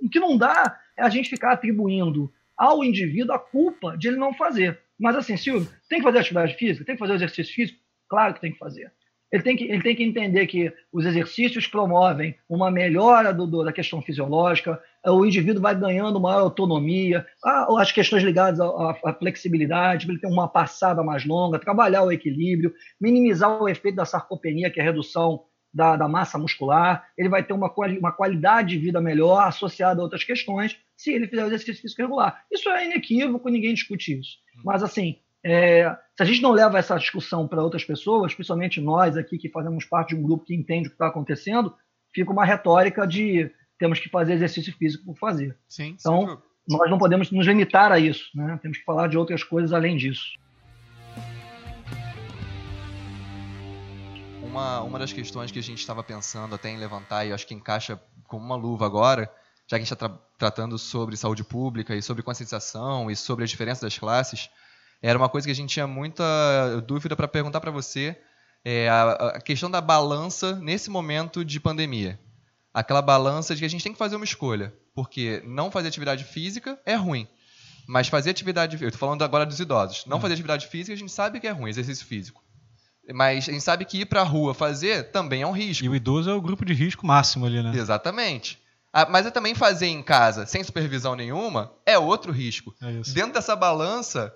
o 0.00 0.08
que 0.08 0.20
não 0.20 0.36
dá 0.36 0.78
é 0.98 1.02
a 1.02 1.08
gente 1.08 1.30
ficar 1.30 1.52
atribuindo 1.52 2.30
ao 2.56 2.82
indivíduo 2.82 3.34
a 3.34 3.38
culpa 3.38 3.96
de 3.96 4.08
ele 4.08 4.16
não 4.16 4.34
fazer. 4.34 4.80
Mas 4.98 5.14
assim, 5.14 5.36
Silvio, 5.36 5.70
tem 5.88 5.98
que 5.98 6.04
fazer 6.04 6.18
atividade 6.18 6.54
física? 6.54 6.84
Tem 6.84 6.96
que 6.96 6.98
fazer 6.98 7.14
exercício 7.14 7.54
físico? 7.54 7.78
Claro 8.08 8.34
que 8.34 8.40
tem 8.40 8.52
que 8.52 8.58
fazer. 8.58 8.92
Ele 9.30 9.42
tem 9.42 9.56
que, 9.56 9.64
ele 9.64 9.82
tem 9.82 9.94
que 9.94 10.02
entender 10.02 10.46
que 10.46 10.72
os 10.90 11.04
exercícios 11.04 11.66
promovem 11.66 12.34
uma 12.48 12.70
melhora 12.70 13.32
do, 13.32 13.46
do, 13.46 13.62
da 13.62 13.72
questão 13.72 14.00
fisiológica, 14.00 14.82
o 15.06 15.24
indivíduo 15.24 15.60
vai 15.60 15.78
ganhando 15.78 16.18
maior 16.18 16.40
autonomia, 16.40 17.26
as 17.78 17.92
questões 17.92 18.22
ligadas 18.22 18.58
à, 18.58 18.98
à 19.04 19.14
flexibilidade, 19.14 20.08
ele 20.08 20.18
tem 20.18 20.32
uma 20.32 20.48
passada 20.48 21.02
mais 21.02 21.26
longa, 21.26 21.58
trabalhar 21.58 22.04
o 22.04 22.12
equilíbrio, 22.12 22.72
minimizar 22.98 23.62
o 23.62 23.68
efeito 23.68 23.96
da 23.96 24.06
sarcopenia, 24.06 24.70
que 24.70 24.80
é 24.80 24.82
a 24.82 24.86
redução 24.86 25.42
da, 25.78 25.94
da 25.94 26.08
massa 26.08 26.36
muscular, 26.36 27.06
ele 27.16 27.28
vai 27.28 27.44
ter 27.44 27.52
uma, 27.52 27.72
uma 28.00 28.10
qualidade 28.10 28.70
de 28.70 28.78
vida 28.78 29.00
melhor 29.00 29.46
associada 29.46 30.00
a 30.00 30.02
outras 30.02 30.24
questões 30.24 30.76
se 30.96 31.12
ele 31.12 31.28
fizer 31.28 31.44
o 31.44 31.46
exercício 31.46 31.80
físico 31.80 32.02
regular. 32.02 32.44
Isso 32.50 32.68
é 32.68 32.86
inequívoco, 32.86 33.48
ninguém 33.48 33.72
discute 33.72 34.18
isso. 34.18 34.38
Mas, 34.64 34.82
assim, 34.82 35.20
é, 35.44 35.88
se 36.16 36.22
a 36.22 36.24
gente 36.24 36.42
não 36.42 36.50
leva 36.50 36.80
essa 36.80 36.98
discussão 36.98 37.46
para 37.46 37.62
outras 37.62 37.84
pessoas, 37.84 38.34
principalmente 38.34 38.80
nós 38.80 39.16
aqui 39.16 39.38
que 39.38 39.48
fazemos 39.48 39.84
parte 39.84 40.08
de 40.08 40.16
um 40.16 40.22
grupo 40.22 40.44
que 40.44 40.54
entende 40.54 40.88
o 40.88 40.90
que 40.90 40.96
está 40.96 41.06
acontecendo, 41.06 41.72
fica 42.12 42.32
uma 42.32 42.44
retórica 42.44 43.06
de 43.06 43.48
temos 43.78 44.00
que 44.00 44.08
fazer 44.08 44.32
exercício 44.32 44.76
físico 44.76 45.04
por 45.04 45.16
fazer. 45.16 45.56
Sim, 45.68 45.94
então, 45.96 46.26
sim. 46.26 46.76
nós 46.76 46.90
não 46.90 46.98
podemos 46.98 47.30
nos 47.30 47.46
limitar 47.46 47.92
a 47.92 48.00
isso, 48.00 48.28
né? 48.34 48.58
temos 48.60 48.78
que 48.78 48.84
falar 48.84 49.06
de 49.06 49.16
outras 49.16 49.44
coisas 49.44 49.72
além 49.72 49.96
disso. 49.96 50.32
Uma, 54.58 54.80
uma 54.80 54.98
das 54.98 55.12
questões 55.12 55.52
que 55.52 55.58
a 55.60 55.62
gente 55.62 55.78
estava 55.78 56.02
pensando 56.02 56.52
até 56.52 56.68
em 56.68 56.78
levantar, 56.78 57.24
e 57.24 57.32
acho 57.32 57.46
que 57.46 57.54
encaixa 57.54 57.96
como 58.24 58.44
uma 58.44 58.56
luva 58.56 58.86
agora, 58.86 59.32
já 59.68 59.76
que 59.76 59.82
a 59.82 59.84
gente 59.84 59.92
está 59.92 60.08
tra 60.08 60.18
tratando 60.36 60.76
sobre 60.76 61.16
saúde 61.16 61.44
pública 61.44 61.94
e 61.94 62.02
sobre 62.02 62.24
conscientização 62.24 63.08
e 63.08 63.14
sobre 63.14 63.44
a 63.44 63.46
diferença 63.46 63.86
das 63.86 63.96
classes, 63.96 64.50
era 65.00 65.16
uma 65.16 65.28
coisa 65.28 65.46
que 65.46 65.52
a 65.52 65.54
gente 65.54 65.70
tinha 65.70 65.86
muita 65.86 66.24
dúvida 66.88 67.14
para 67.14 67.28
perguntar 67.28 67.60
para 67.60 67.70
você, 67.70 68.20
é 68.64 68.88
a, 68.88 69.12
a, 69.12 69.40
questão 69.40 69.70
da 69.70 69.80
balança 69.80 70.56
nesse 70.56 70.90
momento 70.90 71.44
de 71.44 71.60
pandemia. 71.60 72.18
Aquela 72.74 73.00
balança 73.00 73.54
de 73.54 73.60
que 73.60 73.66
a 73.66 73.70
gente 73.70 73.84
tem 73.84 73.92
que 73.92 73.98
fazer 73.98 74.16
uma 74.16 74.24
escolha, 74.24 74.74
porque 74.92 75.40
não 75.46 75.70
fazer 75.70 75.86
atividade 75.86 76.24
física 76.24 76.80
é 76.84 76.96
ruim, 76.96 77.28
mas 77.86 78.08
fazer 78.08 78.30
atividade, 78.30 78.76
eu 78.80 78.88
estou 78.88 78.98
falando 78.98 79.22
agora 79.22 79.46
dos 79.46 79.60
idosos, 79.60 80.04
não 80.06 80.18
hum. 80.18 80.20
fazer 80.20 80.34
atividade 80.34 80.66
física 80.66 80.94
a 80.94 80.98
gente 80.98 81.12
sabe 81.12 81.38
que 81.38 81.46
é 81.46 81.52
ruim, 81.52 81.70
exercício 81.70 82.04
físico. 82.04 82.42
Mas 83.12 83.48
a 83.48 83.52
gente 83.52 83.62
sabe 83.62 83.84
que 83.84 84.00
ir 84.00 84.06
para 84.06 84.20
a 84.20 84.24
rua 84.24 84.52
fazer 84.54 85.10
também 85.10 85.42
é 85.42 85.46
um 85.46 85.52
risco. 85.52 85.84
E 85.84 85.88
o 85.88 85.94
idoso 85.94 86.30
é 86.30 86.34
o 86.34 86.40
grupo 86.40 86.64
de 86.64 86.74
risco 86.74 87.06
máximo 87.06 87.46
ali, 87.46 87.62
né? 87.62 87.72
Exatamente. 87.74 88.58
Ah, 88.92 89.06
mas 89.08 89.26
é 89.26 89.30
também 89.30 89.54
fazer 89.54 89.86
em 89.86 90.02
casa, 90.02 90.46
sem 90.46 90.64
supervisão 90.64 91.14
nenhuma, 91.14 91.72
é 91.84 91.98
outro 91.98 92.32
risco. 92.32 92.74
É 92.80 92.92
Dentro 93.12 93.34
dessa 93.34 93.54
balança, 93.54 94.34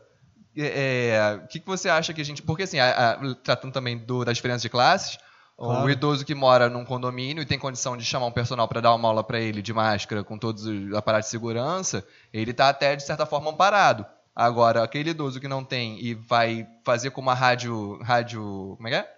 é, 0.56 1.08
é, 1.08 1.40
o 1.42 1.48
que, 1.48 1.60
que 1.60 1.66
você 1.66 1.88
acha 1.88 2.12
que 2.12 2.20
a 2.20 2.24
gente. 2.24 2.42
Porque, 2.42 2.64
assim, 2.64 2.78
a, 2.78 3.12
a, 3.12 3.34
tratando 3.36 3.72
também 3.72 3.98
do, 3.98 4.24
das 4.24 4.36
diferenças 4.36 4.62
de 4.62 4.68
classes, 4.68 5.18
claro. 5.56 5.84
o 5.84 5.90
idoso 5.90 6.24
que 6.24 6.34
mora 6.34 6.68
num 6.68 6.84
condomínio 6.84 7.42
e 7.42 7.46
tem 7.46 7.58
condição 7.58 7.96
de 7.96 8.04
chamar 8.04 8.26
um 8.26 8.32
personal 8.32 8.68
para 8.68 8.80
dar 8.80 8.94
uma 8.94 9.08
aula 9.08 9.24
para 9.24 9.40
ele 9.40 9.62
de 9.62 9.72
máscara, 9.72 10.22
com 10.22 10.36
todos 10.36 10.66
os 10.66 10.94
aparatos 10.94 11.28
de 11.28 11.30
segurança, 11.30 12.06
ele 12.32 12.50
está 12.50 12.68
até, 12.68 12.94
de 12.94 13.02
certa 13.02 13.24
forma, 13.24 13.50
amparado. 13.50 14.04
Agora, 14.34 14.82
aquele 14.82 15.10
idoso 15.10 15.40
que 15.40 15.48
não 15.48 15.62
tem 15.62 16.02
e 16.02 16.14
vai 16.14 16.66
fazer 16.84 17.10
com 17.10 17.20
uma 17.20 17.34
rádio. 17.34 18.00
rádio 18.02 18.74
como 18.76 18.88
é 18.88 18.90
que 18.90 18.96
é? 18.96 19.12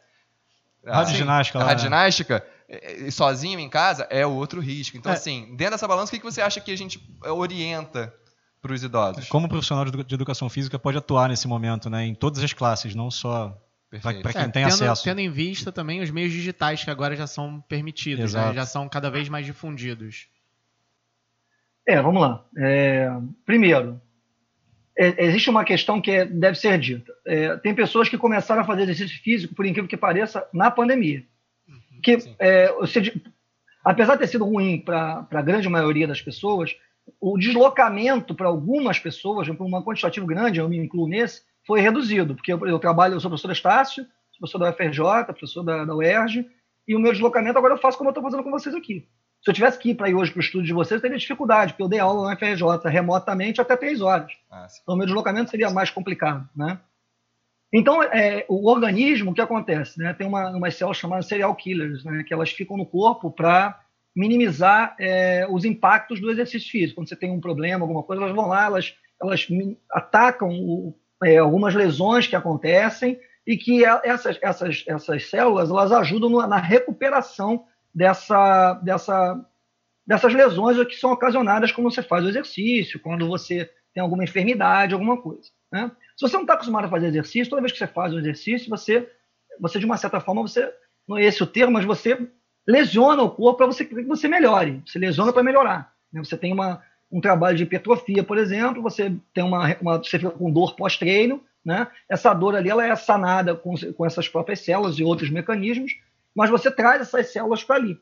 Rádio 0.86 1.02
assim, 1.02 1.16
ginástica. 1.16 1.58
Lá, 1.58 1.64
rádio 1.64 1.84
né? 1.84 1.88
ginástica, 1.88 2.46
é, 2.68 3.10
sozinho 3.10 3.58
em 3.58 3.68
casa, 3.68 4.06
é 4.10 4.26
outro 4.26 4.60
risco. 4.60 4.96
Então, 4.96 5.12
é. 5.12 5.14
assim, 5.14 5.54
dentro 5.56 5.72
dessa 5.72 5.88
balança, 5.88 6.10
o 6.10 6.10
que, 6.10 6.18
que 6.18 6.24
você 6.24 6.42
acha 6.42 6.60
que 6.60 6.70
a 6.70 6.76
gente 6.76 7.00
orienta 7.22 8.12
para 8.64 8.72
os 8.72 8.82
idosos. 8.82 9.28
Como 9.28 9.46
profissional 9.46 9.84
de 9.84 10.14
educação 10.14 10.48
física 10.48 10.78
pode 10.78 10.96
atuar 10.96 11.28
nesse 11.28 11.46
momento, 11.46 11.90
né, 11.90 12.06
em 12.06 12.14
todas 12.14 12.42
as 12.42 12.54
classes, 12.54 12.94
não 12.94 13.10
só 13.10 13.54
para 14.00 14.32
quem 14.32 14.42
é, 14.42 14.48
tem 14.48 14.50
tendo, 14.50 14.68
acesso. 14.68 15.04
Tendo 15.04 15.20
em 15.20 15.30
vista 15.30 15.70
também 15.70 16.00
os 16.00 16.10
meios 16.10 16.32
digitais 16.32 16.82
que 16.82 16.90
agora 16.90 17.14
já 17.14 17.26
são 17.26 17.60
permitidos, 17.68 18.32
né, 18.32 18.54
já 18.54 18.64
são 18.64 18.88
cada 18.88 19.10
vez 19.10 19.28
mais 19.28 19.44
difundidos. 19.44 20.28
É, 21.86 22.00
vamos 22.00 22.22
lá. 22.22 22.42
É, 22.56 23.10
primeiro, 23.44 24.00
é, 24.96 25.24
existe 25.24 25.50
uma 25.50 25.64
questão 25.64 26.00
que 26.00 26.10
é, 26.10 26.24
deve 26.24 26.56
ser 26.56 26.78
dita. 26.78 27.12
É, 27.26 27.56
tem 27.56 27.74
pessoas 27.74 28.08
que 28.08 28.18
começaram 28.18 28.62
a 28.62 28.64
fazer 28.64 28.82
exercício 28.82 29.22
físico, 29.22 29.54
por 29.54 29.66
incrível 29.66 29.88
que 29.88 29.96
pareça, 29.96 30.46
na 30.52 30.70
pandemia. 30.70 31.24
Uhum, 31.68 32.00
que, 32.02 32.18
é, 32.38 32.72
seja, 32.86 33.12
apesar 33.84 34.14
de 34.14 34.20
ter 34.20 34.28
sido 34.28 34.44
ruim 34.44 34.78
para 34.78 35.26
a 35.30 35.42
grande 35.42 35.68
maioria 35.68 36.06
das 36.06 36.22
pessoas, 36.22 36.76
o 37.20 37.36
deslocamento 37.36 38.34
para 38.34 38.48
algumas 38.48 38.98
pessoas, 38.98 39.48
para 39.48 39.66
um 39.66 39.82
quantitativo 39.82 40.26
grande, 40.26 40.60
eu 40.60 40.68
me 40.68 40.78
incluo 40.78 41.08
nesse, 41.08 41.42
foi 41.66 41.80
reduzido, 41.80 42.34
porque 42.34 42.52
eu, 42.52 42.66
eu 42.66 42.78
trabalho, 42.78 43.14
eu 43.14 43.20
sou 43.20 43.30
professor 43.30 43.52
Estácio, 43.52 44.04
sou 44.30 44.38
professor 44.40 44.58
da 44.58 44.70
UFRJ, 44.70 45.24
professor 45.26 45.62
da, 45.62 45.84
da 45.84 45.94
UERJ, 45.94 46.46
e 46.86 46.94
o 46.94 47.00
meu 47.00 47.12
deslocamento 47.12 47.58
agora 47.58 47.74
eu 47.74 47.78
faço 47.78 47.96
como 47.98 48.08
eu 48.08 48.12
estou 48.12 48.22
fazendo 48.22 48.42
com 48.42 48.50
vocês 48.50 48.74
aqui. 48.74 49.08
Se 49.44 49.50
eu 49.50 49.54
tivesse 49.54 49.78
que 49.78 49.90
ir 49.90 49.94
para 49.94 50.08
ir 50.08 50.14
hoje 50.14 50.30
para 50.30 50.38
o 50.38 50.42
estúdio 50.42 50.66
de 50.66 50.72
vocês, 50.72 50.96
eu 50.96 51.02
teria 51.02 51.18
dificuldade, 51.18 51.74
porque 51.74 51.82
eu 51.82 51.88
dei 51.88 51.98
aula 51.98 52.28
na 52.28 52.34
UFRJ 52.34 52.88
remotamente 52.88 53.60
até 53.60 53.76
três 53.76 54.00
horas. 54.00 54.32
Ah, 54.50 54.66
então, 54.82 54.94
o 54.94 54.96
meu 54.96 55.06
deslocamento 55.06 55.50
seria 55.50 55.68
mais 55.68 55.90
complicado, 55.90 56.48
né? 56.56 56.80
Então, 57.70 58.02
é, 58.02 58.46
o 58.48 58.70
organismo, 58.70 59.32
o 59.32 59.34
que 59.34 59.42
acontece? 59.42 59.98
Né? 59.98 60.14
Tem 60.14 60.26
uma, 60.26 60.48
umas 60.50 60.76
células 60.76 60.96
chamadas 60.96 61.26
serial 61.26 61.54
killers, 61.56 62.04
né? 62.04 62.24
que 62.26 62.32
elas 62.32 62.50
ficam 62.50 62.76
no 62.76 62.86
corpo 62.86 63.30
para 63.30 63.78
minimizar 64.16 64.94
é, 64.98 65.46
os 65.50 65.64
impactos 65.64 66.20
do 66.20 66.30
exercício 66.30 66.70
físico. 66.70 66.94
Quando 66.94 67.08
você 67.08 67.16
tem 67.16 67.30
um 67.30 67.40
problema, 67.40 67.84
alguma 67.84 68.02
coisa, 68.02 68.22
elas 68.22 68.34
vão 68.34 68.46
lá, 68.46 68.64
elas, 68.64 68.94
elas 69.20 69.46
atacam 69.90 70.50
o, 70.50 70.96
é, 71.22 71.36
algumas 71.36 71.74
lesões 71.74 72.26
que 72.26 72.36
acontecem 72.36 73.18
e 73.46 73.58
que 73.58 73.84
essas, 73.84 74.38
essas, 74.40 74.84
essas 74.86 75.28
células 75.28 75.68
elas 75.68 75.92
ajudam 75.92 76.30
na 76.46 76.56
recuperação 76.56 77.64
dessa, 77.94 78.74
dessa, 78.82 79.46
dessas 80.06 80.34
lesões 80.34 80.82
que 80.86 80.96
são 80.96 81.12
ocasionadas 81.12 81.72
quando 81.72 81.90
você 81.90 82.02
faz 82.02 82.24
o 82.24 82.28
exercício, 82.28 83.00
quando 83.00 83.26
você 83.26 83.70
tem 83.92 84.02
alguma 84.02 84.24
enfermidade, 84.24 84.94
alguma 84.94 85.20
coisa. 85.20 85.50
Né? 85.72 85.90
Se 86.16 86.26
você 86.28 86.34
não 86.34 86.42
está 86.42 86.54
acostumado 86.54 86.86
a 86.86 86.90
fazer 86.90 87.06
exercício, 87.06 87.50
toda 87.50 87.62
vez 87.62 87.72
que 87.72 87.78
você 87.78 87.86
faz 87.86 88.12
o 88.12 88.18
exercício, 88.18 88.68
você, 88.68 89.08
você 89.60 89.78
de 89.78 89.86
uma 89.86 89.96
certa 89.96 90.20
forma, 90.20 90.42
você 90.42 90.72
não 91.06 91.16
é 91.16 91.24
esse 91.24 91.42
o 91.42 91.46
termo, 91.46 91.72
mas 91.72 91.84
você 91.84 92.28
lesiona 92.66 93.22
o 93.22 93.30
corpo 93.30 93.58
para 93.58 93.66
você 93.66 93.84
que 93.84 94.02
você 94.02 94.26
melhore. 94.26 94.82
Você 94.86 94.98
lesiona 94.98 95.32
para 95.32 95.42
melhorar. 95.42 95.92
Né? 96.12 96.22
Você 96.24 96.36
tem 96.36 96.52
uma, 96.52 96.82
um 97.10 97.20
trabalho 97.20 97.56
de 97.56 97.62
hipertrofia, 97.62 98.24
por 98.24 98.38
exemplo, 98.38 98.82
você 98.82 99.14
tem 99.32 99.44
uma, 99.44 99.76
uma 99.80 99.98
você 99.98 100.18
fica 100.18 100.30
com 100.30 100.50
dor 100.50 100.74
pós-treino, 100.74 101.42
né? 101.64 101.86
Essa 102.08 102.34
dor 102.34 102.54
ali 102.54 102.68
ela 102.68 102.86
é 102.86 102.94
sanada 102.94 103.54
com, 103.54 103.74
com 103.94 104.04
essas 104.04 104.28
próprias 104.28 104.60
células 104.60 104.98
e 104.98 105.04
outros 105.04 105.30
mecanismos, 105.30 105.92
mas 106.34 106.50
você 106.50 106.70
traz 106.70 107.00
essas 107.00 107.32
células 107.32 107.62
para 107.62 107.76
ali, 107.76 107.98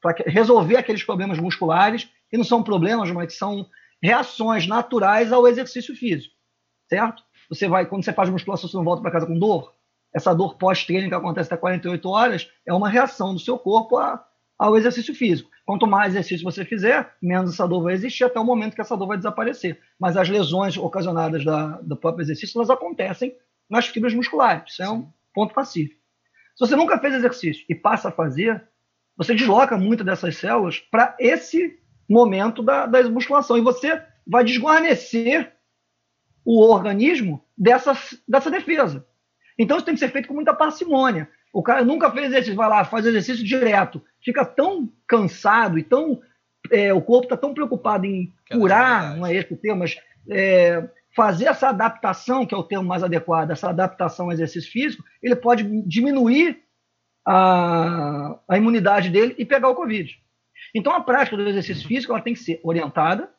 para 0.00 0.14
resolver 0.26 0.76
aqueles 0.76 1.02
problemas 1.02 1.38
musculares 1.38 2.08
que 2.30 2.36
não 2.36 2.44
são 2.44 2.62
problemas, 2.62 3.10
mas 3.10 3.32
que 3.32 3.38
são 3.38 3.66
reações 4.02 4.66
naturais 4.66 5.32
ao 5.32 5.46
exercício 5.46 5.94
físico, 5.96 6.34
certo? 6.88 7.22
Você 7.48 7.68
vai 7.68 7.86
quando 7.86 8.04
você 8.04 8.12
faz 8.12 8.28
musculação, 8.28 8.68
você 8.68 8.76
não 8.76 8.84
volta 8.84 9.02
para 9.02 9.10
casa 9.10 9.26
com 9.26 9.38
dor, 9.38 9.76
essa 10.16 10.34
dor 10.34 10.56
pós-treino 10.56 11.08
que 11.08 11.14
acontece 11.14 11.52
até 11.52 11.60
48 11.60 12.08
horas 12.08 12.50
é 12.64 12.72
uma 12.72 12.88
reação 12.88 13.34
do 13.34 13.38
seu 13.38 13.58
corpo 13.58 13.98
a, 13.98 14.24
ao 14.58 14.76
exercício 14.76 15.14
físico. 15.14 15.50
Quanto 15.66 15.86
mais 15.86 16.14
exercício 16.14 16.44
você 16.44 16.64
fizer, 16.64 17.14
menos 17.20 17.52
essa 17.52 17.66
dor 17.66 17.82
vai 17.82 17.92
existir 17.92 18.24
até 18.24 18.40
o 18.40 18.44
momento 18.44 18.74
que 18.74 18.80
essa 18.80 18.96
dor 18.96 19.08
vai 19.08 19.16
desaparecer. 19.18 19.78
Mas 20.00 20.16
as 20.16 20.28
lesões 20.28 20.78
ocasionadas 20.78 21.44
da, 21.44 21.80
do 21.82 21.96
próprio 21.96 22.22
exercício, 22.22 22.56
elas 22.56 22.70
acontecem 22.70 23.36
nas 23.68 23.88
fibras 23.88 24.14
musculares. 24.14 24.72
Isso 24.72 24.82
é 24.82 24.88
um 24.88 25.10
ponto 25.34 25.52
pacífico. 25.52 25.95
Se 26.56 26.60
você 26.60 26.74
nunca 26.74 26.98
fez 26.98 27.14
exercício 27.14 27.64
e 27.68 27.74
passa 27.74 28.08
a 28.08 28.12
fazer, 28.12 28.66
Você 29.16 29.34
desloca 29.34 29.78
muitas 29.78 30.04
dessas 30.04 30.36
células 30.36 30.78
para 30.78 31.16
esse 31.18 31.78
momento 32.08 32.62
da, 32.62 32.86
da 32.86 33.08
musculação. 33.08 33.56
E 33.56 33.62
você 33.62 34.02
vai 34.26 34.44
desguarnecer 34.44 35.52
o 36.44 36.62
organismo 36.62 37.42
dessa, 37.56 37.96
dessa 38.28 38.50
defesa. 38.50 39.06
Então 39.58 39.76
isso 39.76 39.86
tem 39.86 39.94
que 39.94 40.00
ser 40.00 40.10
feito 40.10 40.28
com 40.28 40.34
muita 40.34 40.54
parcimônia. 40.54 41.28
O 41.52 41.62
cara 41.62 41.82
nunca 41.82 42.10
fez 42.10 42.26
exercício, 42.26 42.54
vai 42.54 42.68
lá, 42.68 42.84
faz 42.84 43.06
exercício 43.06 43.44
direto, 43.44 44.04
fica 44.22 44.44
tão 44.44 44.92
cansado 45.08 45.78
e 45.78 45.82
tão. 45.82 46.20
É, 46.70 46.92
o 46.92 47.00
corpo 47.00 47.24
está 47.24 47.36
tão 47.36 47.54
preocupado 47.54 48.04
em 48.04 48.34
curar, 48.50 49.16
não 49.16 49.26
é 49.26 49.34
esse 49.34 49.54
o 49.54 49.56
termo, 49.56 49.78
mas 49.78 49.96
é, 50.28 50.86
fazer 51.16 51.46
essa 51.46 51.70
adaptação, 51.70 52.44
que 52.44 52.54
é 52.54 52.58
o 52.58 52.62
termo 52.62 52.86
mais 52.86 53.02
adequado, 53.02 53.50
essa 53.50 53.70
adaptação 53.70 54.26
ao 54.26 54.32
exercício 54.32 54.70
físico, 54.70 55.02
ele 55.22 55.34
pode 55.34 55.64
diminuir 55.86 56.62
a, 57.26 58.38
a 58.46 58.56
imunidade 58.58 59.08
dele 59.08 59.34
e 59.38 59.44
pegar 59.44 59.70
o 59.70 59.74
Covid. 59.74 60.14
Então, 60.74 60.92
a 60.92 61.00
prática 61.00 61.34
do 61.34 61.48
exercício 61.48 61.88
físico 61.88 62.12
ela 62.12 62.20
tem 62.20 62.34
que 62.34 62.40
ser 62.40 62.60
orientada, 62.62 63.30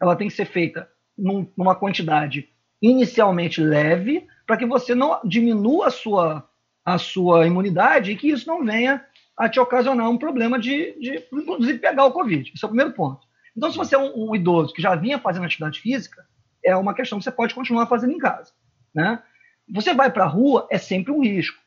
ela 0.00 0.16
tem 0.16 0.26
que 0.26 0.34
ser 0.34 0.46
feita 0.46 0.88
num, 1.16 1.48
numa 1.56 1.76
quantidade 1.76 2.48
inicialmente 2.82 3.60
leve, 3.60 4.26
para 4.44 4.56
que 4.56 4.66
você 4.66 4.92
não 4.92 5.20
diminua 5.24 5.86
a 5.86 5.90
sua, 5.90 6.48
a 6.84 6.98
sua 6.98 7.46
imunidade 7.46 8.10
e 8.10 8.16
que 8.16 8.30
isso 8.30 8.48
não 8.48 8.64
venha 8.64 9.04
a 9.38 9.48
te 9.48 9.60
ocasionar 9.60 10.10
um 10.10 10.18
problema 10.18 10.58
de, 10.58 10.98
de 10.98 11.24
inclusive, 11.32 11.78
pegar 11.78 12.04
o 12.04 12.12
Covid. 12.12 12.50
Esse 12.52 12.64
é 12.64 12.66
o 12.66 12.70
primeiro 12.70 12.92
ponto. 12.92 13.20
Então, 13.56 13.70
se 13.70 13.78
você 13.78 13.94
é 13.94 13.98
um, 13.98 14.30
um, 14.30 14.34
idoso 14.34 14.74
que 14.74 14.82
já 14.82 14.96
vinha 14.96 15.20
fazendo 15.20 15.44
atividade 15.44 15.80
física, 15.80 16.26
é 16.64 16.76
uma 16.76 16.94
questão 16.94 17.18
que 17.18 17.24
você 17.24 17.32
pode 17.32 17.54
continuar 17.54 17.86
fazendo 17.86 18.12
em 18.12 18.18
casa. 18.18 18.52
Né? 18.94 19.22
Você 19.72 19.94
vai 19.94 20.10
para 20.10 20.24
a 20.24 20.28
rua, 20.28 20.66
é 20.70 20.78
sempre 20.78 21.12
um 21.12 21.22
risco. 21.22 21.60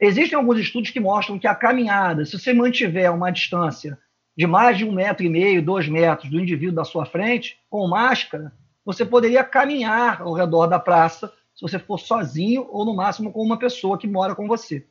Existem 0.00 0.36
alguns 0.36 0.58
estudos 0.58 0.90
que 0.90 1.00
mostram 1.00 1.38
que 1.38 1.46
a 1.46 1.54
caminhada, 1.54 2.24
se 2.24 2.38
você 2.38 2.52
mantiver 2.52 3.12
uma 3.12 3.30
distância 3.30 3.98
de 4.36 4.46
mais 4.46 4.76
de 4.76 4.84
um 4.84 4.92
metro 4.92 5.24
e 5.24 5.28
meio, 5.28 5.64
dois 5.64 5.88
metros 5.88 6.30
do 6.30 6.40
indivíduo 6.40 6.74
da 6.74 6.84
sua 6.84 7.06
frente, 7.06 7.58
com 7.70 7.86
máscara, 7.86 8.52
você 8.84 9.04
poderia 9.04 9.44
caminhar 9.44 10.20
ao 10.20 10.34
redor 10.34 10.66
da 10.66 10.78
praça 10.78 11.32
se 11.54 11.62
você 11.62 11.78
for 11.78 11.98
sozinho 11.98 12.66
ou 12.70 12.84
no 12.84 12.94
máximo 12.94 13.32
com 13.32 13.40
uma 13.40 13.58
pessoa 13.58 13.96
que 13.96 14.08
mora 14.08 14.34
com 14.34 14.48
você. 14.48 14.84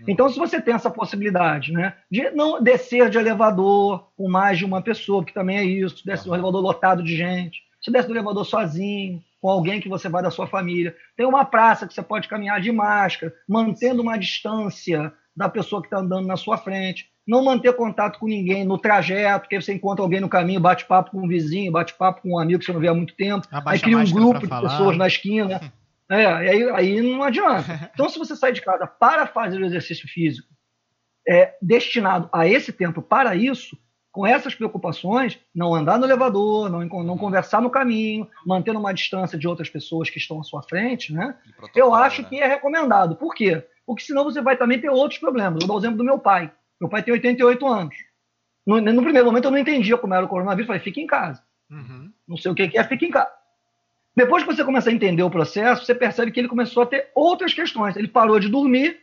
Hum. 0.00 0.04
Então, 0.08 0.28
se 0.28 0.38
você 0.38 0.60
tem 0.60 0.74
essa 0.74 0.90
possibilidade, 0.90 1.72
né, 1.72 1.96
de 2.10 2.30
não 2.30 2.60
descer 2.60 3.08
de 3.08 3.18
elevador 3.18 4.08
com 4.16 4.28
mais 4.28 4.58
de 4.58 4.64
uma 4.64 4.82
pessoa, 4.82 5.24
que 5.24 5.32
também 5.32 5.56
é 5.56 5.64
isso, 5.64 6.04
desce 6.04 6.24
do 6.24 6.34
elevador 6.34 6.60
lotado 6.60 7.02
de 7.02 7.16
gente, 7.16 7.62
se 7.84 7.90
desce 7.90 8.08
do 8.08 8.14
elevador 8.14 8.46
sozinho, 8.46 9.22
com 9.40 9.50
alguém 9.50 9.80
que 9.80 9.88
você 9.88 10.08
vai 10.08 10.22
da 10.22 10.30
sua 10.30 10.46
família, 10.46 10.96
tem 11.16 11.26
uma 11.26 11.44
praça 11.44 11.86
que 11.86 11.92
você 11.92 12.02
pode 12.02 12.28
caminhar 12.28 12.60
de 12.60 12.72
máscara, 12.72 13.34
mantendo 13.46 14.00
uma 14.00 14.16
distância 14.16 15.12
da 15.36 15.48
pessoa 15.48 15.82
que 15.82 15.88
está 15.88 15.98
andando 15.98 16.26
na 16.26 16.36
sua 16.36 16.56
frente 16.56 17.12
não 17.26 17.42
manter 17.42 17.72
contato 17.74 18.18
com 18.18 18.26
ninguém 18.26 18.64
no 18.64 18.78
trajeto, 18.78 19.40
porque 19.40 19.60
você 19.60 19.72
encontra 19.72 20.04
alguém 20.04 20.20
no 20.20 20.28
caminho, 20.28 20.60
bate 20.60 20.84
papo 20.84 21.10
com 21.10 21.24
um 21.24 21.28
vizinho, 21.28 21.72
bate 21.72 21.94
papo 21.94 22.22
com 22.22 22.34
um 22.34 22.38
amigo 22.38 22.58
que 22.58 22.66
você 22.66 22.72
não 22.72 22.80
vê 22.80 22.88
há 22.88 22.94
muito 22.94 23.14
tempo, 23.14 23.46
Abaixa 23.50 23.86
aí 23.86 23.92
cria 23.92 23.98
um 23.98 24.10
grupo 24.10 24.40
de 24.40 24.48
pessoas 24.48 24.96
na 24.96 25.06
esquina. 25.06 25.60
é, 26.10 26.26
aí, 26.26 26.70
aí 26.70 27.00
não 27.00 27.22
adianta. 27.22 27.90
Então, 27.94 28.08
se 28.08 28.18
você 28.18 28.36
sai 28.36 28.52
de 28.52 28.60
casa 28.60 28.86
para 28.86 29.26
fazer 29.26 29.60
o 29.60 29.64
exercício 29.64 30.06
físico 30.08 30.48
é, 31.26 31.54
destinado 31.62 32.28
a 32.32 32.46
esse 32.46 32.72
tempo 32.72 33.00
para 33.00 33.34
isso, 33.34 33.78
com 34.14 34.24
essas 34.24 34.54
preocupações, 34.54 35.40
não 35.52 35.74
andar 35.74 35.98
no 35.98 36.06
elevador, 36.06 36.70
não, 36.70 36.84
não 37.02 37.18
conversar 37.18 37.60
no 37.60 37.68
caminho, 37.68 38.30
mantendo 38.46 38.78
uma 38.78 38.94
distância 38.94 39.36
de 39.36 39.48
outras 39.48 39.68
pessoas 39.68 40.08
que 40.08 40.18
estão 40.18 40.38
à 40.38 40.44
sua 40.44 40.62
frente, 40.62 41.12
né? 41.12 41.34
Eu 41.74 41.92
acho 41.92 42.22
né? 42.22 42.28
que 42.28 42.40
é 42.40 42.46
recomendado. 42.46 43.16
Por 43.16 43.34
quê? 43.34 43.66
Porque 43.84 44.04
senão 44.04 44.22
você 44.22 44.40
vai 44.40 44.56
também 44.56 44.80
ter 44.80 44.88
outros 44.88 45.18
problemas. 45.18 45.60
Eu 45.60 45.66
dou 45.66 45.74
o 45.74 45.80
exemplo 45.80 45.96
do 45.96 46.04
meu 46.04 46.16
pai. 46.16 46.52
Meu 46.80 46.88
pai 46.88 47.02
tem 47.02 47.12
88 47.12 47.66
anos. 47.66 47.96
No, 48.64 48.80
no 48.80 49.02
primeiro 49.02 49.26
momento 49.26 49.46
eu 49.46 49.50
não 49.50 49.58
entendia 49.58 49.98
como 49.98 50.14
era 50.14 50.24
o 50.24 50.28
coronavírus. 50.28 50.68
Falei, 50.68 50.80
fica 50.80 51.00
em 51.00 51.08
casa. 51.08 51.42
Uhum. 51.68 52.12
Não 52.28 52.36
sei 52.36 52.52
o 52.52 52.54
que 52.54 52.70
é, 52.72 52.84
fica 52.84 53.04
em 53.04 53.10
casa. 53.10 53.32
Depois 54.14 54.44
que 54.44 54.54
você 54.54 54.62
começa 54.62 54.90
a 54.90 54.92
entender 54.92 55.24
o 55.24 55.30
processo, 55.30 55.84
você 55.84 55.92
percebe 55.92 56.30
que 56.30 56.38
ele 56.38 56.46
começou 56.46 56.84
a 56.84 56.86
ter 56.86 57.10
outras 57.16 57.52
questões. 57.52 57.96
Ele 57.96 58.06
parou 58.06 58.38
de 58.38 58.48
dormir, 58.48 59.00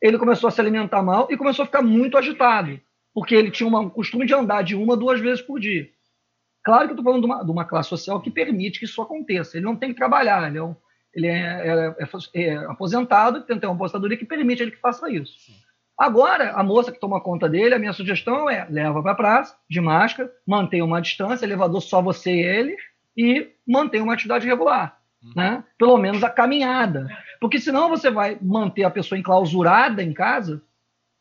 ele 0.00 0.16
começou 0.16 0.46
a 0.46 0.52
se 0.52 0.60
alimentar 0.60 1.02
mal 1.02 1.26
e 1.28 1.36
começou 1.36 1.64
a 1.64 1.66
ficar 1.66 1.82
muito 1.82 2.16
agitado, 2.16 2.80
porque 3.16 3.34
ele 3.34 3.50
tinha 3.50 3.66
um 3.66 3.88
costume 3.88 4.26
de 4.26 4.34
andar 4.34 4.60
de 4.60 4.76
uma, 4.76 4.94
duas 4.94 5.18
vezes 5.18 5.40
por 5.40 5.58
dia. 5.58 5.88
Claro 6.62 6.82
que 6.82 6.90
eu 6.90 6.98
estou 6.98 7.04
falando 7.04 7.22
de 7.22 7.26
uma, 7.26 7.42
de 7.42 7.50
uma, 7.50 7.64
classe 7.64 7.88
social 7.88 8.20
que 8.20 8.30
permite 8.30 8.78
que 8.78 8.84
isso 8.84 9.00
aconteça. 9.00 9.56
Ele 9.56 9.64
não 9.64 9.74
tem 9.74 9.88
que 9.88 9.96
trabalhar, 9.96 10.46
ele 10.46 10.58
é, 10.58 10.62
um, 10.62 10.76
ele 11.14 11.26
é, 11.26 11.34
é, 11.66 11.96
é, 11.98 12.42
é 12.42 12.56
aposentado, 12.66 13.40
tem 13.40 13.56
uma 13.56 13.74
aposentadoria 13.74 14.18
que 14.18 14.26
permite 14.26 14.62
ele 14.62 14.70
que 14.70 14.76
faça 14.76 15.10
isso. 15.10 15.32
Sim. 15.38 15.54
Agora, 15.98 16.50
a 16.50 16.62
moça 16.62 16.92
que 16.92 17.00
toma 17.00 17.18
conta 17.18 17.48
dele, 17.48 17.74
a 17.74 17.78
minha 17.78 17.94
sugestão 17.94 18.50
é 18.50 18.66
leva 18.68 19.02
para 19.02 19.12
a 19.12 19.14
praça, 19.14 19.56
de 19.66 19.80
máscara, 19.80 20.30
mantenha 20.46 20.84
uma 20.84 21.00
distância, 21.00 21.46
elevador 21.46 21.80
só 21.80 22.02
você 22.02 22.32
e 22.32 22.44
ele, 22.44 22.76
e 23.16 23.48
mantenha 23.66 24.04
uma 24.04 24.12
atividade 24.12 24.46
regular. 24.46 25.00
Uhum. 25.22 25.32
Né? 25.34 25.64
Pelo 25.78 25.96
menos 25.96 26.22
a 26.22 26.28
caminhada. 26.28 27.08
Porque 27.40 27.58
senão 27.58 27.88
você 27.88 28.10
vai 28.10 28.36
manter 28.42 28.84
a 28.84 28.90
pessoa 28.90 29.18
enclausurada 29.18 30.02
em 30.02 30.12
casa 30.12 30.60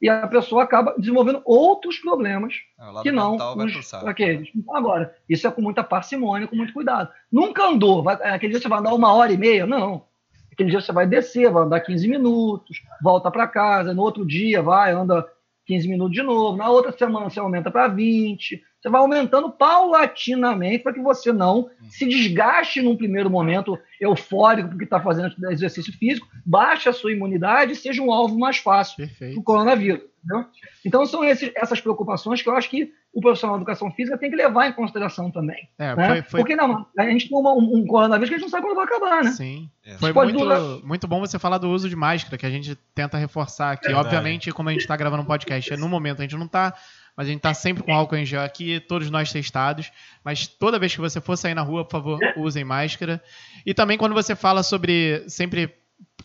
e 0.01 0.09
a 0.09 0.27
pessoa 0.27 0.63
acaba 0.63 0.93
desenvolvendo 0.97 1.41
outros 1.45 1.97
problemas 1.99 2.55
é, 2.79 3.01
que 3.01 3.11
não 3.11 3.35
os, 3.35 3.93
aqueles. 3.93 4.49
Agora, 4.69 5.15
isso 5.27 5.47
é 5.47 5.51
com 5.51 5.61
muita 5.61 5.83
parcimônia, 5.83 6.47
com 6.47 6.55
muito 6.55 6.73
cuidado. 6.73 7.09
Nunca 7.31 7.67
andou, 7.67 8.03
vai, 8.03 8.15
aquele 8.15 8.53
dia 8.53 8.61
você 8.61 8.67
vai 8.67 8.79
andar 8.79 8.93
uma 8.93 9.13
hora 9.13 9.31
e 9.31 9.37
meia, 9.37 9.65
não. 9.65 10.05
Aquele 10.51 10.69
dia 10.69 10.81
você 10.81 10.91
vai 10.91 11.05
descer, 11.05 11.51
vai 11.51 11.63
andar 11.63 11.81
15 11.81 12.07
minutos, 12.07 12.81
volta 13.01 13.31
para 13.31 13.47
casa, 13.47 13.93
no 13.93 14.01
outro 14.01 14.25
dia 14.25 14.61
vai, 14.61 14.91
anda 14.91 15.25
15 15.65 15.87
minutos 15.87 16.13
de 16.13 16.23
novo, 16.23 16.57
na 16.57 16.69
outra 16.69 16.91
semana 16.91 17.29
você 17.29 17.39
aumenta 17.39 17.71
para 17.71 17.87
20, 17.87 18.63
você 18.85 18.89
vai 18.89 19.01
aumentando 19.01 19.49
paulatinamente 19.49 20.83
para 20.83 20.93
que 20.93 21.01
você 21.01 21.33
não 21.33 21.71
se 21.89 22.05
desgaste 22.05 22.83
num 22.83 22.95
primeiro 22.95 23.31
momento 23.31 23.79
eufórico 23.99 24.69
porque 24.69 24.83
está 24.83 25.01
fazendo 25.01 25.33
exercício 25.49 25.91
físico, 25.97 26.27
baixe 26.45 26.87
a 26.87 26.93
sua 26.93 27.11
imunidade 27.11 27.71
e 27.71 27.75
seja 27.75 28.03
um 28.03 28.13
alvo 28.13 28.37
mais 28.37 28.57
fácil 28.57 29.09
do 29.33 29.41
coronavírus. 29.41 30.03
Entendeu? 30.23 30.45
Então 30.83 31.05
são 31.05 31.23
esses, 31.23 31.51
essas 31.55 31.81
preocupações 31.81 32.41
que 32.41 32.49
eu 32.49 32.55
acho 32.55 32.69
que 32.69 32.91
o 33.13 33.21
profissional 33.21 33.57
de 33.57 33.61
educação 33.61 33.91
física 33.91 34.17
tem 34.17 34.29
que 34.29 34.35
levar 34.35 34.67
em 34.67 34.73
consideração 34.73 35.31
também. 35.31 35.69
É, 35.79 35.95
né? 35.95 36.07
foi, 36.07 36.21
foi... 36.23 36.39
Porque 36.41 36.55
não, 36.55 36.85
a 36.97 37.09
gente 37.09 37.29
tem 37.29 37.37
um, 37.37 37.57
um, 37.57 37.87
coronavírus 37.87 38.29
que 38.29 38.35
a 38.35 38.37
gente 38.37 38.45
não 38.45 38.51
sabe 38.51 38.65
quando 38.65 38.75
vai 38.75 38.85
acabar, 38.85 39.23
né? 39.23 39.31
Sim. 39.31 39.69
É. 39.83 39.97
Foi 39.97 40.11
muito, 40.11 40.37
durar... 40.37 40.59
muito 40.83 41.07
bom 41.07 41.19
você 41.19 41.39
falar 41.39 41.57
do 41.57 41.69
uso 41.69 41.87
de 41.87 41.95
máscara, 41.95 42.37
que 42.37 42.45
a 42.45 42.49
gente 42.49 42.75
tenta 42.93 43.17
reforçar 43.17 43.71
aqui. 43.71 43.91
É 43.91 43.95
Obviamente, 43.95 44.51
como 44.51 44.69
a 44.69 44.71
gente 44.71 44.81
está 44.81 44.97
gravando 44.97 45.23
um 45.23 45.25
podcast, 45.25 45.73
é 45.73 45.77
no 45.77 45.87
momento 45.87 46.19
a 46.19 46.23
gente 46.23 46.35
não 46.35 46.45
está 46.45 46.73
mas 47.15 47.27
a 47.27 47.29
gente 47.29 47.39
está 47.39 47.53
sempre 47.53 47.83
com 47.83 47.93
álcool 47.93 48.17
em 48.17 48.25
gel 48.25 48.41
aqui, 48.41 48.79
todos 48.79 49.09
nós 49.09 49.31
testados. 49.31 49.91
Mas 50.23 50.47
toda 50.47 50.79
vez 50.79 50.93
que 50.93 51.01
você 51.01 51.21
for 51.21 51.37
sair 51.37 51.53
na 51.53 51.61
rua, 51.61 51.85
por 51.85 51.91
favor, 51.91 52.19
usem 52.35 52.63
máscara. 52.63 53.23
E 53.65 53.73
também 53.73 53.97
quando 53.97 54.13
você 54.13 54.35
fala 54.35 54.63
sobre 54.63 55.23
sempre 55.29 55.73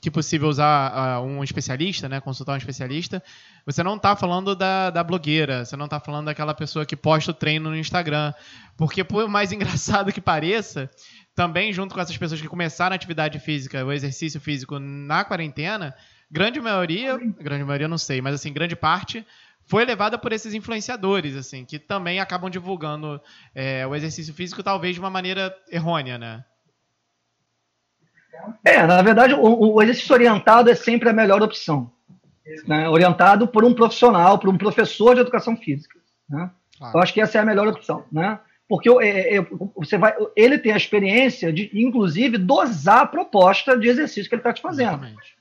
que 0.00 0.10
possível 0.10 0.48
usar 0.48 1.20
uh, 1.20 1.22
um 1.22 1.44
especialista, 1.44 2.08
né, 2.08 2.20
consultar 2.20 2.54
um 2.54 2.56
especialista, 2.56 3.22
você 3.66 3.82
não 3.82 3.96
está 3.96 4.16
falando 4.16 4.56
da, 4.56 4.88
da 4.88 5.04
blogueira, 5.04 5.64
você 5.64 5.76
não 5.76 5.84
está 5.84 6.00
falando 6.00 6.26
daquela 6.26 6.54
pessoa 6.54 6.86
que 6.86 6.96
posta 6.96 7.32
o 7.32 7.34
treino 7.34 7.68
no 7.68 7.76
Instagram, 7.76 8.32
porque 8.76 9.04
por 9.04 9.28
mais 9.28 9.52
engraçado 9.52 10.12
que 10.12 10.20
pareça, 10.20 10.90
também 11.34 11.72
junto 11.72 11.94
com 11.94 12.00
essas 12.00 12.16
pessoas 12.16 12.40
que 12.40 12.48
começaram 12.48 12.94
a 12.94 12.96
atividade 12.96 13.38
física, 13.38 13.84
o 13.84 13.92
exercício 13.92 14.40
físico 14.40 14.78
na 14.78 15.22
quarentena, 15.22 15.94
grande 16.30 16.60
maioria, 16.60 17.18
grande 17.38 17.64
maioria 17.64 17.88
não 17.88 17.98
sei, 17.98 18.22
mas 18.22 18.34
assim, 18.34 18.52
grande 18.52 18.74
parte 18.74 19.24
foi 19.70 19.84
levada 19.84 20.18
por 20.18 20.32
esses 20.32 20.52
influenciadores, 20.52 21.36
assim, 21.36 21.64
que 21.64 21.78
também 21.78 22.18
acabam 22.18 22.50
divulgando 22.50 23.20
é, 23.54 23.86
o 23.86 23.94
exercício 23.94 24.34
físico 24.34 24.64
talvez 24.64 24.94
de 24.94 25.00
uma 25.00 25.08
maneira 25.08 25.56
errônea, 25.70 26.18
né? 26.18 26.44
É, 28.64 28.84
na 28.84 29.00
verdade, 29.00 29.32
o, 29.34 29.74
o 29.74 29.80
exercício 29.80 30.12
orientado 30.12 30.68
é 30.68 30.74
sempre 30.74 31.08
a 31.08 31.12
melhor 31.12 31.40
opção. 31.40 31.92
Né? 32.66 32.88
Orientado 32.88 33.46
por 33.46 33.64
um 33.64 33.72
profissional, 33.72 34.40
por 34.40 34.50
um 34.50 34.58
professor 34.58 35.14
de 35.14 35.20
educação 35.20 35.56
física. 35.56 36.00
Né? 36.28 36.50
Claro. 36.76 36.98
Eu 36.98 37.02
acho 37.02 37.14
que 37.14 37.20
essa 37.20 37.38
é 37.38 37.40
a 37.40 37.44
melhor 37.44 37.68
opção, 37.68 38.04
né? 38.10 38.40
Porque 38.68 38.88
é, 38.88 39.36
é, 39.36 39.46
você 39.76 39.96
vai, 39.96 40.16
ele 40.34 40.58
tem 40.58 40.72
a 40.72 40.76
experiência 40.76 41.52
de, 41.52 41.70
inclusive, 41.72 42.38
dosar 42.38 43.02
a 43.02 43.06
proposta 43.06 43.78
de 43.78 43.86
exercício 43.86 44.28
que 44.28 44.34
ele 44.34 44.40
está 44.40 44.52
te 44.52 44.62
fazendo. 44.62 45.04
Exatamente. 45.04 45.38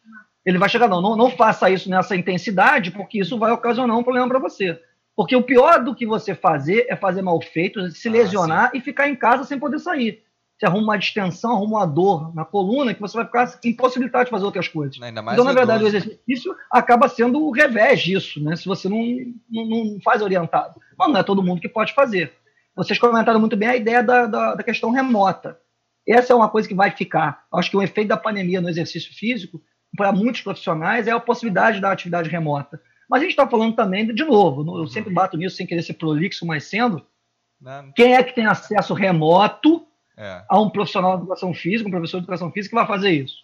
Ele 0.50 0.58
vai 0.58 0.70
chegar, 0.70 0.88
não, 0.88 1.02
não, 1.02 1.16
não 1.16 1.30
faça 1.30 1.70
isso 1.70 1.90
nessa 1.90 2.16
intensidade, 2.16 2.92
porque 2.92 3.20
isso 3.20 3.38
vai 3.38 3.52
ocasionar 3.52 3.98
um 3.98 4.04
problema 4.04 4.28
para 4.28 4.40
você. 4.40 4.80
Porque 5.16 5.36
o 5.36 5.44
pior 5.44 5.84
do 5.84 5.94
que 5.94 6.06
você 6.06 6.34
fazer 6.34 6.86
é 6.90 6.96
fazer 6.96 7.22
mal 7.22 7.42
feito, 7.42 7.90
se 7.92 8.08
ah, 8.08 8.12
lesionar 8.12 8.72
sim. 8.72 8.78
e 8.78 8.82
ficar 8.82 9.08
em 9.08 9.16
casa 9.16 9.44
sem 9.44 9.60
poder 9.60 9.80
sair 9.80 10.24
você 10.60 10.66
arruma 10.66 10.84
uma 10.84 10.98
distensão, 10.98 11.54
arruma 11.54 11.78
uma 11.78 11.86
dor 11.88 12.36
na 12.36 12.44
coluna 12.44 12.94
que 12.94 13.00
você 13.00 13.16
vai 13.16 13.26
ficar 13.26 13.60
impossibilitado 13.64 14.26
de 14.26 14.32
fazer 14.32 14.44
outras 14.44 14.68
coisas. 14.68 15.00
então, 15.34 15.46
na 15.46 15.54
verdade, 15.54 15.86
o 15.86 15.88
exercício 15.88 16.54
acaba 16.70 17.08
sendo 17.08 17.42
o 17.42 17.52
revés 17.52 18.02
disso, 18.02 18.44
né? 18.44 18.58
Se 18.58 18.66
você 18.66 18.90
não, 18.90 19.00
não, 19.50 19.66
não, 19.66 20.02
faz 20.02 20.22
orientado. 20.22 20.80
Mas 20.98 21.10
não 21.10 21.18
é 21.18 21.24
todo 21.24 21.42
mundo 21.42 21.62
que 21.62 21.70
pode 21.70 21.94
fazer. 21.94 22.34
Vocês 22.76 23.00
comentaram 23.00 23.40
muito 23.40 23.56
bem 23.56 23.70
a 23.70 23.76
ideia 23.78 24.04
da, 24.04 24.26
da, 24.26 24.56
da 24.56 24.64
questão 24.64 24.92
remota. 24.92 25.58
Essa 26.06 26.34
é 26.34 26.36
uma 26.36 26.50
coisa 26.50 26.68
que 26.68 26.76
vai 26.76 26.92
ficar. 26.92 27.46
Acho 27.54 27.72
que 27.72 27.78
o 27.78 27.82
efeito 27.82 28.10
da 28.10 28.18
pandemia 28.18 28.60
no 28.60 28.70
exercício 28.70 29.16
físico, 29.16 29.62
para 29.96 30.12
muitos 30.12 30.42
profissionais, 30.42 31.08
é 31.08 31.12
a 31.12 31.20
possibilidade 31.20 31.80
da 31.80 31.92
atividade 31.92 32.30
remota. 32.30 32.82
Mas 33.10 33.22
a 33.22 33.24
gente 33.24 33.32
está 33.32 33.48
falando 33.48 33.76
também, 33.76 34.06
de 34.06 34.24
novo, 34.24 34.80
eu 34.80 34.88
sempre 34.88 35.12
bato 35.12 35.36
nisso 35.36 35.56
sem 35.56 35.66
querer 35.66 35.82
ser 35.82 35.96
prolixo, 35.96 36.46
mas 36.46 36.66
sendo, 36.66 37.06
quem 37.96 38.16
é 38.16 38.24
que 38.24 38.34
tem 38.34 38.46
acesso 38.46 38.94
remoto 38.94 39.86
é. 40.16 40.44
a 40.48 40.60
um 40.60 40.70
profissional 40.70 41.16
de 41.16 41.24
educação 41.24 41.54
física, 41.54 41.88
um 41.88 41.92
professor 41.92 42.18
de 42.18 42.24
educação 42.24 42.52
física 42.52 42.76
que 42.76 42.80
vai 42.80 42.88
fazer 42.88 43.12
isso? 43.12 43.36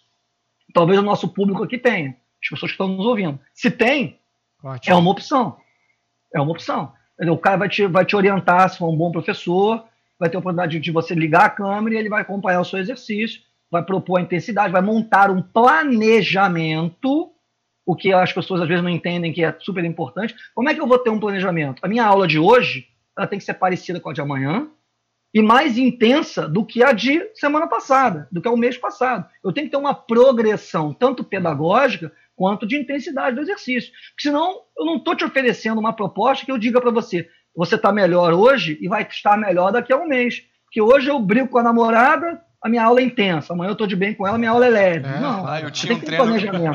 Talvez 0.72 0.98
o 0.98 1.02
nosso 1.02 1.28
público 1.28 1.64
aqui 1.64 1.78
tenha, 1.78 2.16
as 2.42 2.48
pessoas 2.48 2.70
que 2.70 2.74
estão 2.74 2.88
nos 2.88 3.04
ouvindo. 3.04 3.40
Se 3.52 3.70
tem, 3.70 4.18
Ótimo. 4.62 4.94
é 4.94 4.98
uma 4.98 5.10
opção. 5.10 5.56
É 6.32 6.40
uma 6.40 6.52
opção. 6.52 6.92
O 7.18 7.38
cara 7.38 7.56
vai 7.56 7.68
te, 7.68 7.86
vai 7.86 8.04
te 8.04 8.14
orientar 8.14 8.68
se 8.70 8.78
for 8.78 8.88
um 8.88 8.96
bom 8.96 9.10
professor, 9.10 9.84
vai 10.18 10.28
ter 10.28 10.36
a 10.36 10.40
oportunidade 10.40 10.78
de 10.78 10.90
você 10.90 11.14
ligar 11.14 11.46
a 11.46 11.50
câmera 11.50 11.96
e 11.96 11.98
ele 11.98 12.08
vai 12.08 12.22
acompanhar 12.22 12.60
o 12.60 12.64
seu 12.64 12.78
exercício, 12.78 13.40
vai 13.70 13.84
propor 13.84 14.18
a 14.18 14.22
intensidade, 14.22 14.72
vai 14.72 14.82
montar 14.82 15.30
um 15.30 15.42
planejamento, 15.42 17.32
o 17.84 17.94
que 17.94 18.12
as 18.12 18.32
pessoas 18.32 18.62
às 18.62 18.68
vezes 18.68 18.82
não 18.82 18.90
entendem 18.90 19.32
que 19.32 19.44
é 19.44 19.56
super 19.60 19.84
importante. 19.84 20.34
Como 20.54 20.68
é 20.68 20.74
que 20.74 20.80
eu 20.80 20.86
vou 20.86 20.98
ter 20.98 21.10
um 21.10 21.20
planejamento? 21.20 21.84
A 21.84 21.88
minha 21.88 22.04
aula 22.04 22.26
de 22.26 22.38
hoje 22.38 22.86
ela 23.16 23.26
tem 23.26 23.38
que 23.38 23.44
ser 23.44 23.54
parecida 23.54 24.00
com 24.00 24.10
a 24.10 24.12
de 24.12 24.20
amanhã 24.20 24.68
e 25.32 25.42
mais 25.42 25.76
intensa 25.76 26.48
do 26.48 26.64
que 26.64 26.82
a 26.82 26.92
de 26.92 27.30
semana 27.34 27.66
passada, 27.66 28.28
do 28.30 28.40
que 28.40 28.48
o 28.48 28.56
mês 28.56 28.76
passado. 28.76 29.28
Eu 29.44 29.52
tenho 29.52 29.66
que 29.66 29.70
ter 29.70 29.76
uma 29.76 29.94
progressão, 29.94 30.92
tanto 30.92 31.24
pedagógica 31.24 32.12
quanto 32.34 32.66
de 32.66 32.76
intensidade 32.76 33.36
do 33.36 33.42
exercício. 33.42 33.92
Porque 34.10 34.28
senão 34.28 34.62
eu 34.76 34.84
não 34.84 34.96
estou 34.96 35.14
te 35.16 35.24
oferecendo 35.24 35.78
uma 35.78 35.92
proposta 35.92 36.44
que 36.44 36.52
eu 36.52 36.58
diga 36.58 36.80
para 36.80 36.90
você, 36.90 37.28
você 37.54 37.74
está 37.74 37.90
melhor 37.90 38.32
hoje 38.34 38.78
e 38.80 38.88
vai 38.88 39.02
estar 39.02 39.36
melhor 39.36 39.72
daqui 39.72 39.92
a 39.92 39.96
um 39.96 40.06
mês. 40.06 40.42
Porque 40.64 40.80
hoje 40.80 41.08
eu 41.08 41.18
brigo 41.18 41.48
com 41.48 41.58
a 41.58 41.62
namorada, 41.62 42.42
a 42.66 42.68
minha 42.68 42.84
aula 42.84 43.00
é 43.00 43.04
intensa. 43.04 43.52
Amanhã 43.52 43.68
eu 43.68 43.72
estou 43.72 43.86
de 43.86 43.94
bem 43.94 44.12
com 44.12 44.26
ela, 44.26 44.36
minha 44.36 44.50
aula 44.50 44.66
é 44.66 44.70
leve. 44.70 45.06
É, 45.06 45.20
não, 45.20 45.46
ah, 45.46 45.60
eu, 45.60 45.70
tinha 45.70 45.94
um 45.94 46.00
treino, 46.00 46.24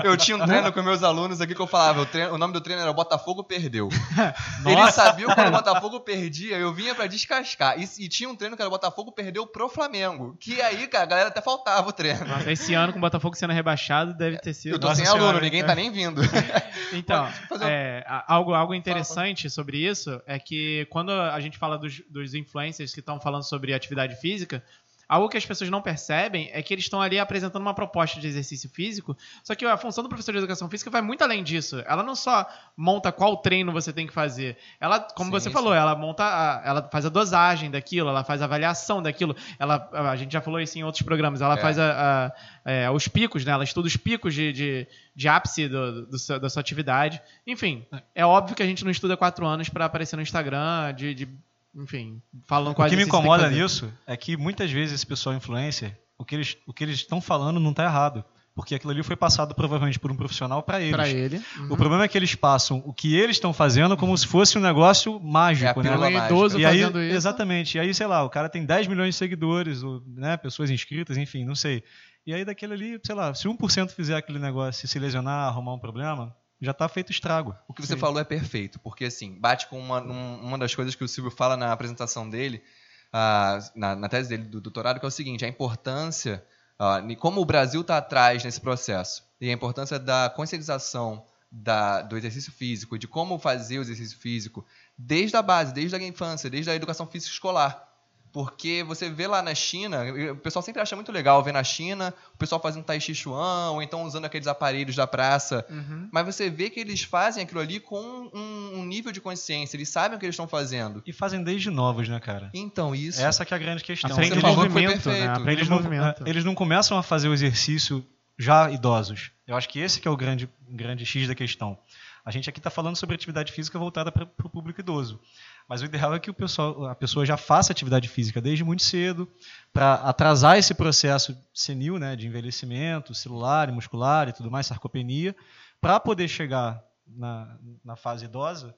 eu 0.04 0.16
tinha 0.16 0.38
um 0.38 0.46
treino 0.46 0.72
com 0.72 0.82
meus 0.82 1.04
alunos 1.04 1.42
aqui 1.42 1.54
que 1.54 1.62
eu 1.62 1.68
falava, 1.68 2.02
o, 2.02 2.06
treino, 2.06 2.34
o 2.34 2.38
nome 2.38 2.54
do 2.54 2.62
treino 2.62 2.82
era 2.82 2.94
Botafogo 2.94 3.44
Perdeu. 3.44 3.90
Eles 4.66 4.94
sabiam 4.94 5.34
quando 5.36 5.50
o 5.50 5.52
Botafogo 5.52 6.00
perdia, 6.00 6.58
eu 6.58 6.74
vinha 6.74 6.96
para 6.96 7.08
descascar. 7.08 7.78
E, 7.78 7.84
e, 8.00 8.08
tinha 8.08 8.30
um 8.30 8.36
treino 8.36 8.56
que 8.56 8.62
era 8.62 8.70
o 8.70 8.72
Botafogo 8.72 9.12
Perdeu 9.12 9.46
pro 9.46 9.68
Flamengo. 9.68 10.38
Que 10.40 10.62
aí, 10.62 10.88
cara, 10.88 11.04
a 11.04 11.08
galera 11.08 11.28
até 11.28 11.42
faltava 11.42 11.90
o 11.90 11.92
treino. 11.92 12.26
Nossa, 12.26 12.50
esse 12.50 12.74
ano 12.74 12.94
com 12.94 13.00
o 13.00 13.02
Botafogo 13.02 13.36
sendo 13.36 13.52
rebaixado 13.52 14.14
deve 14.14 14.38
ter 14.38 14.54
sido... 14.54 14.76
Eu 14.76 14.80
tô 14.80 14.96
sem 14.96 15.06
senhora, 15.06 15.24
aluno, 15.24 15.42
ninguém 15.42 15.66
tá 15.66 15.76
nem 15.76 15.92
vindo. 15.92 16.22
então, 16.94 17.28
é, 17.62 18.06
algo, 18.28 18.54
algo 18.54 18.74
interessante 18.74 19.50
sobre 19.50 19.78
isso 19.78 20.22
é 20.26 20.40
que 20.40 20.88
quando 20.90 21.12
a 21.12 21.40
gente 21.42 21.58
fala 21.58 21.78
dos, 21.78 22.02
dos 22.10 22.34
influencers 22.34 22.94
que 22.94 23.02
estão 23.02 23.20
falando 23.20 23.44
sobre 23.44 23.74
atividade 23.74 24.16
física, 24.16 24.64
Algo 25.12 25.28
que 25.28 25.36
as 25.36 25.46
pessoas 25.46 25.70
não 25.70 25.82
percebem 25.82 26.50
é 26.54 26.64
que 26.64 26.74
eles 26.74 26.86
estão 26.86 27.02
ali 27.02 27.20
apresentando 27.20 27.62
uma 27.62 27.74
proposta 27.74 28.18
de 28.18 28.26
exercício 28.26 28.70
físico, 28.70 29.18
só 29.44 29.54
que 29.54 29.66
a 29.66 29.76
função 29.76 30.02
do 30.02 30.08
professor 30.08 30.32
de 30.32 30.38
educação 30.38 30.70
física 30.70 30.90
vai 30.90 31.02
muito 31.02 31.22
além 31.22 31.44
disso. 31.44 31.84
Ela 31.86 32.02
não 32.02 32.16
só 32.16 32.48
monta 32.78 33.12
qual 33.12 33.36
treino 33.36 33.74
você 33.74 33.92
tem 33.92 34.08
que 34.08 34.14
fazer, 34.14 34.58
ela, 34.80 35.02
como 35.02 35.26
sim, 35.26 35.32
você 35.32 35.50
sim. 35.50 35.54
falou, 35.54 35.74
ela 35.74 35.94
monta, 35.98 36.24
a, 36.24 36.62
ela 36.64 36.90
faz 36.90 37.06
a 37.06 37.10
dosagem 37.10 37.70
daquilo, 37.70 38.08
ela 38.08 38.24
faz 38.24 38.42
a 38.42 38.46
avaliação 38.46 39.02
daquilo. 39.02 39.36
Ela, 39.60 39.90
a 39.92 40.16
gente 40.16 40.32
já 40.32 40.40
falou 40.40 40.62
isso 40.62 40.80
em 40.80 40.84
outros 40.86 41.04
programas. 41.04 41.42
Ela 41.42 41.56
é. 41.56 41.58
faz 41.58 41.78
a, 41.78 42.32
a, 42.66 42.72
é, 42.72 42.90
os 42.90 43.06
picos, 43.10 43.44
né? 43.44 43.52
Ela 43.52 43.66
estuda 43.66 43.88
os 43.88 43.98
picos 43.98 44.34
de, 44.34 44.54
de, 44.54 44.88
de 45.14 45.28
ápice 45.28 45.68
do, 45.68 46.06
do, 46.06 46.40
da 46.40 46.50
sua 46.50 46.62
atividade. 46.62 47.22
Enfim, 47.46 47.86
é. 47.92 48.22
é 48.22 48.26
óbvio 48.26 48.56
que 48.56 48.64
a 48.64 48.66
gente 48.66 48.86
não 48.86 48.92
estuda 48.92 49.18
quatro 49.18 49.46
anos 49.46 49.68
para 49.68 49.84
aparecer 49.84 50.16
no 50.16 50.22
Instagram, 50.22 50.94
de, 50.96 51.14
de 51.14 51.30
enfim, 51.76 52.22
falando 52.48 52.76
com 52.76 52.84
O 52.84 52.90
que 52.90 52.96
me 52.96 53.04
incomoda 53.04 53.50
nisso 53.50 53.92
é 54.06 54.16
que 54.18 54.36
muitas 54.36 54.72
vezes 54.72 54.96
esse 54.96 55.06
pessoal 55.06 55.36
influencer, 55.36 55.98
o 56.18 56.26
que 56.26 56.36
eles 56.36 56.58
o 56.68 56.74
que 56.74 56.84
eles 56.84 56.96
estão 56.98 57.22
falando 57.22 57.60
não 57.60 57.72
está 57.72 57.84
errado. 57.84 58.24
Porque 58.54 58.76
aquilo 58.76 58.92
ali 58.92 59.02
foi 59.02 59.16
passado 59.16 59.56
provavelmente 59.56 59.98
por 59.98 60.12
um 60.12 60.16
profissional 60.16 60.62
para 60.62 60.82
eles. 60.82 60.92
Para 60.92 61.10
ele. 61.10 61.42
Uhum. 61.58 61.72
O 61.72 61.78
problema 61.78 62.04
é 62.04 62.08
que 62.08 62.18
eles 62.18 62.36
passam 62.36 62.84
o 62.86 62.94
que 62.94 63.16
eles 63.16 63.38
estão 63.38 63.54
fazendo 63.54 63.96
como 63.96 64.18
se 64.18 64.28
fosse 64.28 64.58
um 64.58 64.62
negócio 64.62 65.18
mágico, 65.22 65.80
é 65.80 65.84
né? 65.84 65.98
Um 65.98 66.26
idoso 66.26 66.60
e 66.60 66.66
aí, 66.66 66.82
fazendo 66.82 67.02
isso. 67.02 67.16
Exatamente. 67.16 67.78
E 67.78 67.80
aí, 67.80 67.94
sei 67.94 68.08
lá, 68.08 68.24
o 68.26 68.30
cara 68.30 68.50
tem 68.50 68.66
10 68.66 68.88
milhões 68.88 69.16
de 69.16 69.20
seguidores, 69.20 69.84
ou, 69.84 70.04
né, 70.06 70.36
pessoas 70.36 70.70
inscritas, 70.70 71.16
enfim, 71.16 71.46
não 71.46 71.56
sei. 71.56 71.82
E 72.26 72.34
aí 72.34 72.44
daquele 72.44 72.74
ali, 72.74 73.00
sei 73.04 73.16
lá, 73.16 73.34
se 73.34 73.48
1% 73.48 73.92
fizer 73.92 74.18
aquele 74.18 74.38
negócio 74.38 74.86
e 74.86 74.88
se 74.88 75.00
lesionar, 75.00 75.48
arrumar 75.48 75.74
um 75.74 75.80
problema, 75.80 76.36
já 76.62 76.72
está 76.72 76.88
feito 76.88 77.12
estrago. 77.12 77.56
O 77.68 77.74
que 77.74 77.82
você 77.82 77.94
Sim. 77.94 78.00
falou 78.00 78.20
é 78.20 78.24
perfeito, 78.24 78.80
porque 78.80 79.06
assim, 79.06 79.34
bate 79.40 79.68
com 79.68 79.80
uma, 79.80 80.00
uma 80.02 80.58
das 80.58 80.76
coisas 80.76 80.94
que 80.94 81.04
o 81.04 81.08
Silvio 81.08 81.32
fala 81.32 81.58
na 81.58 81.72
apresentação 81.72 82.30
dele, 82.30 82.64
uh, 83.08 83.72
na, 83.76 83.96
na, 83.96 84.08
tese 84.08 84.30
dele 84.30 84.44
do 84.44 84.62
doutorado, 84.62 85.00
que 85.00 85.06
é 85.06 85.08
o 85.08 85.12
seguinte, 85.12 85.44
a 85.44 85.48
importância, 85.48 86.46
uh, 86.80 87.16
como 87.18 87.42
o 87.42 87.46
Brasil 87.46 87.82
está 87.82 87.98
atrás 87.98 88.44
nesse 88.44 88.62
processo, 88.62 89.24
e 89.40 89.50
a 89.50 89.54
importância 89.54 89.98
da 89.98 90.30
conscientização 90.30 91.26
da, 91.52 92.02
do 92.04 92.16
exercício 92.16 92.52
físico, 92.52 92.98
de 92.98 93.08
como 93.08 93.38
fazer 93.40 93.80
o 93.80 93.82
exercício 93.82 94.18
físico, 94.18 94.66
desde 94.98 95.36
a 95.36 95.42
base, 95.42 95.74
desde 95.74 95.96
a 95.96 96.02
infância, 96.02 96.50
desde 96.50 96.70
a 96.70 96.76
educação 96.76 97.08
física 97.08 97.34
escolar. 97.34 97.91
Porque 98.32 98.84
você 98.84 99.10
vê 99.10 99.28
lá 99.28 99.42
na 99.42 99.54
China, 99.54 100.04
o 100.32 100.38
pessoal 100.38 100.64
sempre 100.64 100.82
acha 100.82 100.96
muito 100.96 101.12
legal 101.12 101.44
ver 101.44 101.52
na 101.52 101.64
China 101.64 102.14
o 102.34 102.38
pessoal 102.38 102.62
fazendo 102.62 102.84
Tai 102.84 103.00
Chi 103.00 103.14
Chuan, 103.14 103.72
ou 103.72 103.82
então 103.82 104.04
usando 104.04 104.26
aqueles 104.26 104.48
aparelhos 104.48 104.96
da 104.96 105.06
praça. 105.06 105.66
Uhum. 105.70 106.08
Mas 106.12 106.26
você 106.26 106.50
vê 106.50 106.70
que 106.70 106.80
eles 106.80 107.04
fazem 107.04 107.44
aquilo 107.44 107.60
ali 107.60 107.80
com 107.80 108.00
um, 108.34 108.80
um, 108.80 108.86
nível 108.86 109.12
de 109.12 109.20
consciência, 109.20 109.76
eles 109.76 109.90
sabem 109.90 110.16
o 110.16 110.20
que 110.20 110.26
eles 110.26 110.34
estão 110.34 110.48
fazendo. 110.48 111.04
E 111.06 111.12
fazem 111.12 111.44
desde 111.44 111.70
novos, 111.70 112.08
né, 112.08 112.20
cara? 112.20 112.50
Então, 112.54 112.96
isso. 112.96 113.22
Essa 113.22 113.44
que 113.44 113.54
é 113.54 113.58
a 113.58 113.60
grande 113.60 113.84
questão. 113.84 114.12
Aprende 114.12 114.40
falou 114.40 114.56
movimento. 114.58 115.10
Né? 115.10 115.52
Eles, 115.52 115.68
não, 115.68 115.82
eles 116.26 116.46
não 116.46 116.56
começam 116.56 116.98
a 116.98 117.04
fazer 117.04 117.28
o 117.28 117.34
exercício 117.34 118.06
já 118.38 118.72
idosos. 118.72 119.32
Eu 119.46 119.56
acho 119.58 119.68
que 119.68 119.80
esse 119.80 120.00
que 120.00 120.08
é 120.08 120.12
o 120.12 120.16
grande, 120.16 120.50
grande 120.70 121.06
X 121.06 121.28
da 121.28 121.36
questão. 121.36 121.78
A 122.24 122.32
gente 122.32 122.50
aqui 122.50 122.60
está 122.60 122.70
falando 122.70 122.96
sobre 122.96 123.16
atividade 123.16 123.52
física 123.52 123.78
voltada 123.80 124.12
para 124.12 124.24
o 124.24 124.50
público 124.50 124.80
idoso. 124.80 125.20
Mas 125.68 125.82
o 125.82 125.86
ideal 125.86 126.14
é 126.14 126.20
que 126.20 126.30
o 126.30 126.34
pessoal, 126.34 126.86
a 126.86 126.96
pessoa 126.96 127.26
já 127.26 127.38
faça 127.38 127.72
atividade 127.72 128.08
física 128.08 128.42
desde 128.42 128.64
muito 128.64 128.84
cedo, 128.84 129.28
para 129.72 129.96
atrasar 129.96 130.58
esse 130.58 130.74
processo 130.74 131.38
senil, 131.54 131.98
né, 131.98 132.16
de 132.16 132.28
envelhecimento 132.28 133.14
celular 133.14 133.70
e 133.70 133.72
muscular 133.72 134.28
e 134.28 134.34
tudo 134.34 134.52
mais, 134.52 134.68
sarcopenia, 134.68 135.36
para 135.80 136.00
poder 136.00 136.28
chegar 136.28 136.84
na, 137.08 137.58
na 137.84 137.96
fase 137.96 138.26
idosa, 138.26 138.76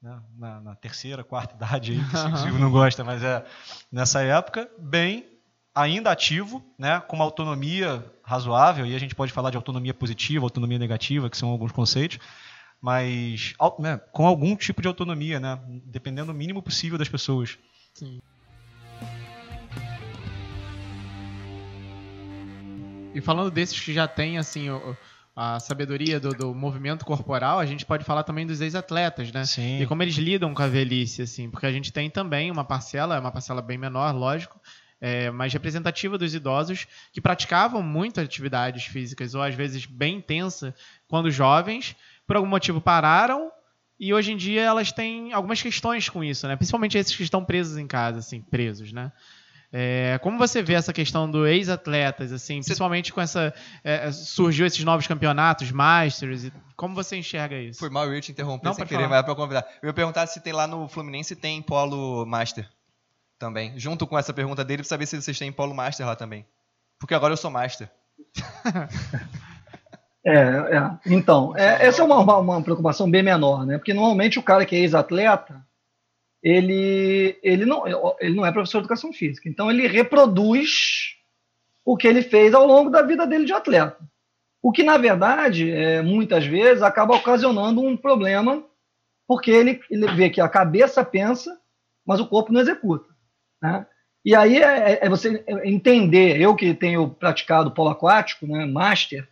né, 0.00 0.20
na, 0.36 0.60
na, 0.60 0.74
terceira, 0.74 1.22
quarta 1.22 1.54
idade, 1.56 1.92
aí, 1.92 2.04
que 2.08 2.16
o 2.16 2.36
Silvio 2.36 2.58
não 2.58 2.70
gosta, 2.70 3.04
mas 3.04 3.22
é 3.22 3.44
nessa 3.90 4.22
época, 4.22 4.68
bem, 4.78 5.26
ainda 5.74 6.10
ativo, 6.10 6.62
né, 6.78 7.00
com 7.00 7.16
uma 7.16 7.24
autonomia 7.24 8.04
razoável, 8.22 8.84
e 8.84 8.94
a 8.94 8.98
gente 8.98 9.14
pode 9.14 9.32
falar 9.32 9.50
de 9.50 9.56
autonomia 9.56 9.94
positiva, 9.94 10.44
autonomia 10.44 10.78
negativa, 10.78 11.30
que 11.30 11.36
são 11.36 11.48
alguns 11.48 11.72
conceitos, 11.72 12.18
mas 12.82 13.54
né, 13.78 14.00
com 14.10 14.26
algum 14.26 14.56
tipo 14.56 14.82
de 14.82 14.88
autonomia, 14.88 15.38
né, 15.38 15.60
dependendo 15.86 16.32
do 16.32 16.36
mínimo 16.36 16.60
possível 16.60 16.98
das 16.98 17.08
pessoas. 17.08 17.56
Sim. 17.94 18.20
E 23.14 23.20
falando 23.20 23.50
desses 23.50 23.78
que 23.78 23.92
já 23.92 24.08
têm 24.08 24.38
assim 24.38 24.66
a 25.36 25.60
sabedoria 25.60 26.18
do, 26.18 26.30
do, 26.30 26.54
movimento 26.54 27.04
corporal, 27.04 27.60
a 27.60 27.66
gente 27.66 27.86
pode 27.86 28.04
falar 28.04 28.24
também 28.24 28.46
dos 28.46 28.60
ex-atletas, 28.60 29.30
né? 29.30 29.44
Sim. 29.44 29.80
E 29.80 29.86
como 29.86 30.02
eles 30.02 30.16
lidam 30.16 30.52
com 30.52 30.62
a 30.62 30.66
velhice, 30.66 31.22
assim, 31.22 31.50
porque 31.50 31.66
a 31.66 31.72
gente 31.72 31.92
tem 31.92 32.10
também 32.10 32.50
uma 32.50 32.64
parcela, 32.64 33.20
uma 33.20 33.30
parcela 33.30 33.62
bem 33.62 33.78
menor, 33.78 34.14
lógico, 34.14 34.58
é, 35.00 35.30
mais 35.30 35.52
representativa 35.52 36.16
dos 36.16 36.34
idosos 36.34 36.86
que 37.12 37.20
praticavam 37.20 37.82
muitas 37.82 38.24
atividades 38.24 38.84
físicas 38.84 39.34
ou 39.34 39.42
às 39.42 39.54
vezes 39.54 39.84
bem 39.84 40.16
intensa 40.16 40.74
quando 41.08 41.30
jovens, 41.30 41.96
por 42.26 42.36
algum 42.36 42.48
motivo 42.48 42.80
pararam 42.80 43.50
e 43.98 44.12
hoje 44.12 44.32
em 44.32 44.36
dia 44.36 44.62
elas 44.62 44.90
têm 44.90 45.32
algumas 45.32 45.62
questões 45.62 46.08
com 46.08 46.24
isso, 46.24 46.48
né? 46.48 46.56
Principalmente 46.56 46.98
esses 46.98 47.14
que 47.14 47.22
estão 47.22 47.44
presos 47.44 47.78
em 47.78 47.86
casa, 47.86 48.18
assim, 48.18 48.40
presos, 48.40 48.92
né? 48.92 49.12
É, 49.74 50.18
como 50.20 50.36
você 50.36 50.62
vê 50.62 50.74
essa 50.74 50.92
questão 50.92 51.30
do 51.30 51.46
ex-atletas, 51.46 52.30
assim, 52.30 52.60
principalmente 52.60 53.10
com 53.10 53.22
essa 53.22 53.54
é, 53.82 54.12
surgiu 54.12 54.66
esses 54.66 54.84
novos 54.84 55.06
campeonatos, 55.06 55.70
Masters, 55.70 56.44
e 56.44 56.52
como 56.76 56.94
você 56.94 57.16
enxerga 57.16 57.56
isso? 57.56 57.78
Foi 57.78 57.88
mal 57.88 58.12
eu 58.12 58.20
te 58.20 58.32
interromper 58.32 58.66
Não, 58.66 58.74
sem 58.74 58.84
querer, 58.84 59.04
falar. 59.04 59.08
mas 59.08 59.20
é 59.20 59.22
para 59.22 59.34
convidar. 59.34 59.66
Eu 59.80 59.86
ia 59.86 59.94
perguntar 59.94 60.26
se 60.26 60.40
tem 60.40 60.52
lá 60.52 60.66
no 60.66 60.88
Fluminense 60.88 61.34
tem 61.34 61.62
polo 61.62 62.26
Master 62.26 62.68
também, 63.38 63.78
junto 63.78 64.06
com 64.06 64.18
essa 64.18 64.34
pergunta 64.34 64.62
dele, 64.62 64.82
para 64.82 64.88
saber 64.88 65.06
se 65.06 65.22
vocês 65.22 65.38
têm 65.38 65.50
polo 65.50 65.74
Master 65.74 66.04
lá 66.04 66.16
também, 66.16 66.44
porque 66.98 67.14
agora 67.14 67.32
eu 67.32 67.36
sou 67.38 67.50
Master. 67.50 67.88
É, 70.24 70.32
é. 70.32 70.98
Então, 71.06 71.56
é, 71.56 71.86
essa 71.86 72.02
é 72.02 72.04
uma, 72.04 72.18
uma, 72.18 72.38
uma, 72.38 72.62
preocupação 72.62 73.10
bem 73.10 73.22
menor, 73.22 73.66
né? 73.66 73.76
Porque 73.76 73.92
normalmente 73.92 74.38
o 74.38 74.42
cara 74.42 74.64
que 74.64 74.76
é 74.76 74.78
ex-atleta, 74.80 75.64
ele, 76.42 77.38
ele, 77.42 77.64
não, 77.64 77.84
ele 78.20 78.34
não 78.34 78.46
é 78.46 78.52
professor 78.52 78.78
de 78.78 78.84
educação 78.84 79.12
física. 79.12 79.48
Então 79.48 79.70
ele 79.70 79.86
reproduz 79.86 81.16
o 81.84 81.96
que 81.96 82.06
ele 82.06 82.22
fez 82.22 82.54
ao 82.54 82.66
longo 82.66 82.90
da 82.90 83.02
vida 83.02 83.26
dele 83.26 83.44
de 83.44 83.52
atleta. 83.52 83.98
O 84.62 84.70
que, 84.70 84.84
na 84.84 84.96
verdade, 84.96 85.70
é, 85.70 86.02
muitas 86.02 86.46
vezes 86.46 86.82
acaba 86.82 87.16
ocasionando 87.16 87.80
um 87.80 87.96
problema, 87.96 88.64
porque 89.26 89.50
ele, 89.50 89.80
ele 89.90 90.06
vê 90.14 90.30
que 90.30 90.40
a 90.40 90.48
cabeça 90.48 91.04
pensa, 91.04 91.58
mas 92.06 92.20
o 92.20 92.26
corpo 92.28 92.52
não 92.52 92.60
executa. 92.60 93.08
Né? 93.60 93.84
E 94.24 94.36
aí 94.36 94.62
é, 94.62 95.04
é, 95.04 95.08
você 95.08 95.44
entender, 95.64 96.40
eu 96.40 96.54
que 96.54 96.74
tenho 96.74 97.10
praticado 97.10 97.72
polo 97.72 97.90
aquático, 97.90 98.46
né, 98.46 98.64
master, 98.64 99.28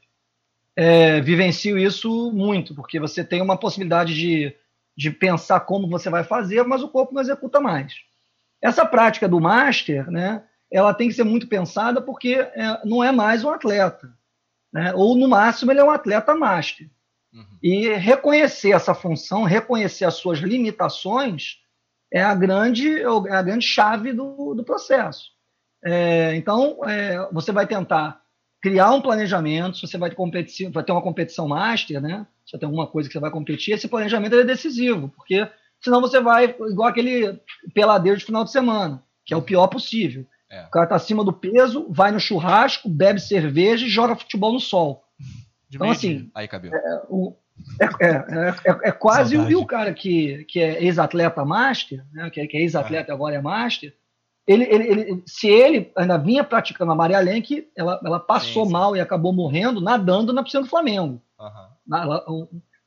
é, 0.76 1.20
vivencio 1.20 1.78
isso 1.78 2.32
muito, 2.32 2.74
porque 2.74 3.00
você 3.00 3.24
tem 3.24 3.42
uma 3.42 3.56
possibilidade 3.56 4.14
de, 4.14 4.54
de 4.96 5.10
pensar 5.10 5.60
como 5.60 5.88
você 5.88 6.08
vai 6.08 6.24
fazer, 6.24 6.62
mas 6.64 6.82
o 6.82 6.88
corpo 6.88 7.14
não 7.14 7.20
executa 7.20 7.60
mais. 7.60 7.94
Essa 8.62 8.84
prática 8.84 9.28
do 9.28 9.40
master, 9.40 10.10
né, 10.10 10.42
ela 10.70 10.94
tem 10.94 11.08
que 11.08 11.14
ser 11.14 11.24
muito 11.24 11.48
pensada 11.48 12.00
porque 12.00 12.34
é, 12.34 12.80
não 12.84 13.02
é 13.02 13.10
mais 13.10 13.42
um 13.42 13.50
atleta. 13.50 14.12
Né? 14.72 14.92
Ou, 14.94 15.16
no 15.16 15.28
máximo, 15.28 15.72
ele 15.72 15.80
é 15.80 15.84
um 15.84 15.90
atleta 15.90 16.34
master. 16.34 16.88
Uhum. 17.32 17.58
E 17.62 17.92
reconhecer 17.94 18.72
essa 18.72 18.94
função, 18.94 19.44
reconhecer 19.44 20.04
as 20.04 20.14
suas 20.14 20.38
limitações, 20.38 21.58
é 22.12 22.22
a 22.22 22.34
grande, 22.34 23.00
é 23.00 23.32
a 23.32 23.42
grande 23.42 23.66
chave 23.66 24.12
do, 24.12 24.54
do 24.54 24.64
processo. 24.64 25.30
É, 25.84 26.34
então, 26.36 26.78
é, 26.84 27.28
você 27.32 27.52
vai 27.52 27.66
tentar 27.66 28.20
criar 28.60 28.92
um 28.92 29.00
planejamento, 29.00 29.76
se 29.76 29.86
você 29.86 29.96
vai, 29.96 30.10
competir, 30.10 30.70
vai 30.70 30.84
ter 30.84 30.92
uma 30.92 31.02
competição 31.02 31.48
master, 31.48 32.00
né? 32.00 32.26
se 32.50 32.58
tem 32.58 32.66
alguma 32.66 32.86
coisa 32.86 33.08
que 33.08 33.12
você 33.12 33.20
vai 33.20 33.30
competir, 33.30 33.74
esse 33.74 33.86
planejamento 33.86 34.34
é 34.34 34.44
decisivo, 34.44 35.08
porque 35.16 35.48
senão 35.80 36.00
você 36.00 36.20
vai 36.20 36.56
igual 36.68 36.88
aquele 36.88 37.40
peladeiro 37.72 38.18
de 38.18 38.24
final 38.24 38.44
de 38.44 38.50
semana, 38.50 39.02
que 39.24 39.32
é 39.32 39.36
o 39.36 39.42
pior 39.42 39.68
possível. 39.68 40.26
É. 40.50 40.64
O 40.64 40.70
cara 40.70 40.84
está 40.84 40.96
acima 40.96 41.24
do 41.24 41.32
peso, 41.32 41.86
vai 41.88 42.10
no 42.10 42.18
churrasco, 42.18 42.88
bebe 42.88 43.20
cerveja 43.20 43.86
e 43.86 43.90
joga 43.90 44.16
futebol 44.16 44.52
no 44.52 44.58
sol. 44.58 45.04
De 45.68 45.76
então, 45.76 45.88
assim. 45.88 46.28
Aí, 46.34 46.48
cabelo. 46.48 46.74
É, 46.74 47.02
o, 47.08 47.36
é, 47.80 48.06
é, 48.06 48.14
é, 48.64 48.88
é, 48.88 48.92
quase 48.92 49.36
o, 49.36 49.60
o 49.60 49.66
cara 49.66 49.94
que, 49.94 50.44
que 50.46 50.58
é 50.58 50.82
ex-atleta 50.82 51.44
master, 51.44 52.04
né, 52.12 52.28
que, 52.30 52.44
que 52.48 52.56
é 52.56 52.62
ex-atleta 52.62 53.12
agora 53.12 53.36
é 53.36 53.40
master. 53.40 53.94
Ele, 54.50 54.64
ele, 54.64 54.88
ele, 54.88 55.22
se 55.26 55.48
ele 55.48 55.92
ainda 55.96 56.18
vinha 56.18 56.42
praticando 56.42 56.90
a 56.90 56.94
Maria 56.94 57.20
Lenk, 57.20 57.68
ela, 57.76 58.00
ela 58.04 58.18
passou 58.18 58.64
sim, 58.64 58.68
sim. 58.68 58.72
mal 58.72 58.96
e 58.96 59.00
acabou 59.00 59.32
morrendo 59.32 59.80
nadando 59.80 60.32
na 60.32 60.42
piscina 60.42 60.64
do 60.64 60.68
Flamengo. 60.68 61.22
Uhum. 61.38 61.96
Ela, 61.96 62.24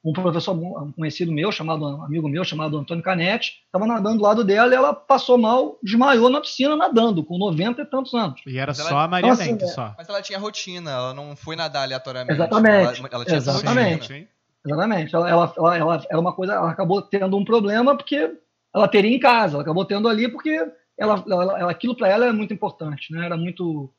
um 0.03 0.11
professor 0.11 0.53
um 0.53 0.91
conhecido 0.91 1.31
meu, 1.31 1.49
chamado 1.49 1.85
um 1.85 2.03
amigo 2.03 2.27
meu, 2.27 2.43
chamado 2.43 2.77
Antônio 2.77 3.01
Canetti, 3.01 3.63
estava 3.65 3.87
nadando 3.87 4.17
do 4.17 4.23
lado 4.23 4.43
dela 4.43 4.73
e 4.73 4.75
ela 4.75 4.93
passou 4.93 5.37
mal, 5.37 5.79
desmaiou 5.81 6.29
na 6.29 6.41
piscina 6.41 6.75
nadando, 6.75 7.23
com 7.23 7.37
90 7.37 7.81
e 7.81 7.85
tantos 7.85 8.13
anos. 8.13 8.41
E 8.45 8.57
era 8.57 8.73
só 8.73 8.97
a 8.97 9.07
Maria 9.07 9.31
então, 9.31 9.41
assim, 9.41 9.73
só. 9.73 9.95
Mas 9.97 10.09
ela 10.09 10.21
tinha 10.21 10.37
rotina, 10.37 10.91
ela 10.91 11.13
não 11.13 11.33
foi 11.33 11.55
nadar 11.55 11.83
aleatoriamente. 11.83 12.33
Exatamente. 12.33 12.99
Ela, 12.99 13.09
ela 13.13 13.25
tinha 13.25 13.37
Exatamente. 13.37 14.27
Exatamente. 14.65 15.15
Ela, 15.15 15.29
ela, 15.29 15.53
ela, 15.55 15.77
ela, 15.77 16.05
era 16.09 16.19
uma 16.19 16.33
coisa, 16.33 16.53
ela 16.55 16.69
acabou 16.69 17.01
tendo 17.01 17.37
um 17.37 17.45
problema 17.45 17.95
porque 17.95 18.37
ela 18.75 18.87
teria 18.89 19.15
em 19.15 19.19
casa, 19.19 19.55
ela 19.55 19.63
acabou 19.63 19.85
tendo 19.85 20.09
ali 20.09 20.27
porque 20.27 20.69
ela, 20.97 21.23
ela, 21.27 21.71
aquilo 21.71 21.95
para 21.95 22.07
ela 22.07 22.25
era 22.25 22.33
muito 22.33 22.53
importante, 22.53 23.11
né? 23.13 23.25
Era 23.25 23.37
muito 23.37 23.91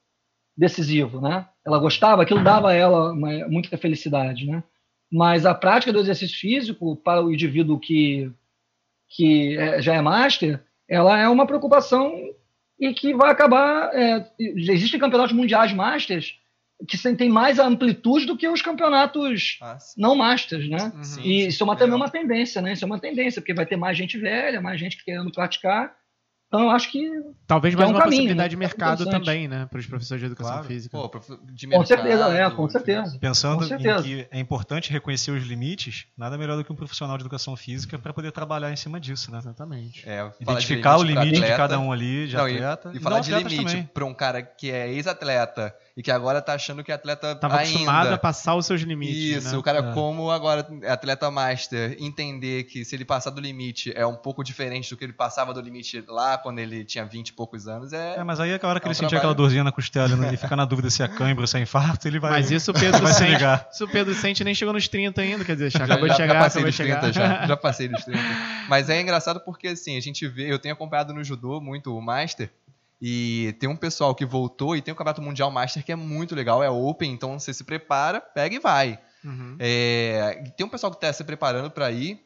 decisivo, 0.57 1.21
né? 1.21 1.47
Ela 1.67 1.79
gostava, 1.79 2.23
aquilo 2.23 2.43
dava 2.43 2.71
a 2.71 2.75
ela 2.75 3.13
uma, 3.13 3.49
muita 3.49 3.77
felicidade, 3.77 4.47
né? 4.47 4.63
Mas 5.11 5.47
a 5.47 5.55
prática 5.55 5.93
do 5.93 6.01
exercício 6.01 6.39
físico 6.39 6.97
para 6.97 7.23
o 7.23 7.33
indivíduo 7.33 7.79
que, 7.79 8.31
que 9.09 9.57
é, 9.57 9.83
já 9.83 9.95
é 9.95 10.01
master, 10.01 10.63
ela 10.89 11.19
é 11.19 11.29
uma 11.29 11.47
preocupação 11.47 12.13
e 12.79 12.93
que 12.93 13.15
vai 13.15 13.31
acabar. 13.31 13.95
É, 13.95 14.27
existem 14.39 15.01
campeonatos 15.01 15.35
mundiais 15.35 15.73
masters 15.73 16.39
que 16.89 16.99
tem 17.17 17.29
mais 17.29 17.59
amplitude 17.59 18.27
do 18.27 18.37
que 18.37 18.49
os 18.49 18.61
campeonatos 18.61 19.59
ah, 19.63 19.79
não 19.97 20.15
masters, 20.15 20.69
né? 20.69 20.93
Sim, 21.03 21.21
e 21.21 21.43
sim, 21.43 21.49
isso 21.49 21.63
é 21.63 21.65
uma, 21.65 21.77
também 21.77 21.95
uma 21.95 22.11
tendência, 22.11 22.61
né? 22.61 22.73
Isso 22.73 22.85
é 22.85 22.87
uma 22.87 22.99
tendência, 22.99 23.41
porque 23.41 23.55
vai 23.55 23.65
ter 23.65 23.77
mais 23.77 23.97
gente 23.97 24.19
velha, 24.19 24.61
mais 24.61 24.79
gente 24.79 25.03
querendo 25.03 25.31
praticar, 25.31 25.97
então, 26.55 26.69
eu 26.69 26.71
acho 26.71 26.91
que. 26.91 27.11
Talvez 27.47 27.75
que 27.75 27.79
mais 27.79 27.91
é 27.91 27.93
um 27.93 27.97
uma 27.97 28.05
caminho, 28.05 28.23
possibilidade 28.23 28.51
de 28.51 28.57
né? 28.57 28.61
mercado 28.61 29.05
também, 29.07 29.49
né? 29.49 29.67
Para 29.69 29.81
os 29.81 29.87
professores 29.87 30.21
de 30.21 30.27
educação 30.27 30.53
claro. 30.53 30.67
física. 30.67 30.97
Pô, 30.97 31.11
de 31.51 31.67
mercado, 31.67 31.81
com 31.81 31.87
certeza, 31.87 32.29
é, 32.33 32.51
com 32.51 32.69
certeza. 32.69 33.19
Pensando 33.19 33.59
com 33.59 33.65
certeza. 33.65 34.01
em 34.01 34.03
que 34.03 34.29
é 34.31 34.39
importante 34.39 34.91
reconhecer 34.93 35.33
os 35.33 35.45
limites, 35.45 36.07
nada 36.17 36.39
melhor 36.39 36.57
do 36.57 36.65
que 36.65 36.73
um 36.73 36.77
profissional 36.77 37.19
de 37.19 37.23
educação 37.23 37.57
física 37.57 37.99
para 37.99 38.13
poder 38.13 38.31
trabalhar 38.31 38.73
em 38.73 38.77
cima 38.77 39.01
disso, 39.01 39.33
né? 39.33 39.39
Exatamente. 39.39 40.09
É, 40.09 40.31
Identificar 40.41 40.97
limite 40.99 41.19
o 41.19 41.23
limite 41.25 41.41
de 41.41 41.57
cada 41.57 41.79
um 41.79 41.91
ali, 41.91 42.29
de 42.29 42.37
Não, 42.37 42.45
atleta. 42.45 42.91
E, 42.95 42.97
e 42.97 43.01
falar 43.01 43.21
de 43.21 43.35
limite 43.35 43.89
para 43.93 44.05
um 44.05 44.15
cara 44.15 44.41
que 44.41 44.71
é 44.71 44.93
ex-atleta 44.93 45.75
e 45.97 46.03
que 46.03 46.11
agora 46.11 46.43
tá 46.43 46.55
achando 46.55 46.83
que 46.83 46.91
atleta 46.91 47.37
Tava 47.37 47.59
ainda. 47.59 47.69
acostumado 47.69 48.13
a 48.13 48.19
passar 48.19 48.57
os 48.57 48.67
seus 48.67 48.81
limites. 48.81 49.45
Isso, 49.45 49.53
né? 49.53 49.59
o 49.59 49.63
cara, 49.63 49.79
é. 49.79 49.93
como 49.93 50.31
agora 50.31 50.67
é 50.83 50.91
atleta 50.91 51.31
master, 51.31 51.97
entender 52.01 52.65
que 52.65 52.85
se 52.85 52.97
ele 52.97 53.05
passar 53.05 53.31
do 53.31 53.41
limite 53.41 53.93
é 53.95 54.05
um 54.05 54.17
pouco 54.17 54.43
diferente 54.43 54.91
do 54.91 54.97
que 54.97 55.05
ele 55.05 55.13
passava 55.13 55.55
do 55.55 55.61
limite 55.61 56.03
lá 56.09 56.37
quando 56.37 56.59
ele 56.59 56.85
tinha 56.85 57.05
20 57.05 57.29
e 57.29 57.33
poucos 57.33 57.69
anos. 57.69 57.93
É, 57.93 58.17
é 58.17 58.25
mas 58.25 58.41
aí 58.41 58.51
a 58.51 58.55
hora 58.67 58.81
que 58.81 58.87
é 58.87 58.89
um 58.89 58.91
ele 58.91 58.99
sentir 58.99 59.17
aquela 59.17 59.35
dorzinha 59.35 59.63
na 59.63 59.71
costela 59.71 60.17
né? 60.17 60.35
e 60.35 60.37
ficar 60.37 60.57
na 60.57 60.65
dúvida 60.65 60.91
se 60.91 61.03
é 61.03 61.07
cãibra 61.07 61.43
ou 61.43 61.47
se 61.47 61.57
é 61.57 61.61
infarto, 61.61 62.09
ele 62.09 62.19
vai. 62.19 62.33
Mas 62.33 62.51
isso 62.51 62.73
o 62.73 62.75
Pedro 62.79 63.07
sente. 63.07 63.35
Ligar. 63.35 63.69
Isso 63.73 63.85
o 63.85 63.89
Pedro 63.89 64.15
sente 64.15 64.43
nem 64.43 64.55
chegou 64.55 64.75
nos 64.75 64.89
30 64.89 65.21
ainda, 65.21 65.45
quer 65.45 65.55
dizer, 65.55 65.71
já, 65.71 65.85
acabou 65.85 66.09
já, 66.09 66.15
de 66.15 66.21
chegar. 66.21 66.35
Já 66.35 66.41
passei 66.41 66.65
dos 66.65 66.77
30, 66.77 67.13
já, 67.13 67.47
já 67.47 67.57
passei 67.57 67.89
dos 67.89 68.03
30. 68.05 68.21
Mas 68.69 68.89
é 68.91 69.01
engraçado 69.01 69.41
porque 69.41 69.69
assim, 69.69 69.97
a 69.97 70.01
gente 70.01 70.27
vê, 70.27 70.53
eu 70.53 70.59
tenho 70.59 70.75
acompanhado 70.75 71.15
no 71.15 71.23
judô 71.23 71.61
muito 71.61 71.97
o 71.97 72.03
Master. 72.03 72.51
E 73.01 73.55
tem 73.59 73.69
um 73.69 73.77
pessoal 73.77 74.15
que 74.15 74.25
voltou 74.25 74.77
e 74.77 74.83
tem 74.83 74.93
o 74.93 74.97
Campeonato 74.97 75.23
Mundial 75.23 75.51
Master 75.51 75.85
que 75.85 75.93
é 75.93 75.97
muito 75.97 76.35
legal, 76.35 76.63
é 76.63 76.71
open, 76.71 77.13
então 77.13 77.39
você 77.39 77.53
se 77.53 77.65
prepara, 77.65 78.21
pega 78.21 78.55
e 78.55 78.59
vai. 78.59 78.99
Uhum. 79.23 79.57
É, 79.59 80.53
tem 80.57 80.67
um 80.67 80.71
pessoal 80.71 80.91
que 80.91 80.97
está 80.97 81.13
se 81.13 81.25
preparando 81.25 81.71
para 81.71 81.91
ir 81.91 82.21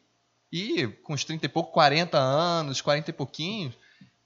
e 0.51 0.87
com 1.03 1.13
uns 1.13 1.23
30 1.23 1.45
e 1.45 1.49
pouco, 1.49 1.71
40 1.71 2.17
anos, 2.17 2.81
40 2.81 3.09
e 3.09 3.13
pouquinhos, 3.13 3.75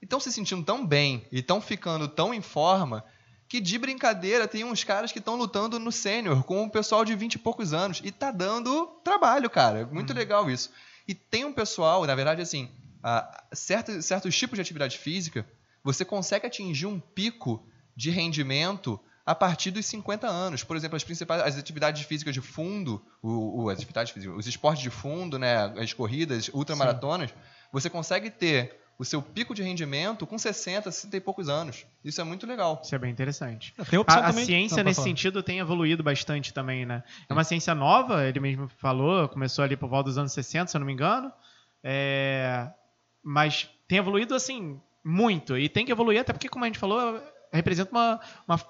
estão 0.00 0.20
se 0.20 0.32
sentindo 0.32 0.62
tão 0.62 0.86
bem 0.86 1.26
e 1.32 1.40
estão 1.40 1.60
ficando 1.60 2.08
tão 2.08 2.32
em 2.32 2.40
forma 2.40 3.04
que 3.48 3.60
de 3.60 3.78
brincadeira 3.78 4.48
tem 4.48 4.64
uns 4.64 4.82
caras 4.84 5.12
que 5.12 5.18
estão 5.18 5.36
lutando 5.36 5.78
no 5.78 5.92
sênior 5.92 6.42
com 6.44 6.64
o 6.64 6.70
pessoal 6.70 7.04
de 7.04 7.14
20 7.14 7.34
e 7.34 7.38
poucos 7.38 7.72
anos 7.72 8.00
e 8.02 8.10
tá 8.10 8.30
dando 8.30 8.86
trabalho, 9.04 9.48
cara. 9.50 9.86
Muito 9.86 10.10
uhum. 10.10 10.16
legal 10.16 10.50
isso. 10.50 10.70
E 11.06 11.14
tem 11.14 11.44
um 11.44 11.52
pessoal, 11.52 12.06
na 12.06 12.14
verdade, 12.14 12.40
assim, 12.40 12.70
certos, 13.52 14.04
certos 14.06 14.36
tipos 14.36 14.56
de 14.56 14.62
atividade 14.62 14.98
física 14.98 15.46
você 15.84 16.04
consegue 16.04 16.46
atingir 16.46 16.86
um 16.86 16.98
pico 16.98 17.64
de 17.94 18.10
rendimento 18.10 18.98
a 19.26 19.34
partir 19.34 19.70
dos 19.70 19.86
50 19.86 20.26
anos. 20.26 20.64
Por 20.64 20.76
exemplo, 20.76 20.96
as 20.96 21.04
principais 21.04 21.42
as 21.42 21.58
atividades 21.58 22.02
físicas 22.02 22.34
de 22.34 22.40
fundo, 22.40 23.04
o, 23.22 23.64
o 23.64 23.68
as 23.68 23.78
atividades 23.78 24.12
físicas, 24.12 24.36
os 24.36 24.46
esportes 24.46 24.82
de 24.82 24.90
fundo, 24.90 25.38
né, 25.38 25.72
as 25.78 25.92
corridas, 25.92 26.50
ultramaratonas, 26.52 27.30
Sim. 27.30 27.36
você 27.72 27.90
consegue 27.90 28.30
ter 28.30 28.80
o 28.98 29.04
seu 29.04 29.20
pico 29.20 29.54
de 29.54 29.62
rendimento 29.62 30.26
com 30.26 30.38
60, 30.38 30.90
60 30.90 31.16
e 31.16 31.20
poucos 31.20 31.48
anos. 31.48 31.84
Isso 32.04 32.20
é 32.20 32.24
muito 32.24 32.46
legal. 32.46 32.80
Isso 32.82 32.94
é 32.94 32.98
bem 32.98 33.10
interessante. 33.10 33.74
A, 34.06 34.28
a, 34.28 34.32
ciência, 34.32 34.76
Não, 34.78 34.84
nesse 34.84 35.02
sentido, 35.02 35.42
tem 35.42 35.58
evoluído 35.58 36.02
bastante 36.02 36.54
também, 36.54 36.86
né? 36.86 37.02
É 37.28 37.32
uma 37.32 37.42
ciência 37.42 37.74
nova, 37.74 38.24
ele 38.24 38.38
mesmo 38.38 38.68
falou, 38.78 39.28
começou 39.28 39.64
ali 39.64 39.76
por 39.76 39.88
volta 39.88 40.10
dos 40.10 40.18
anos 40.18 40.32
60, 40.32 40.70
se 40.70 40.76
eu 40.76 40.78
não 40.78 40.86
me 40.86 40.92
engano. 40.92 41.32
É... 41.82 42.70
Mas 43.22 43.68
tem 43.88 43.98
evoluído, 43.98 44.34
assim, 44.34 44.80
muito. 45.04 45.56
E 45.58 45.68
tem 45.68 45.84
que 45.84 45.92
evoluir, 45.92 46.20
até 46.20 46.32
porque, 46.32 46.48
como 46.48 46.64
a 46.64 46.68
gente 46.68 46.78
falou, 46.78 47.22
representa 47.52 47.90
uma, 47.90 48.20
uma, 48.48 48.60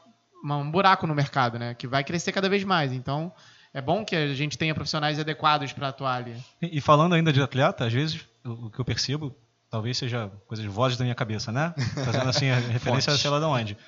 uma, 0.43 0.57
um 0.57 0.71
buraco 0.71 1.07
no 1.07 1.15
mercado, 1.15 1.59
né? 1.59 1.75
Que 1.75 1.87
vai 1.87 2.03
crescer 2.03 2.33
cada 2.33 2.49
vez 2.49 2.65
mais. 2.65 2.93
Então, 2.93 3.33
é 3.73 3.81
bom 3.81 4.05
que 4.05 4.17
a 4.17 4.35
gente 4.35 4.59
tenha 4.59 4.75
profissionais 4.75 5.19
adequados 5.19 5.73
para 5.73 5.89
atuar 5.89 6.17
ali. 6.17 6.37
E, 6.61 6.79
e, 6.79 6.81
falando 6.81 7.15
ainda 7.15 7.33
de 7.33 7.41
atleta, 7.41 7.85
às 7.87 7.93
vezes, 7.93 8.27
o, 8.45 8.67
o, 8.67 8.71
que 8.71 8.81
eu 8.81 8.85
percebo, 8.85 9.35
talvez 9.71 9.97
seja 9.97 10.31
coisa 10.47 10.63
de 10.63 10.69
vozes 10.69 10.99
da 10.99 11.05
minha 11.05 11.15
cabeça, 11.15 11.53
né? 11.53 11.73
Fazendo 12.05 12.29
assim 12.29 12.51
a 12.51 12.57
referência 12.71 13.17
sei 13.17 13.31
lá 13.31 13.39
de 13.39 13.45
onde 13.45 13.79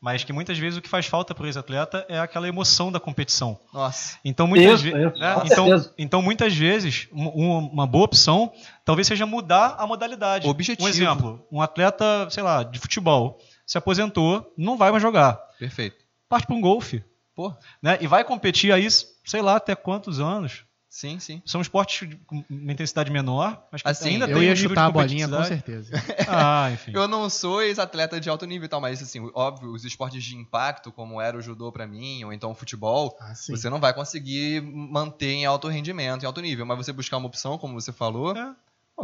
mas 0.00 0.24
que 0.24 0.32
muitas 0.32 0.58
vezes 0.58 0.78
o 0.78 0.82
que 0.82 0.88
faz 0.88 1.06
falta 1.06 1.34
para 1.34 1.44
o 1.44 1.46
ex-atleta 1.46 2.04
é 2.08 2.18
aquela 2.18 2.48
emoção 2.48 2.92
da 2.92 3.00
competição. 3.00 3.58
Nossa. 3.72 4.18
Então 4.24 4.46
muitas, 4.46 4.80
isso, 4.80 4.96
isso. 4.96 5.18
Né? 5.18 5.34
então, 5.44 5.90
então, 5.98 6.22
muitas 6.22 6.54
vezes 6.54 7.08
uma, 7.10 7.30
uma, 7.30 7.86
boa 7.86 8.04
opção 8.04 8.52
talvez 8.84 9.06
seja 9.06 9.26
mudar 9.26 9.76
a 9.78 9.86
modalidade. 9.86 10.46
Objetivo. 10.48 10.86
Um 10.86 10.88
exemplo, 10.88 11.46
um 11.50 11.62
atleta, 11.62 12.28
sei 12.30 12.42
lá, 12.42 12.62
de 12.62 12.78
futebol, 12.78 13.38
se 13.66 13.78
aposentou, 13.78 14.52
não 14.56 14.76
vai 14.76 14.90
mais 14.90 15.02
jogar. 15.02 15.40
Perfeito. 15.58 16.04
Parte 16.28 16.46
para 16.46 16.56
um 16.56 16.60
golfe. 16.60 17.02
Pô. 17.34 17.52
Né? 17.82 17.98
E 18.00 18.06
vai 18.06 18.24
competir 18.24 18.72
aí, 18.72 18.86
sei 18.90 19.42
lá, 19.42 19.56
até 19.56 19.74
quantos 19.74 20.20
anos. 20.20 20.64
Sim, 20.88 21.18
sim. 21.18 21.42
São 21.44 21.60
esportes 21.60 22.08
com 22.26 22.44
uma 22.48 22.72
intensidade 22.72 23.10
menor, 23.10 23.66
mas 23.70 23.82
que 23.82 23.88
assim, 23.88 24.10
ainda 24.10 24.26
eu 24.26 24.38
tem 24.38 24.46
ia 24.46 24.52
um 24.52 24.56
chutar 24.56 24.86
a 24.86 24.90
bolinha 24.90 25.28
com 25.28 25.44
certeza. 25.44 25.92
ah, 26.28 26.70
enfim. 26.72 26.92
Eu 26.94 27.06
não 27.08 27.28
sou 27.28 27.60
ex-atleta 27.60 28.20
de 28.20 28.30
alto 28.30 28.46
nível 28.46 28.66
e 28.66 28.68
tal, 28.68 28.80
mas 28.80 29.02
assim, 29.02 29.30
óbvio, 29.34 29.72
os 29.72 29.84
esportes 29.84 30.22
de 30.22 30.36
impacto, 30.36 30.92
como 30.92 31.20
era 31.20 31.36
o 31.36 31.42
judô 31.42 31.70
para 31.72 31.86
mim, 31.86 32.24
ou 32.24 32.32
então 32.32 32.50
o 32.50 32.54
futebol, 32.54 33.16
ah, 33.20 33.34
você 33.34 33.68
não 33.68 33.80
vai 33.80 33.92
conseguir 33.92 34.62
manter 34.62 35.32
em 35.32 35.44
alto 35.44 35.68
rendimento, 35.68 36.22
em 36.22 36.26
alto 36.26 36.40
nível, 36.40 36.64
mas 36.64 36.78
você 36.78 36.92
buscar 36.92 37.18
uma 37.18 37.26
opção, 37.26 37.58
como 37.58 37.74
você 37.74 37.92
falou, 37.92 38.36
é. 38.36 38.54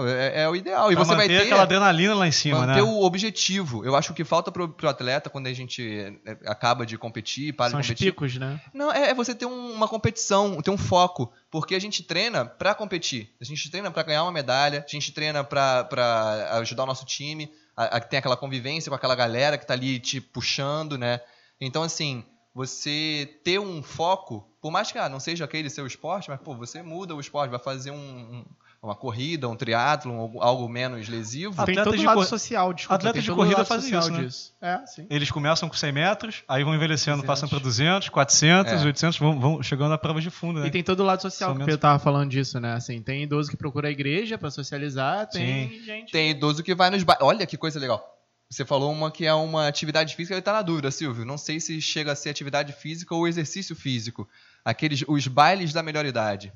É, 0.01 0.43
é, 0.43 0.49
o 0.49 0.57
ideal. 0.57 0.90
E 0.90 0.95
pra 0.95 1.05
você 1.05 1.14
vai 1.14 1.28
ter 1.28 1.43
aquela 1.43 1.62
adrenalina 1.62 2.14
lá 2.14 2.26
em 2.26 2.32
cima, 2.32 2.61
manter 2.66 2.82
né? 2.82 2.82
o 2.82 3.03
objetivo. 3.03 3.84
Eu 3.84 3.95
acho 3.95 4.09
que 4.09 4.12
o 4.12 4.16
que 4.16 4.24
falta 4.24 4.51
pro, 4.51 4.66
pro 4.68 4.88
atleta 4.88 5.28
quando 5.28 5.49
a 5.49 5.53
gente 5.53 6.16
é, 6.24 6.38
acaba 6.47 6.86
de 6.86 6.97
competir, 6.97 7.53
para 7.53 7.70
São 7.70 7.80
de 7.80 7.88
competir. 7.88 8.09
Os 8.09 8.12
picos, 8.12 8.36
né? 8.38 8.59
Não, 8.72 8.90
é, 8.90 9.11
é 9.11 9.14
você 9.14 9.34
ter 9.34 9.45
um, 9.45 9.72
uma 9.72 9.86
competição, 9.86 10.62
ter 10.62 10.70
um 10.70 10.78
foco. 10.78 11.30
Porque 11.51 11.74
a 11.74 11.78
gente 11.78 12.03
treina 12.03 12.47
para 12.47 12.74
competir. 12.74 13.34
A 13.38 13.45
gente 13.45 13.70
treina 13.70 13.90
para 13.90 14.03
ganhar 14.03 14.22
uma 14.22 14.32
medalha, 14.32 14.82
a 14.86 14.90
gente 14.90 15.12
treina 15.12 15.45
para 15.45 16.49
ajudar 16.53 16.84
o 16.84 16.86
nosso 16.86 17.05
time, 17.05 17.53
a, 17.76 17.97
a, 17.97 18.01
tem 18.01 18.18
aquela 18.18 18.36
convivência 18.36 18.88
com 18.88 18.97
aquela 18.97 19.14
galera 19.14 19.59
que 19.59 19.66
tá 19.66 19.74
ali 19.74 20.01
te 20.01 20.22
puxando, 20.22 20.97
né? 20.97 21.20
Então, 21.61 21.82
assim, 21.82 22.24
você 22.55 23.38
ter 23.45 23.59
um 23.59 23.82
foco, 23.82 24.49
por 24.61 24.70
mais 24.70 24.90
que 24.90 24.99
ah, 24.99 25.09
não 25.09 25.20
seja 25.20 25.45
aquele 25.45 25.70
seu 25.70 25.86
esporte, 25.86 26.28
mas 26.28 26.40
pô, 26.40 26.55
você 26.55 26.82
muda 26.82 27.14
o 27.14 27.20
esporte, 27.20 27.51
vai 27.51 27.61
fazer 27.61 27.90
um, 27.90 27.97
um, 27.97 28.45
uma 28.82 28.96
corrida, 28.96 29.48
um 29.48 29.54
triatlon, 29.54 30.28
algo 30.40 30.68
menos 30.68 31.08
lesivo. 31.08 31.54
Tem 31.64 31.78
Atletas 31.78 32.00
de 32.00 32.04
lado 32.04 32.24
social, 32.24 32.72
desculpa. 32.72 32.94
Atletas 32.96 33.22
de 33.22 33.30
corrida 33.30 33.58
lado 33.58 33.66
fazem 33.66 33.96
isso, 33.96 34.10
né? 34.10 34.24
disso. 34.24 34.52
É, 34.60 34.84
sim. 34.86 35.06
Eles 35.08 35.30
começam 35.30 35.68
com 35.68 35.76
100 35.76 35.92
metros, 35.92 36.42
aí 36.48 36.64
vão 36.64 36.74
envelhecendo, 36.74 37.18
200. 37.18 37.26
passam 37.26 37.48
para 37.48 37.60
200, 37.60 38.08
400, 38.08 38.72
É. 38.72 38.84
800, 38.84 39.18
vão, 39.20 39.38
vão 39.38 39.62
chegando 39.62 39.92
a 39.94 39.98
provas 39.98 40.24
de 40.24 40.30
fundo, 40.30 40.58
né? 40.58 40.66
E 40.66 40.70
tem 40.70 40.82
todo 40.82 40.98
o 41.00 41.04
lado 41.04 41.22
social 41.22 41.50
São 41.50 41.54
que 41.54 41.56
o 41.56 41.58
menos- 41.60 41.66
Pedro 41.66 41.80
tava 41.80 41.98
falando 42.00 42.28
disso, 42.30 42.58
né? 42.58 42.72
Assim, 42.74 43.00
tem 43.00 43.22
idoso 43.22 43.48
que 43.48 43.56
procura 43.56 43.86
a 43.86 43.90
igreja 43.90 44.36
pra 44.36 44.50
socializar, 44.50 45.28
tem 45.28 45.80
gente. 45.84 46.10
Tem 46.10 46.30
idoso 46.30 46.60
que 46.64 46.74
vai 46.74 46.90
nos 46.90 47.04
ba... 47.04 47.16
Olha 47.20 47.46
que 47.46 47.56
coisa 47.56 47.78
legal. 47.78 48.04
Você 48.50 48.64
falou 48.64 48.90
uma 48.92 49.10
que 49.12 49.24
é 49.24 49.32
uma 49.32 49.68
atividade 49.68 50.14
física, 50.16 50.34
ele 50.34 50.42
tá 50.42 50.52
na 50.52 50.60
dúvida, 50.60 50.90
Silvio. 50.90 51.24
Não 51.24 51.38
sei 51.38 51.60
se 51.60 51.80
chega 51.80 52.12
a 52.12 52.16
ser 52.16 52.30
atividade 52.30 52.72
física 52.72 53.14
ou 53.14 53.26
exercício 53.28 53.74
físico. 53.76 54.28
Aqueles, 54.64 55.04
os 55.08 55.26
bailes 55.28 55.72
da 55.72 55.82
melhor 55.82 56.04
idade. 56.04 56.52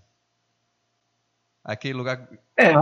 Aquele 1.69 1.95
lugar. 1.95 2.29
É, 2.57 2.73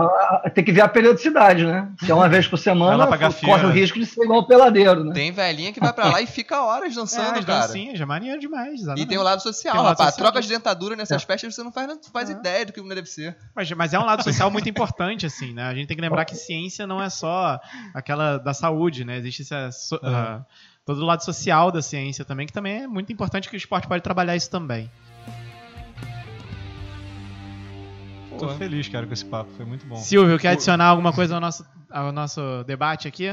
tem 0.51 0.63
que 0.63 0.71
ver 0.71 0.81
a 0.81 0.87
periodicidade, 0.87 1.65
né? 1.65 1.91
Se 1.99 2.09
é 2.11 2.13
uma 2.13 2.29
vez 2.29 2.47
por 2.47 2.55
semana, 2.57 3.07
corre 3.43 3.65
o 3.65 3.71
risco 3.71 3.97
de 3.99 4.05
ser 4.05 4.23
igual 4.23 4.41
o 4.41 4.47
peladeiro, 4.47 5.03
né? 5.03 5.11
Tem 5.11 5.31
velhinha 5.31 5.73
que 5.73 5.79
vai 5.79 5.91
pra 5.91 6.05
lá 6.11 6.21
e 6.21 6.27
fica 6.27 6.61
horas 6.63 6.93
É, 6.93 6.95
dançando, 6.95 7.39
as 7.39 7.43
cara. 7.45 7.65
dancinhas, 7.67 7.99
é 7.99 8.05
maneiro 8.05 8.39
demais, 8.39 8.73
E 8.73 8.75
exatamente. 8.83 9.07
tem 9.07 9.17
o 9.17 9.23
lado 9.23 9.41
social, 9.41 9.75
lado 9.77 9.87
rapaz. 9.87 10.11
social 10.11 10.31
Troca 10.31 10.41
de 10.41 10.47
dentadura 10.49 10.95
nessas 10.95 11.23
É. 11.23 11.25
festas, 11.25 11.55
você 11.55 11.63
não 11.63 11.71
faz, 11.71 11.87
não 11.87 11.99
faz 12.13 12.29
É. 12.29 12.33
ideia 12.33 12.63
do 12.67 12.71
que 12.71 12.81
deve 12.95 13.07
ser. 13.07 13.35
Mas, 13.55 13.69
mas 13.71 13.91
é 13.93 13.99
um 13.99 14.05
lado 14.05 14.23
social 14.23 14.51
muito 14.51 14.69
importante, 14.69 15.25
assim, 15.25 15.51
né? 15.51 15.63
A 15.63 15.73
gente 15.73 15.87
tem 15.87 15.97
que 15.97 16.01
lembrar 16.01 16.23
que 16.23 16.35
ciência 16.35 16.85
não 16.85 17.01
é 17.01 17.09
só 17.09 17.59
aquela 17.93 18.37
da 18.37 18.53
saúde, 18.53 19.03
né? 19.03 19.17
Existe 19.17 19.41
essa, 19.41 19.71
so- 19.71 19.99
Uhum. 20.03 20.15
ah, 20.15 20.45
todo 20.85 21.01
o 21.01 21.05
lado 21.05 21.23
social 21.25 21.71
da 21.71 21.81
ciência 21.81 22.23
também, 22.23 22.45
que 22.45 22.53
também 22.53 22.83
é 22.83 22.87
muito 22.87 23.11
importante 23.11 23.49
que 23.49 23.55
o 23.55 23.57
esporte 23.57 23.87
pode 23.87 24.03
trabalhar 24.03 24.35
isso 24.35 24.49
também. 24.49 24.89
Tô 28.39 28.49
feliz, 28.49 28.87
cara, 28.87 29.05
com 29.07 29.13
esse 29.13 29.25
papo, 29.25 29.49
foi 29.51 29.65
muito 29.65 29.85
bom. 29.85 29.95
Silvio, 29.95 30.37
quer 30.37 30.49
adicionar 30.49 30.85
alguma 30.87 31.13
coisa 31.13 31.35
ao 31.35 31.41
nosso, 31.41 31.65
ao 31.89 32.11
nosso 32.11 32.63
debate 32.65 33.07
aqui? 33.07 33.29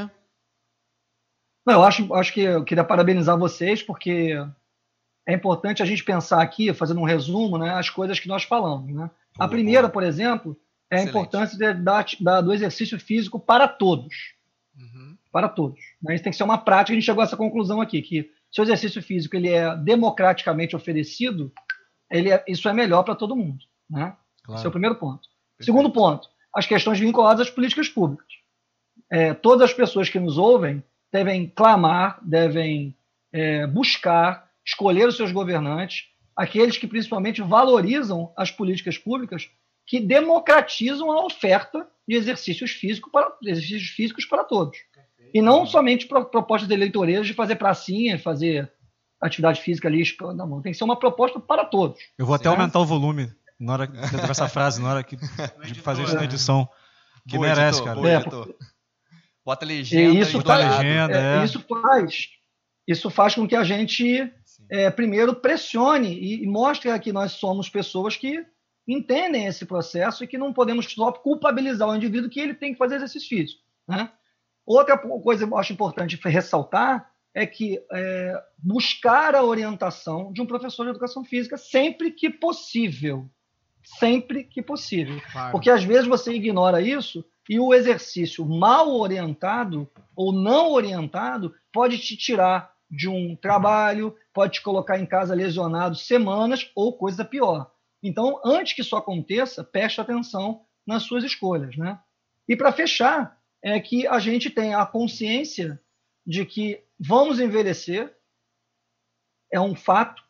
Não, 1.66 1.74
eu 1.74 1.82
acho, 1.84 2.12
acho 2.14 2.32
que 2.32 2.40
eu 2.40 2.64
queria 2.64 2.84
parabenizar 2.84 3.38
vocês, 3.38 3.82
porque 3.82 4.34
é 5.26 5.32
importante 5.34 5.82
a 5.82 5.86
gente 5.86 6.05
pensar 6.05 6.40
aqui, 6.42 6.72
fazendo 6.74 7.00
um 7.00 7.05
resumo, 7.05 7.59
né, 7.59 7.70
as 7.74 7.88
coisas 7.90 8.18
que 8.18 8.28
nós 8.28 8.42
falamos. 8.44 8.92
Né? 8.92 9.11
A 9.38 9.46
primeira, 9.48 9.88
por 9.88 10.03
exemplo, 10.03 10.57
é 10.90 10.96
a 10.96 10.98
Excelente. 10.98 11.11
importância 11.18 11.59
de- 11.59 11.82
da, 11.82 12.05
da- 12.20 12.40
do 12.40 12.53
exercício 12.53 12.98
físico 12.98 13.38
para 13.38 13.68
todos. 13.68 14.14
Uhum. 14.76 15.16
Para 15.30 15.48
todos. 15.48 15.80
Né? 16.03 16.14
Isso 16.14 16.24
tem 16.24 16.30
que 16.32 16.36
ser 16.36 16.44
uma 16.44 16.59
prática, 16.59 16.92
a 16.92 16.94
gente 16.94 17.05
chegou 17.07 17.22
a 17.22 17.24
essa 17.24 17.36
conclusão 17.36 17.80
aqui, 17.80 18.03
que 18.03 18.30
se 18.50 18.61
o 18.61 18.64
exercício 18.64 19.03
físico 19.03 19.36
ele 19.36 19.48
é 19.48 19.76
democraticamente 19.76 20.74
oferecido, 20.76 21.53
ele 22.11 22.30
é- 22.30 22.44
isso 22.48 22.68
é 22.68 22.72
melhor 22.72 23.03
para 23.05 23.14
todo 23.14 23.36
mundo. 23.36 23.64
Né? 23.88 24.14
Esse 24.51 24.64
é 24.64 24.68
o 24.68 24.72
primeiro 24.72 24.97
ponto. 24.97 25.28
Segundo 25.61 25.90
ponto, 25.90 26.28
as 26.55 26.66
questões 26.66 26.99
vinculadas 26.99 27.47
às 27.47 27.53
políticas 27.53 27.88
públicas. 27.88 28.26
É, 29.11 29.32
todas 29.34 29.70
as 29.70 29.74
pessoas 29.74 30.09
que 30.09 30.18
nos 30.18 30.36
ouvem 30.38 30.82
devem 31.12 31.47
clamar, 31.47 32.18
devem 32.22 32.97
é, 33.32 33.66
buscar, 33.66 34.51
escolher 34.64 35.07
os 35.07 35.16
seus 35.16 35.30
governantes, 35.30 36.05
aqueles 36.34 36.76
que 36.76 36.86
principalmente 36.86 37.43
valorizam 37.43 38.32
as 38.36 38.51
políticas 38.51 38.99
públicas 38.99 39.51
que 39.86 40.01
democratizam 40.01 41.11
a 41.11 41.24
oferta 41.24 41.86
de 42.09 42.16
exercícios 42.16 42.70
físicos 42.72 43.12
para, 43.12 43.32
exercícios 43.43 43.90
físicos 43.90 44.24
para 44.24 44.45
todos. 44.45 44.78
E 45.34 45.40
não 45.40 45.66
somente 45.66 46.07
pro- 46.07 46.24
propostas 46.24 46.70
eleitoreiras 46.70 47.26
de 47.26 47.34
fazer 47.34 47.57
pracinha, 47.57 48.18
fazer 48.18 48.70
atividade 49.20 49.61
física 49.61 49.88
ali, 49.88 50.03
não, 50.34 50.61
tem 50.61 50.72
que 50.72 50.78
ser 50.78 50.84
uma 50.84 50.99
proposta 50.99 51.38
para 51.38 51.64
todos. 51.64 52.01
Eu 52.18 52.26
vou 52.26 52.34
até 52.34 52.51
Sim. 52.51 52.57
aumentar 52.57 52.80
o 52.80 52.84
volume 52.84 53.30
na 53.62 53.72
hora 53.74 53.86
dentro 53.86 54.26
dessa 54.26 54.48
frase, 54.48 54.82
na 54.82 54.90
hora 54.90 55.04
que, 55.04 55.16
de 55.72 55.80
fazer 55.80 56.02
isso 56.02 56.14
na 56.14 56.24
edição. 56.24 56.68
Que 57.28 57.36
Boa, 57.36 57.48
merece, 57.48 57.78
editor, 57.78 57.84
cara. 57.84 57.96
boa, 57.96 58.10
É, 58.10 58.16
editor. 58.16 58.54
Bota 59.44 59.66
legenda 59.66 60.20
isso 60.20 60.42
lado. 60.44 60.78
legenda. 60.82 61.16
É, 61.16 61.40
é. 61.40 61.44
Isso 61.44 61.60
faz, 61.60 62.28
isso 62.86 63.10
faz 63.10 63.34
com 63.34 63.46
que 63.46 63.56
a 63.56 63.64
gente 63.64 64.32
é, 64.70 64.90
primeiro 64.90 65.34
pressione 65.34 66.12
e, 66.12 66.42
e 66.42 66.46
mostre 66.46 66.96
que 67.00 67.12
nós 67.12 67.32
somos 67.32 67.68
pessoas 67.68 68.16
que 68.16 68.44
entendem 68.86 69.46
esse 69.46 69.64
processo 69.64 70.24
e 70.24 70.26
que 70.26 70.38
não 70.38 70.52
podemos 70.52 70.86
só 70.92 71.12
culpabilizar 71.12 71.88
o 71.88 71.94
indivíduo 71.94 72.30
que 72.30 72.40
ele 72.40 72.54
tem 72.54 72.72
que 72.72 72.78
fazer 72.78 72.96
exercício 72.96 73.28
físico. 73.28 73.62
Né? 73.88 74.10
Outra 74.66 74.98
coisa 74.98 75.46
que 75.46 75.52
eu 75.52 75.58
acho 75.58 75.72
importante 75.72 76.18
ressaltar 76.24 77.08
é 77.34 77.46
que 77.46 77.80
é, 77.92 78.42
buscar 78.58 79.34
a 79.34 79.42
orientação 79.42 80.32
de 80.32 80.42
um 80.42 80.46
professor 80.46 80.84
de 80.84 80.90
educação 80.90 81.24
física 81.24 81.56
sempre 81.56 82.10
que 82.10 82.28
possível. 82.28 83.30
Sempre 83.83 84.45
que 84.45 84.62
possível. 84.62 85.20
Claro. 85.33 85.53
Porque 85.53 85.70
às 85.70 85.83
vezes 85.85 86.07
você 86.07 86.33
ignora 86.33 86.80
isso 86.80 87.24
e 87.49 87.59
o 87.59 87.74
exercício 87.74 88.45
mal 88.47 88.91
orientado 88.95 89.91
ou 90.14 90.33
não 90.33 90.70
orientado 90.72 91.55
pode 91.72 91.99
te 91.99 92.16
tirar 92.16 92.72
de 92.91 93.09
um 93.09 93.35
trabalho, 93.35 94.14
pode 94.33 94.55
te 94.55 94.62
colocar 94.62 94.99
em 94.99 95.07
casa 95.07 95.35
lesionado 95.35 95.97
semanas 95.97 96.70
ou 96.74 96.97
coisa 96.97 97.24
pior. 97.24 97.70
Então, 98.03 98.41
antes 98.45 98.74
que 98.74 98.83
isso 98.83 98.97
aconteça, 98.97 99.64
preste 99.64 100.01
atenção 100.01 100.64
nas 100.87 101.05
suas 101.05 101.24
escolhas. 101.24 101.76
Né? 101.76 101.99
E 102.49 102.57
para 102.57 102.72
fechar, 102.72 103.41
é 103.62 103.78
que 103.80 104.07
a 104.07 104.18
gente 104.18 104.51
tem 104.51 104.74
a 104.74 104.85
consciência 104.85 105.80
de 106.26 106.45
que 106.45 106.83
vamos 106.99 107.41
envelhecer, 107.41 108.14
é 109.53 109.61
um 109.61 109.74
fato, 109.74 110.22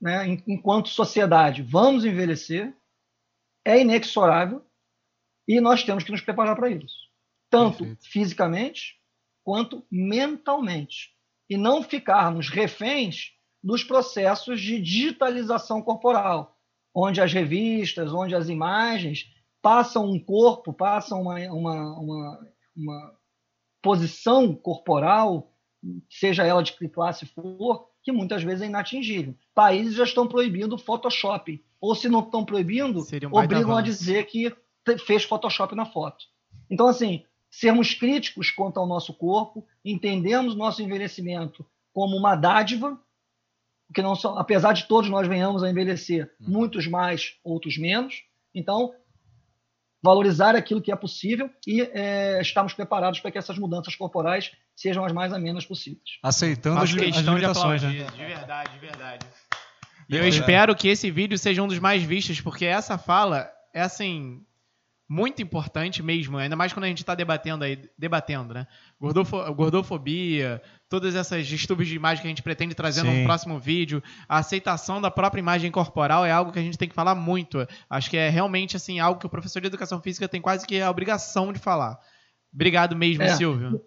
né? 0.00 0.26
En- 0.26 0.42
enquanto 0.46 0.88
sociedade, 0.88 1.62
vamos 1.62 2.04
envelhecer, 2.04 2.74
é 3.70 3.80
inexorável 3.80 4.64
e 5.46 5.60
nós 5.60 5.82
temos 5.82 6.04
que 6.04 6.12
nos 6.12 6.20
preparar 6.20 6.56
para 6.56 6.70
isso, 6.70 7.08
tanto 7.48 7.78
Perfeito. 7.78 8.08
fisicamente 8.08 9.00
quanto 9.44 9.84
mentalmente, 9.90 11.14
e 11.48 11.56
não 11.56 11.82
ficarmos 11.82 12.48
reféns 12.48 13.32
dos 13.62 13.82
processos 13.82 14.60
de 14.60 14.80
digitalização 14.80 15.82
corporal, 15.82 16.56
onde 16.94 17.20
as 17.20 17.32
revistas, 17.32 18.12
onde 18.12 18.34
as 18.34 18.48
imagens 18.48 19.32
passam 19.62 20.10
um 20.10 20.18
corpo, 20.18 20.72
passam 20.72 21.22
uma, 21.22 21.38
uma, 21.52 21.98
uma, 21.98 22.48
uma 22.76 23.18
posição 23.82 24.54
corporal, 24.54 25.52
seja 26.08 26.44
ela 26.44 26.62
de 26.62 26.72
que 26.72 26.88
classe 26.88 27.26
for, 27.26 27.88
que 28.02 28.12
muitas 28.12 28.42
vezes 28.42 28.62
é 28.62 28.66
inatingível. 28.66 29.34
Países 29.54 29.94
já 29.94 30.04
estão 30.04 30.26
proibindo 30.26 30.78
Photoshop, 30.78 31.62
ou 31.80 31.94
se 31.94 32.08
não 32.08 32.20
estão 32.20 32.44
proibindo, 32.44 33.00
um 33.32 33.38
obrigam 33.38 33.76
a 33.76 33.82
dizer 33.82 34.26
que 34.26 34.54
fez 35.06 35.24
Photoshop 35.24 35.74
na 35.74 35.86
foto. 35.86 36.24
Então, 36.68 36.86
assim, 36.86 37.24
sermos 37.50 37.94
críticos 37.94 38.50
quanto 38.50 38.78
ao 38.78 38.86
nosso 38.86 39.14
corpo, 39.14 39.66
entendemos 39.84 40.54
nosso 40.54 40.82
envelhecimento 40.82 41.66
como 41.92 42.16
uma 42.16 42.36
dádiva, 42.36 42.98
porque 43.88 44.02
não 44.02 44.14
só, 44.14 44.38
apesar 44.38 44.72
de 44.72 44.84
todos 44.84 45.10
nós 45.10 45.26
venhamos 45.26 45.62
a 45.64 45.70
envelhecer, 45.70 46.30
Uhum. 46.40 46.50
muitos 46.50 46.86
mais, 46.86 47.34
outros 47.42 47.76
menos. 47.76 48.22
Então, 48.54 48.94
valorizar 50.02 50.54
aquilo 50.54 50.80
que 50.80 50.92
é 50.92 50.96
possível 50.96 51.50
e 51.66 51.82
é, 51.82 52.40
estarmos 52.40 52.72
preparados 52.72 53.20
para 53.20 53.30
que 53.30 53.38
essas 53.38 53.58
mudanças 53.58 53.94
corporais 53.96 54.52
sejam 54.76 55.04
as 55.04 55.12
mais 55.12 55.32
amenas 55.32 55.66
possíveis. 55.66 56.18
Aceitando 56.22 56.78
as, 56.78 56.84
as 56.84 56.94
questão 56.94 57.34
de 57.34 57.40
limitações, 57.40 57.84
aplaudir, 57.84 58.04
né? 58.04 58.10
de 58.12 58.24
verdade, 58.24 58.72
de 58.72 58.78
verdade. 58.78 59.26
E 60.10 60.16
eu 60.16 60.26
espero 60.26 60.74
que 60.74 60.88
esse 60.88 61.10
vídeo 61.10 61.38
seja 61.38 61.62
um 61.62 61.68
dos 61.68 61.78
mais 61.78 62.02
vistos, 62.02 62.40
porque 62.40 62.64
essa 62.64 62.98
fala 62.98 63.50
é 63.72 63.80
assim 63.80 64.44
muito 65.08 65.42
importante 65.42 66.04
mesmo, 66.04 66.36
ainda 66.38 66.54
mais 66.54 66.72
quando 66.72 66.84
a 66.84 66.88
gente 66.88 67.00
está 67.00 67.16
debatendo 67.16 67.64
aí, 67.64 67.82
debatendo, 67.98 68.54
né? 68.54 68.66
Gordofo- 69.00 69.54
gordofobia, 69.54 70.62
todas 70.88 71.16
essas 71.16 71.48
distúrbios 71.48 71.88
de 71.88 71.96
imagem 71.96 72.22
que 72.22 72.28
a 72.28 72.30
gente 72.30 72.44
pretende 72.44 72.76
trazer 72.76 73.00
Sim. 73.00 73.18
no 73.18 73.24
próximo 73.24 73.58
vídeo, 73.58 74.00
a 74.28 74.38
aceitação 74.38 75.00
da 75.00 75.10
própria 75.10 75.40
imagem 75.40 75.68
corporal 75.70 76.24
é 76.24 76.30
algo 76.30 76.52
que 76.52 76.60
a 76.60 76.62
gente 76.62 76.78
tem 76.78 76.88
que 76.88 76.94
falar 76.94 77.16
muito. 77.16 77.66
Acho 77.88 78.08
que 78.08 78.16
é 78.16 78.28
realmente 78.28 78.76
assim 78.76 79.00
algo 79.00 79.18
que 79.18 79.26
o 79.26 79.30
professor 79.30 79.60
de 79.60 79.66
educação 79.66 80.00
física 80.00 80.28
tem 80.28 80.40
quase 80.40 80.64
que 80.64 80.80
a 80.80 80.88
obrigação 80.90 81.52
de 81.52 81.58
falar. 81.58 81.98
Obrigado 82.54 82.94
mesmo, 82.94 83.24
É. 83.24 83.28
Silvio. 83.34 83.80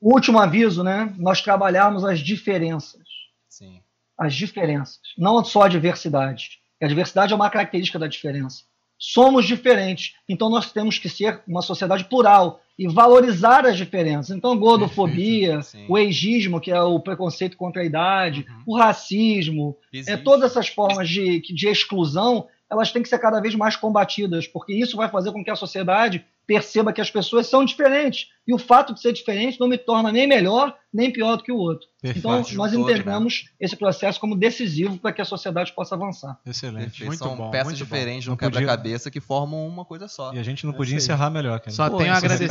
O 0.00 0.14
último 0.14 0.38
aviso, 0.38 0.82
né? 0.82 1.14
Nós 1.18 1.42
trabalharmos 1.42 2.04
as 2.04 2.20
diferenças. 2.20 3.02
Sim. 3.50 3.82
As 4.18 4.34
diferenças, 4.34 5.00
não 5.18 5.42
só 5.44 5.62
a 5.62 5.68
diversidade. 5.68 6.58
A 6.82 6.86
diversidade 6.86 7.32
é 7.32 7.36
uma 7.36 7.50
característica 7.50 7.98
da 7.98 8.06
diferença. 8.06 8.62
Somos 8.98 9.44
diferentes, 9.46 10.14
então 10.28 10.48
nós 10.48 10.70
temos 10.72 10.98
que 10.98 11.08
ser 11.08 11.42
uma 11.46 11.62
sociedade 11.62 12.04
plural 12.04 12.60
e 12.78 12.88
valorizar 12.88 13.66
as 13.66 13.76
diferenças. 13.76 14.36
Então, 14.36 14.56
gordofobia, 14.56 15.62
Sim. 15.62 15.86
o 15.88 15.96
ageismo, 15.96 16.60
que 16.60 16.70
é 16.70 16.80
o 16.80 16.98
preconceito 17.00 17.56
contra 17.56 17.82
a 17.82 17.84
idade, 17.84 18.46
Uhum. 18.48 18.62
o 18.66 18.76
racismo, 18.78 19.76
é, 20.06 20.16
todas 20.16 20.50
essas 20.50 20.68
formas 20.68 21.08
de, 21.08 21.40
de 21.40 21.68
exclusão, 21.68 22.46
elas 22.70 22.90
têm 22.92 23.02
que 23.02 23.08
ser 23.08 23.18
cada 23.18 23.40
vez 23.40 23.54
mais 23.54 23.76
combatidas, 23.76 24.46
porque 24.46 24.72
isso 24.74 24.96
vai 24.96 25.08
fazer 25.08 25.32
com 25.32 25.44
que 25.44 25.50
a 25.50 25.56
sociedade 25.56 26.24
perceba 26.46 26.92
que 26.92 27.00
as 27.00 27.10
pessoas 27.10 27.46
são 27.46 27.64
diferentes. 27.64 28.28
E 28.46 28.52
o 28.54 28.58
fato 28.58 28.92
de 28.92 29.00
ser 29.00 29.12
diferente 29.12 29.58
não 29.58 29.66
me 29.66 29.78
torna 29.78 30.12
nem 30.12 30.26
melhor 30.26 30.76
nem 30.92 31.10
pior 31.10 31.36
do 31.36 31.42
que 31.42 31.50
o 31.50 31.56
outro. 31.56 31.88
Perfeito. 32.00 32.18
Então, 32.18 32.38
nós 32.56 32.70
Todos, 32.72 32.74
entendemos 32.74 33.46
esse 33.58 33.74
processo 33.74 34.20
como 34.20 34.36
decisivo 34.36 34.96
para 34.98 35.12
que 35.12 35.20
a 35.20 35.24
sociedade 35.24 35.72
possa 35.72 35.96
avançar. 35.96 36.38
Excelente. 36.46 36.84
Perfeito. 36.84 37.06
Muito 37.06 37.18
São 37.18 37.36
bom, 37.36 37.50
peças 37.50 37.66
muito 37.72 37.78
bom. 37.78 37.84
diferentes 37.84 38.26
Não 38.26 38.32
no 38.34 38.36
podia- 38.38 38.60
quebra-cabeça 38.60 39.10
que 39.10 39.20
formam 39.20 39.66
uma 39.66 39.84
coisa 39.84 40.06
só. 40.06 40.32
E 40.32 40.38
a 40.38 40.42
gente 40.44 40.64
não 40.66 40.72
É 40.72 40.76
podia 40.76 40.94
encerrar 40.96 41.30
melhor, 41.30 41.58
cara. 41.58 41.72
Só 41.72 41.90
Pô, 41.90 41.96
tenho 41.96 42.12
a 42.12 42.16
agradecer. 42.18 42.48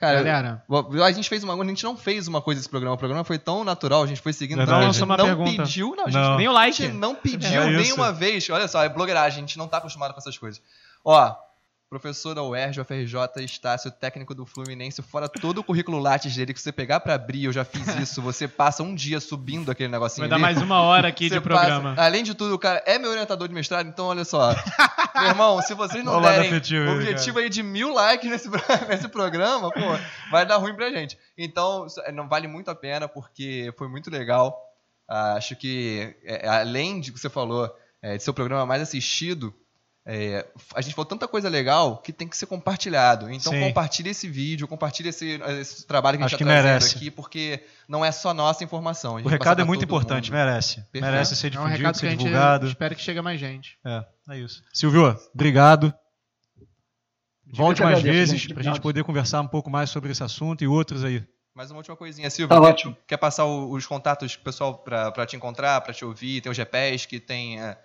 Cara, 0.00 0.22
Galera, 0.22 0.64
a 1.04 1.12
gente 1.12 1.28
fez 1.28 1.44
uma. 1.44 1.54
A 1.62 1.66
gente 1.66 1.84
não 1.84 1.96
fez 1.96 2.26
uma 2.26 2.40
coisa 2.42 2.58
desse 2.60 2.68
programa. 2.70 2.94
O 2.96 2.98
programa 2.98 3.22
foi 3.22 3.38
tão 3.38 3.62
natural, 3.62 4.02
a 4.02 4.06
gente 4.06 4.20
foi 4.20 4.32
seguindo. 4.32 4.58
Tanto, 4.58 4.72
a 4.72 4.80
Não 4.80 4.92
gente 4.92 5.06
não 5.06 5.16
pergunta. 5.16 5.62
pediu, 5.62 5.94
não, 5.94 6.06
a 6.06 6.10
gente 6.10 6.20
Não. 6.20 6.36
nem 6.38 6.48
o 6.48 6.50
A 6.50 6.54
like. 6.54 6.76
gente 6.78 6.94
não 6.94 7.14
pediu 7.14 7.62
É 7.62 7.70
nenhuma 7.70 8.10
vez. 8.12 8.48
Olha 8.50 8.66
só, 8.66 8.82
é 8.82 8.88
blogueiragem, 8.88 9.38
a 9.38 9.46
gente 9.46 9.58
não 9.58 9.68
tá 9.68 9.76
acostumado 9.78 10.12
com 10.12 10.18
essas 10.18 10.36
coisas. 10.36 10.60
Ó, 11.04 11.36
professor 11.90 12.34
da 12.34 12.42
UERJ, 12.42 12.80
UFRJ, 12.80 13.16
Estácio, 13.44 13.90
técnico 13.90 14.34
do 14.34 14.44
Fluminense, 14.44 15.00
fora 15.02 15.28
todo 15.28 15.58
o 15.58 15.64
currículo 15.64 15.98
Lattes 15.98 16.34
dele, 16.34 16.52
que 16.52 16.60
você 16.60 16.72
pegar 16.72 16.98
pra 17.00 17.14
abrir, 17.14 17.44
eu 17.44 17.52
já 17.52 17.64
fiz 17.64 17.86
isso, 18.02 18.20
você 18.20 18.48
passa 18.48 18.82
um 18.82 18.94
dia 18.94 19.20
subindo 19.20 19.70
aquele 19.70 19.88
negocinho 19.88 20.22
Vai 20.22 20.28
dar 20.28 20.34
ali. 20.36 20.42
mais 20.42 20.60
uma 20.60 20.80
hora 20.80 21.08
aqui 21.08 21.28
de 21.30 21.40
programa. 21.40 21.90
passa- 21.90 22.02
além 22.06 22.24
de 22.24 22.34
tudo, 22.34 22.54
o 22.54 22.58
cara 22.58 22.82
é 22.86 22.98
meu 22.98 23.10
orientador 23.10 23.46
de 23.46 23.54
mestrado, 23.54 23.88
então 23.88 24.06
olha 24.06 24.24
só. 24.24 24.52
meu 25.14 25.26
irmão, 25.28 25.62
se 25.62 25.74
vocês 25.74 26.04
não 26.04 26.14
Olha 26.14 26.20
o 26.20 26.24
lado 26.24 26.34
derem 26.34 26.48
afetivo 26.50 26.84
o 26.90 26.94
objetivo 26.94 27.38
aí 27.38 27.48
de 27.48 27.62
mil 27.62 27.92
likes 27.94 28.28
nesse, 28.30 28.48
nesse 28.88 29.08
programa, 29.08 29.70
pô, 29.70 29.80
vai 30.30 30.44
dar 30.44 30.56
ruim 30.56 30.74
pra 30.74 30.90
gente. 30.90 31.16
Então, 31.38 31.86
isso- 31.86 32.00
não 32.12 32.28
vale 32.28 32.48
muito 32.48 32.70
a 32.70 32.74
pena, 32.74 33.06
porque 33.08 33.72
foi 33.78 33.88
muito 33.88 34.10
legal. 34.10 34.56
Ah, 35.08 35.34
acho 35.34 35.54
que, 35.54 36.16
é, 36.24 36.48
além 36.48 36.98
de 37.00 37.12
que 37.12 37.20
você 37.20 37.30
falou, 37.30 37.72
é, 38.02 38.16
de 38.16 38.22
ser 38.24 38.30
o 38.30 38.34
programa 38.34 38.66
mais 38.66 38.82
assistido, 38.82 39.54
é, 40.08 40.46
a 40.72 40.80
gente 40.80 40.94
falou 40.94 41.04
tanta 41.04 41.26
coisa 41.26 41.48
legal 41.48 41.96
que 41.98 42.12
tem 42.12 42.28
que 42.28 42.36
ser 42.36 42.46
compartilhado. 42.46 43.28
Então 43.28 43.52
Sim. 43.52 43.60
compartilhe 43.60 44.10
esse 44.10 44.28
vídeo, 44.28 44.68
compartilhe 44.68 45.08
esse, 45.08 45.40
esse 45.60 45.84
trabalho 45.84 46.16
que 46.16 46.22
a 46.22 46.26
Acho 46.26 46.34
gente 46.34 46.38
que 46.38 46.44
está 46.44 46.54
trazendo 46.62 46.72
merece. 46.74 46.96
aqui, 46.96 47.10
porque 47.10 47.64
não 47.88 48.04
é 48.04 48.12
só 48.12 48.32
nossa 48.32 48.62
informação. 48.62 49.16
a 49.16 49.18
gente 49.18 49.26
O 49.26 49.30
recado 49.30 49.60
é 49.60 49.64
muito 49.64 49.84
importante, 49.84 50.30
mundo. 50.30 50.38
merece. 50.38 50.76
Perfeito. 50.92 51.04
Merece 51.04 51.34
ser 51.34 51.46
É 51.46 51.48
um 51.48 51.50
difundido, 51.64 51.76
recado 51.78 51.94
que 51.94 51.98
ser 52.00 52.06
a 52.06 52.10
gente 52.10 52.18
divulgado. 52.20 52.66
espera 52.68 52.94
que 52.94 53.02
chegue 53.02 53.18
a 53.18 53.22
mais 53.22 53.40
gente. 53.40 53.76
É, 53.84 54.04
é 54.30 54.38
isso. 54.38 54.62
Silvio, 54.72 55.18
obrigado. 55.34 55.92
Volte 57.52 57.78
que 57.78 57.84
mais 57.84 57.98
agradeço, 57.98 58.12
vezes 58.32 58.40
gente. 58.40 58.54
para 58.54 58.60
a 58.60 58.64
gente 58.64 58.80
poder 58.80 59.04
conversar 59.04 59.40
um 59.40 59.46
pouco 59.48 59.70
mais 59.70 59.88
sobre 59.90 60.10
esse 60.12 60.22
assunto 60.22 60.62
e 60.62 60.66
outros 60.66 61.04
aí. 61.04 61.24
Mais 61.54 61.70
uma 61.70 61.78
última 61.78 61.96
coisinha, 61.96 62.28
Silvio. 62.28 62.48
Tá 62.54 62.60
quer, 62.60 62.68
ótimo. 62.68 62.96
quer 63.06 63.16
passar 63.16 63.46
os 63.46 63.86
contatos 63.86 64.34
pro 64.36 64.44
pessoal 64.44 64.74
para 64.78 65.24
te 65.26 65.36
encontrar, 65.36 65.80
para 65.80 65.94
te 65.94 66.04
ouvir? 66.04 66.40
Tem 66.42 66.50
o 66.50 66.54
GPS 66.54 67.08
que 67.08 67.18
tem. 67.18 67.60
É, 67.60 67.78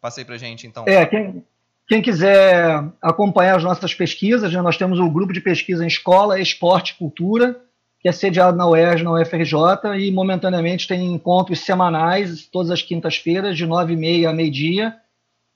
passei 0.00 0.24
pra 0.24 0.36
gente, 0.38 0.66
então. 0.66 0.84
É, 0.86 1.06
quem, 1.06 1.44
quem 1.88 2.02
quiser 2.02 2.82
acompanhar 3.00 3.56
as 3.56 3.64
nossas 3.64 3.94
pesquisas, 3.94 4.52
né, 4.52 4.60
nós 4.60 4.76
temos 4.76 4.98
o 4.98 5.10
grupo 5.10 5.32
de 5.32 5.40
pesquisa 5.40 5.84
em 5.84 5.88
escola, 5.88 6.40
esporte 6.40 6.92
e 6.92 6.94
cultura, 6.96 7.60
que 8.00 8.08
é 8.08 8.12
sediado 8.12 8.56
na 8.56 8.68
UERJ, 8.68 9.04
na 9.04 9.12
UFRJ, 9.12 9.56
e 9.98 10.10
momentaneamente 10.10 10.88
tem 10.88 11.12
encontros 11.12 11.60
semanais, 11.60 12.46
todas 12.46 12.70
as 12.70 12.82
quintas-feiras, 12.82 13.56
de 13.56 13.66
9h30 13.66 14.28
a 14.28 14.32
meio-dia, 14.32 14.96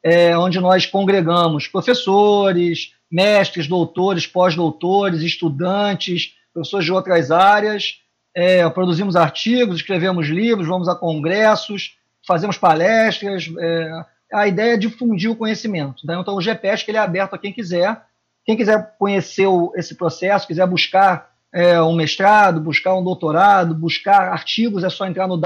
é, 0.03 0.37
onde 0.37 0.59
nós 0.61 0.87
congregamos 0.87 1.67
professores, 1.67 2.93
mestres, 3.11 3.67
doutores, 3.67 4.27
pós-doutores, 4.27 5.23
estudantes, 5.23 6.35
professores 6.53 6.87
de 6.87 6.93
outras 6.93 7.31
áreas, 7.31 8.01
é, 8.35 8.69
produzimos 8.71 9.17
artigos, 9.17 9.77
escrevemos 9.77 10.29
livros, 10.29 10.69
vamos 10.69 10.89
a 10.89 10.95
congressos, 10.95 11.97
fazemos 12.27 12.57
palestras, 12.57 13.51
é, 13.59 14.05
a 14.33 14.47
ideia 14.47 14.75
é 14.75 14.77
difundir 14.77 15.31
o 15.31 15.37
conhecimento. 15.37 16.07
né? 16.07 16.17
Então, 16.21 16.37
o 16.37 16.41
GPS 16.41 16.85
que 16.85 16.91
ele 16.91 16.99
é 16.99 17.01
aberto 17.01 17.35
a 17.35 17.39
quem 17.39 17.53
quiser. 17.53 18.01
Quem 18.45 18.57
quiser 18.57 18.95
conhecer 18.99 19.47
o- 19.47 19.73
esse 19.77 19.95
processo, 19.95 20.47
quiser 20.47 20.67
buscar 20.67 21.29
é, 21.53 21.83
um 21.83 21.95
mestrado, 21.95 22.61
buscar 22.61 22.95
um 22.95 23.03
doutorado, 23.03 23.75
buscar 23.75 24.29
artigos, 24.33 24.85
é 24.85 24.89
só 24.89 25.05
entrar 25.05 25.27
no 25.27 25.37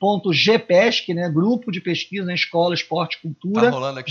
www.gpesc, 0.00 1.14
né, 1.14 1.28
Grupo 1.30 1.70
de 1.70 1.80
Pesquisa 1.80 2.30
em 2.30 2.34
Escola, 2.34 2.74
Esporte 2.74 3.14
e 3.14 3.16
Tá 3.16 3.22
Cultura, 3.22 3.70
link. 3.92 4.08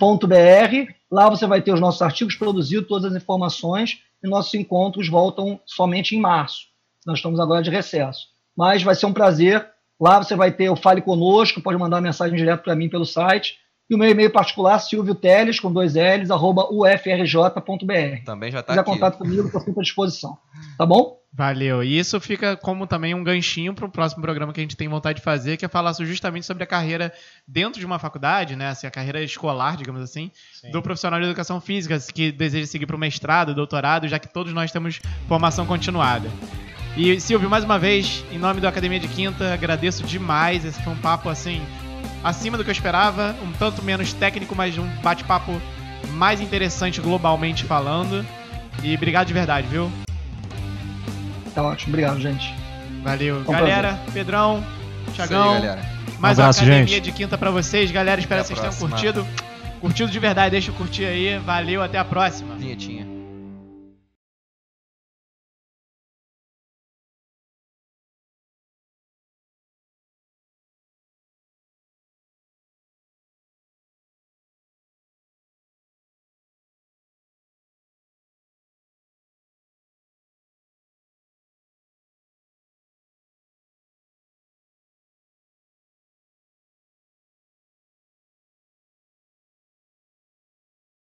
gpesc.com.br. 0.00 0.92
Lá 1.10 1.28
você 1.30 1.46
vai 1.46 1.60
ter 1.62 1.72
os 1.72 1.80
nossos 1.80 2.02
artigos 2.02 2.34
produzidos, 2.34 2.88
todas 2.88 3.12
as 3.12 3.22
informações, 3.22 4.00
e 4.22 4.28
nossos 4.28 4.54
encontros 4.54 5.08
voltam 5.08 5.60
somente 5.66 6.16
em 6.16 6.20
março. 6.20 6.66
Nós 7.06 7.18
estamos 7.18 7.38
agora 7.40 7.62
de 7.62 7.70
recesso. 7.70 8.28
Mas 8.56 8.82
vai 8.82 8.94
ser 8.94 9.06
um 9.06 9.12
prazer. 9.12 9.66
Lá 10.02 10.20
você 10.20 10.34
vai 10.34 10.50
ter 10.50 10.68
o 10.68 10.74
Fale 10.74 11.00
Conosco, 11.00 11.62
pode 11.62 11.78
mandar 11.78 12.00
mensagem 12.00 12.36
direto 12.36 12.64
para 12.64 12.74
mim 12.74 12.88
pelo 12.88 13.06
site. 13.06 13.58
E 13.88 13.94
o 13.94 13.98
meu 13.98 14.10
e-mail 14.10 14.32
particular, 14.32 14.80
Silvio 14.80 15.14
Teles, 15.14 15.60
com 15.60 15.72
dois 15.72 15.94
L's, 15.94 16.28
arroba 16.28 16.66
ufrj.br. 16.72 18.24
Também 18.24 18.50
já 18.50 18.64
tá 18.64 18.72
quiser 18.72 18.80
aqui. 18.80 18.90
contato 18.90 19.18
comigo, 19.18 19.46
estou 19.46 19.60
sempre 19.60 19.78
à 19.78 19.82
disposição. 19.84 20.36
Tá 20.76 20.84
bom? 20.84 21.20
Valeu. 21.32 21.84
E 21.84 21.96
isso 21.96 22.20
fica 22.20 22.56
como 22.56 22.84
também 22.84 23.14
um 23.14 23.22
ganchinho 23.22 23.74
para 23.74 23.86
o 23.86 23.88
próximo 23.88 24.22
programa 24.22 24.52
que 24.52 24.58
a 24.58 24.64
gente 24.64 24.76
tem 24.76 24.88
vontade 24.88 25.18
de 25.18 25.24
fazer, 25.24 25.56
que 25.56 25.64
é 25.64 25.68
falar 25.68 25.92
justamente 25.92 26.46
sobre 26.46 26.64
a 26.64 26.66
carreira 26.66 27.12
dentro 27.46 27.78
de 27.78 27.86
uma 27.86 28.00
faculdade, 28.00 28.56
né? 28.56 28.70
Assim, 28.70 28.88
a 28.88 28.90
carreira 28.90 29.22
escolar, 29.22 29.76
digamos 29.76 30.02
assim, 30.02 30.32
do 30.72 30.82
profissional 30.82 31.20
de 31.20 31.26
educação 31.26 31.60
física 31.60 31.96
que 32.12 32.32
deseja 32.32 32.66
seguir 32.66 32.86
para 32.86 32.96
o 32.96 32.98
mestrado, 32.98 33.54
doutorado, 33.54 34.08
já 34.08 34.18
que 34.18 34.26
todos 34.26 34.52
nós 34.52 34.72
temos 34.72 35.00
formação 35.28 35.64
continuada. 35.64 36.28
E 36.96 37.18
Silvio, 37.20 37.48
mais 37.48 37.64
uma 37.64 37.78
vez, 37.78 38.22
em 38.30 38.38
nome 38.38 38.60
da 38.60 38.68
Academia 38.68 39.00
de 39.00 39.08
Quinta, 39.08 39.52
agradeço 39.52 40.02
demais. 40.02 40.64
Esse 40.64 40.82
foi 40.82 40.92
um 40.92 40.96
papo 40.96 41.28
assim 41.28 41.62
acima 42.22 42.56
do 42.56 42.62
que 42.64 42.70
eu 42.70 42.72
esperava, 42.72 43.34
um 43.42 43.50
tanto 43.52 43.82
menos 43.82 44.12
técnico, 44.12 44.54
mas 44.54 44.76
um 44.76 44.86
bate-papo 45.02 45.60
mais 46.12 46.40
interessante 46.40 47.00
globalmente 47.00 47.64
falando. 47.64 48.24
E 48.82 48.94
obrigado 48.94 49.26
de 49.26 49.32
verdade, 49.32 49.66
viu? 49.68 49.90
Tá 51.54 51.62
ótimo. 51.62 51.90
Obrigado, 51.92 52.20
gente. 52.20 52.54
Valeu. 53.02 53.40
Um 53.40 53.44
galera, 53.44 53.98
Pedrão, 54.12 54.62
Isso 55.06 55.14
Thiagão, 55.16 55.54
aí, 55.54 55.62
galera. 55.62 55.82
mais 56.18 56.38
Um 56.38 56.42
abraço, 56.42 56.60
uma 56.60 56.66
academia 56.66 56.94
gente. 56.94 57.04
de 57.04 57.12
quinta 57.12 57.38
pra 57.38 57.50
vocês. 57.50 57.90
Galera, 57.90 58.20
espero 58.20 58.40
Até 58.42 58.54
que 58.54 58.60
vocês 58.60 58.74
tenham 58.76 58.90
próxima. 58.90 59.12
curtido. 59.12 59.42
Curtido 59.80 60.10
de 60.10 60.18
verdade, 60.18 60.50
deixa 60.50 60.70
eu 60.70 60.74
curtir 60.74 61.04
aí. 61.04 61.38
Valeu, 61.38 61.82
até 61.82 61.98
a 61.98 62.04
próxima. 62.04 62.54
Vinhetinha. 62.54 63.11